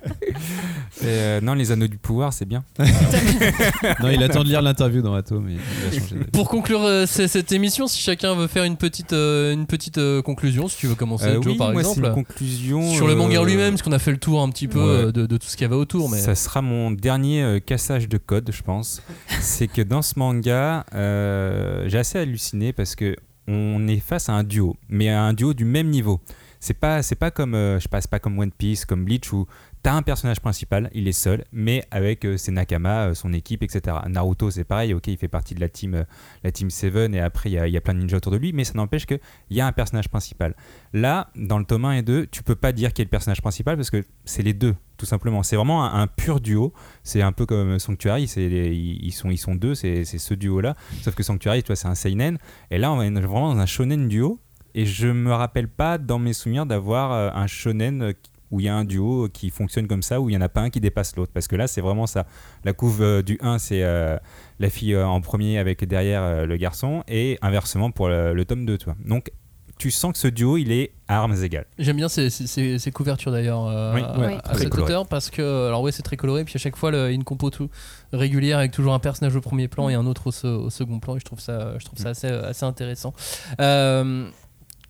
[1.01, 2.63] Et, euh, non, les anneaux du pouvoir, c'est bien.
[2.79, 6.31] non il attend de lire l'interview dans Atom mais il va changer d'avis.
[6.43, 9.99] Pour conclure euh, c- cette émission, si chacun veut faire une petite euh, une petite
[9.99, 12.09] euh, conclusion, si tu veux commencer, Joe, oui, par moi, c'est exemple.
[12.09, 12.93] une conclusion.
[12.95, 15.13] Sur le manga lui-même, parce qu'on a fait le tour un petit peu ouais.
[15.13, 16.11] de, de tout ce qu'il y avait autour.
[16.11, 16.19] Mais...
[16.19, 19.05] Ça sera mon dernier cassage de code, je pense.
[19.41, 23.15] c'est que dans ce manga, j'ai assez halluciné parce que
[23.47, 26.21] on est face à un duo, mais à un duo du même niveau.
[26.63, 29.47] C'est pas, c'est pas comme, euh, je pas comme One Piece, comme Bleach où
[29.83, 33.63] t'as un personnage principal, il est seul, mais avec euh, ses nakama, euh, son équipe,
[33.63, 33.97] etc.
[34.09, 36.05] Naruto, c'est pareil, ok, il fait partie de la team, euh,
[36.45, 38.65] la team Seven et après il y a, plein de ninjas autour de lui, mais
[38.65, 39.19] ça n'empêche qu'il
[39.51, 40.55] y a un personnage principal.
[40.93, 43.43] Là, dans le tome 1 et 2, tu peux pas dire qui est le personnage
[43.43, 45.43] principal parce que c'est les deux, tout simplement.
[45.43, 46.73] C'est vraiment un, pur duo.
[47.03, 50.77] C'est un peu comme Sanctuary, ils, sont, ils sont deux, c'est ce duo-là.
[51.01, 52.39] Sauf que Sanctuary, toi, c'est un seinen.
[52.71, 54.39] Et là, on est vraiment dans un shonen duo.
[54.75, 58.15] Et je me rappelle pas dans mes souvenirs d'avoir un shonen
[58.53, 60.49] où il y a un duo qui fonctionne comme ça, où il y en a
[60.49, 61.33] pas un qui dépasse l'autre.
[61.35, 62.27] Parce que là, c'est vraiment ça.
[62.65, 64.17] La couve euh, du 1, c'est euh,
[64.61, 68.65] la fille euh, en premier avec derrière le garçon, et inversement pour le, le tome
[68.67, 68.95] 2, toi.
[69.05, 69.33] Donc,
[69.79, 71.67] tu sens que ce duo, il est à armes égales.
[71.77, 74.69] J'aime bien ces, ces- ces- ces couvertures d'ailleurs euh, Oui, à, ouais, à très cet
[74.69, 74.93] coloré.
[74.93, 77.51] auteur parce que alors ouais c'est très coloré puis à chaque fois le- une compo
[77.51, 77.69] tout
[78.13, 81.01] régulière avec toujours un personnage au premier plan et un autre au, se- au second
[81.01, 83.13] plan et je trouve ça je trouve ça assez, assez intéressant.
[83.61, 84.29] Euh,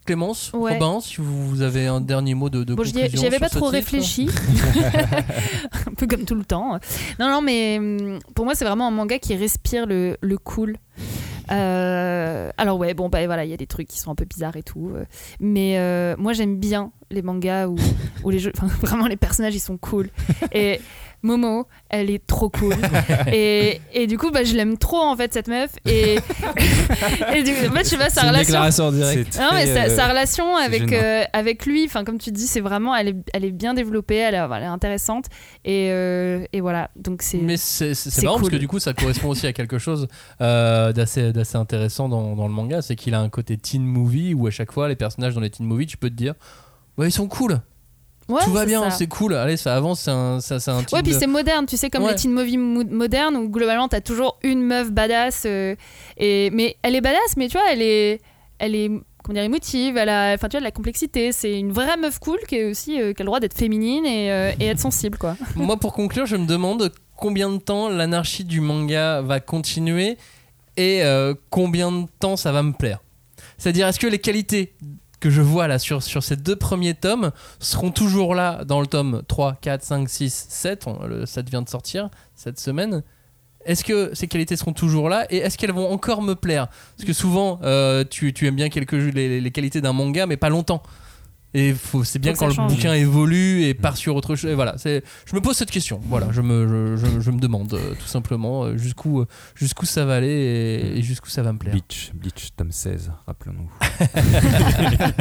[0.05, 0.73] Clémence, Ouais.
[0.73, 3.59] Robin, si vous, avez un dernier mot de, de Bon, conclusion j'y avais pas trop
[3.71, 4.29] titre réfléchi.
[5.87, 6.79] un peu comme tout le temps.
[7.19, 10.77] Non, non, mais hum, pour moi, c'est vraiment un manga qui respire le, le cool.
[11.51, 14.25] Euh, alors ouais, bon, bah voilà, il y a des trucs qui sont un peu
[14.25, 14.91] bizarres et tout.
[14.93, 15.03] euh,
[15.39, 17.75] mais euh, moi, j'aime bien les mangas où,
[18.23, 20.09] où les jeux, vraiment les personnages, ils sont cool.
[20.51, 20.79] Et
[21.23, 22.75] Momo, elle est trop cool.
[23.31, 25.71] et, et du coup, bah, je l'aime trop en fait cette meuf.
[25.85, 26.15] Et,
[27.35, 28.59] et du en fait, je sais pas, sa relation.
[28.59, 32.59] Non, mais sa, euh, sa relation avec, euh, avec lui, enfin comme tu dis, c'est
[32.59, 35.25] vraiment, elle est, elle est bien développée, elle est, elle est intéressante
[35.65, 36.89] et, euh, et voilà.
[36.95, 37.37] Donc c'est.
[37.37, 37.93] Mais c'est
[38.23, 38.51] marrant parce cool.
[38.51, 40.07] que du coup ça correspond aussi à quelque chose
[40.41, 44.33] euh, d'assez d'assez intéressant dans, dans le manga, c'est qu'il a un côté teen movie
[44.33, 46.33] où à chaque fois les personnages dans les teen movies tu peux te dire
[46.97, 47.59] ouais ils sont cool,
[48.29, 50.85] Ouais, tout va bien, c'est cool, allez ça avance, c'est un, ça, c'est un Ouais,
[50.85, 52.11] type puis de- c'est moderne, tu sais, comme Ouais.
[52.11, 55.43] les teen movies mo- modernes où globalement t'as toujours une meuf badass.
[55.45, 55.75] euh,
[56.17, 58.21] et, mais elle est badass, mais tu vois, elle est,
[58.59, 58.89] elle est
[59.23, 61.31] comment dire, émotive, elle a, enfin tu vois, de la complexité.
[61.31, 64.05] C'est une vraie meuf cool qui, est aussi, euh, qui a le droit d'être féminine
[64.05, 65.35] et, euh, et être sensible, quoi.
[65.55, 70.17] Moi, pour conclure, je me demande combien de temps l'anarchie du manga va continuer
[70.77, 72.99] et euh, combien de temps ça va me plaire.
[73.57, 74.73] C'est-à-dire, est-ce que les qualités
[75.23, 78.87] que je vois là sur, sur ces deux premiers tomes seront toujours là dans le
[78.87, 83.03] tome 3, 4, 5, 6, 7 On- Le 7 vient de sortir cette semaine.
[83.65, 86.67] est-ce que ces qualités seront toujours là et est-ce qu'elles vont encore me plaire?
[86.97, 90.35] Parce que souvent, euh, tu, tu aimes bien quelques les, les qualités d'un manga, mais
[90.37, 90.83] pas longtemps.
[91.55, 92.73] Et faut- c'est bien quand le change.
[92.73, 94.49] bouquin évolue et part sur autre chose.
[94.51, 95.99] Et voilà, c'est, je me pose cette question.
[96.05, 99.25] Voilà, je me, je, je- je me demande euh, tout simplement euh, jusqu'où, euh,
[99.55, 101.73] jusqu'où ça va aller et, et jusqu'où ça va me plaire.
[101.73, 103.69] Bleach, Bleach, tome 16, rappelons-nous.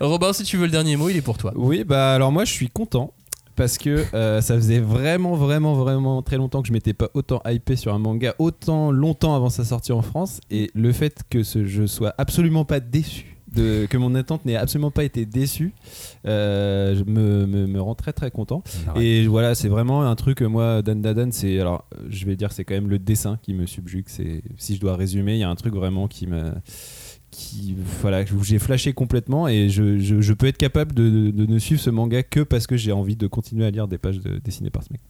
[0.00, 1.52] Robin, si tu veux le dernier mot, il est pour toi.
[1.56, 3.12] Oui, bah alors moi je suis content
[3.56, 7.40] parce que euh, ça faisait vraiment, vraiment, vraiment très longtemps que je m'étais pas autant
[7.46, 10.40] hypé sur un manga, autant longtemps avant sa sortie en France.
[10.50, 14.54] Et le fait que ce, je sois absolument pas déçu, de, que mon attente n'ait
[14.56, 15.72] absolument pas été déçue,
[16.26, 18.62] euh, je me, me, me rend très très content.
[19.00, 21.58] Et voilà, c'est vraiment un truc, euh, moi, Dan Dadan, c'est.
[21.58, 24.04] Alors, je vais dire, c'est quand même le dessin qui me subjugue.
[24.08, 26.52] C'est, si je dois résumer, il y a un truc vraiment qui me.
[27.32, 31.44] Qui, voilà, où j'ai flashé complètement et je, je- je peux être capable de, de
[31.46, 34.20] ne suivre ce manga que parce que j'ai envie de continuer à lire des pages
[34.20, 35.02] de- dessinées par ce mec.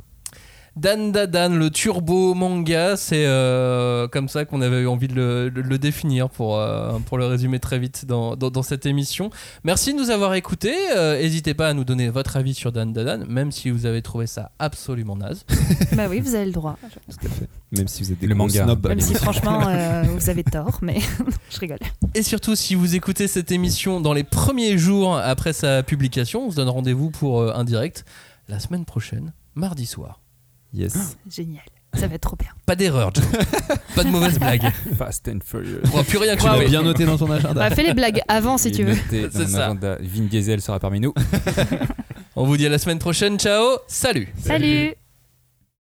[0.77, 5.51] Dan Dadan, le turbo manga, c'est euh, comme ça qu'on avait eu envie de le,
[5.51, 9.31] de le définir pour, euh, pour le résumer très vite dans, dans, dans cette émission.
[9.64, 10.74] Merci de nous avoir écoutés.
[10.95, 14.03] Euh, N'hésitez pas à nous donner votre avis sur Dan Dadan, même si vous avez
[14.03, 15.47] trouvé ça absolument naze.
[15.97, 16.77] bah oui, vous avez le droit.
[17.09, 17.49] Tout à fait.
[17.72, 18.64] Même si vous êtes des Le manga.
[18.64, 18.87] snobs.
[18.87, 20.99] Même si franchement, euh, vous avez tort, mais
[21.51, 21.79] je rigole.
[22.14, 26.51] Et surtout, si vous écoutez cette émission dans les premiers jours après sa publication, on
[26.51, 28.05] se donne rendez-vous pour euh, un direct
[28.49, 30.20] la semaine prochaine, mardi soir.
[30.73, 31.17] Yes.
[31.31, 31.62] Génial.
[31.95, 32.51] Ça va être trop bien.
[32.67, 33.25] Pas d'erreur, Joe.
[33.95, 34.71] pas de mauvaise blague.
[34.99, 35.81] Fast and Furious.
[35.93, 36.67] On va plus rien Tu l'as couper.
[36.69, 37.55] bien noté dans ton agenda.
[37.55, 38.97] Bah, fais les blagues avant si tu veux.
[39.11, 39.67] C'est ça.
[39.67, 39.97] agenda.
[40.01, 41.14] Vin Diesel sera parmi nous.
[42.37, 43.39] On vous dit à la semaine prochaine.
[43.39, 43.79] Ciao.
[43.87, 44.29] Salut.
[44.39, 44.95] Salut.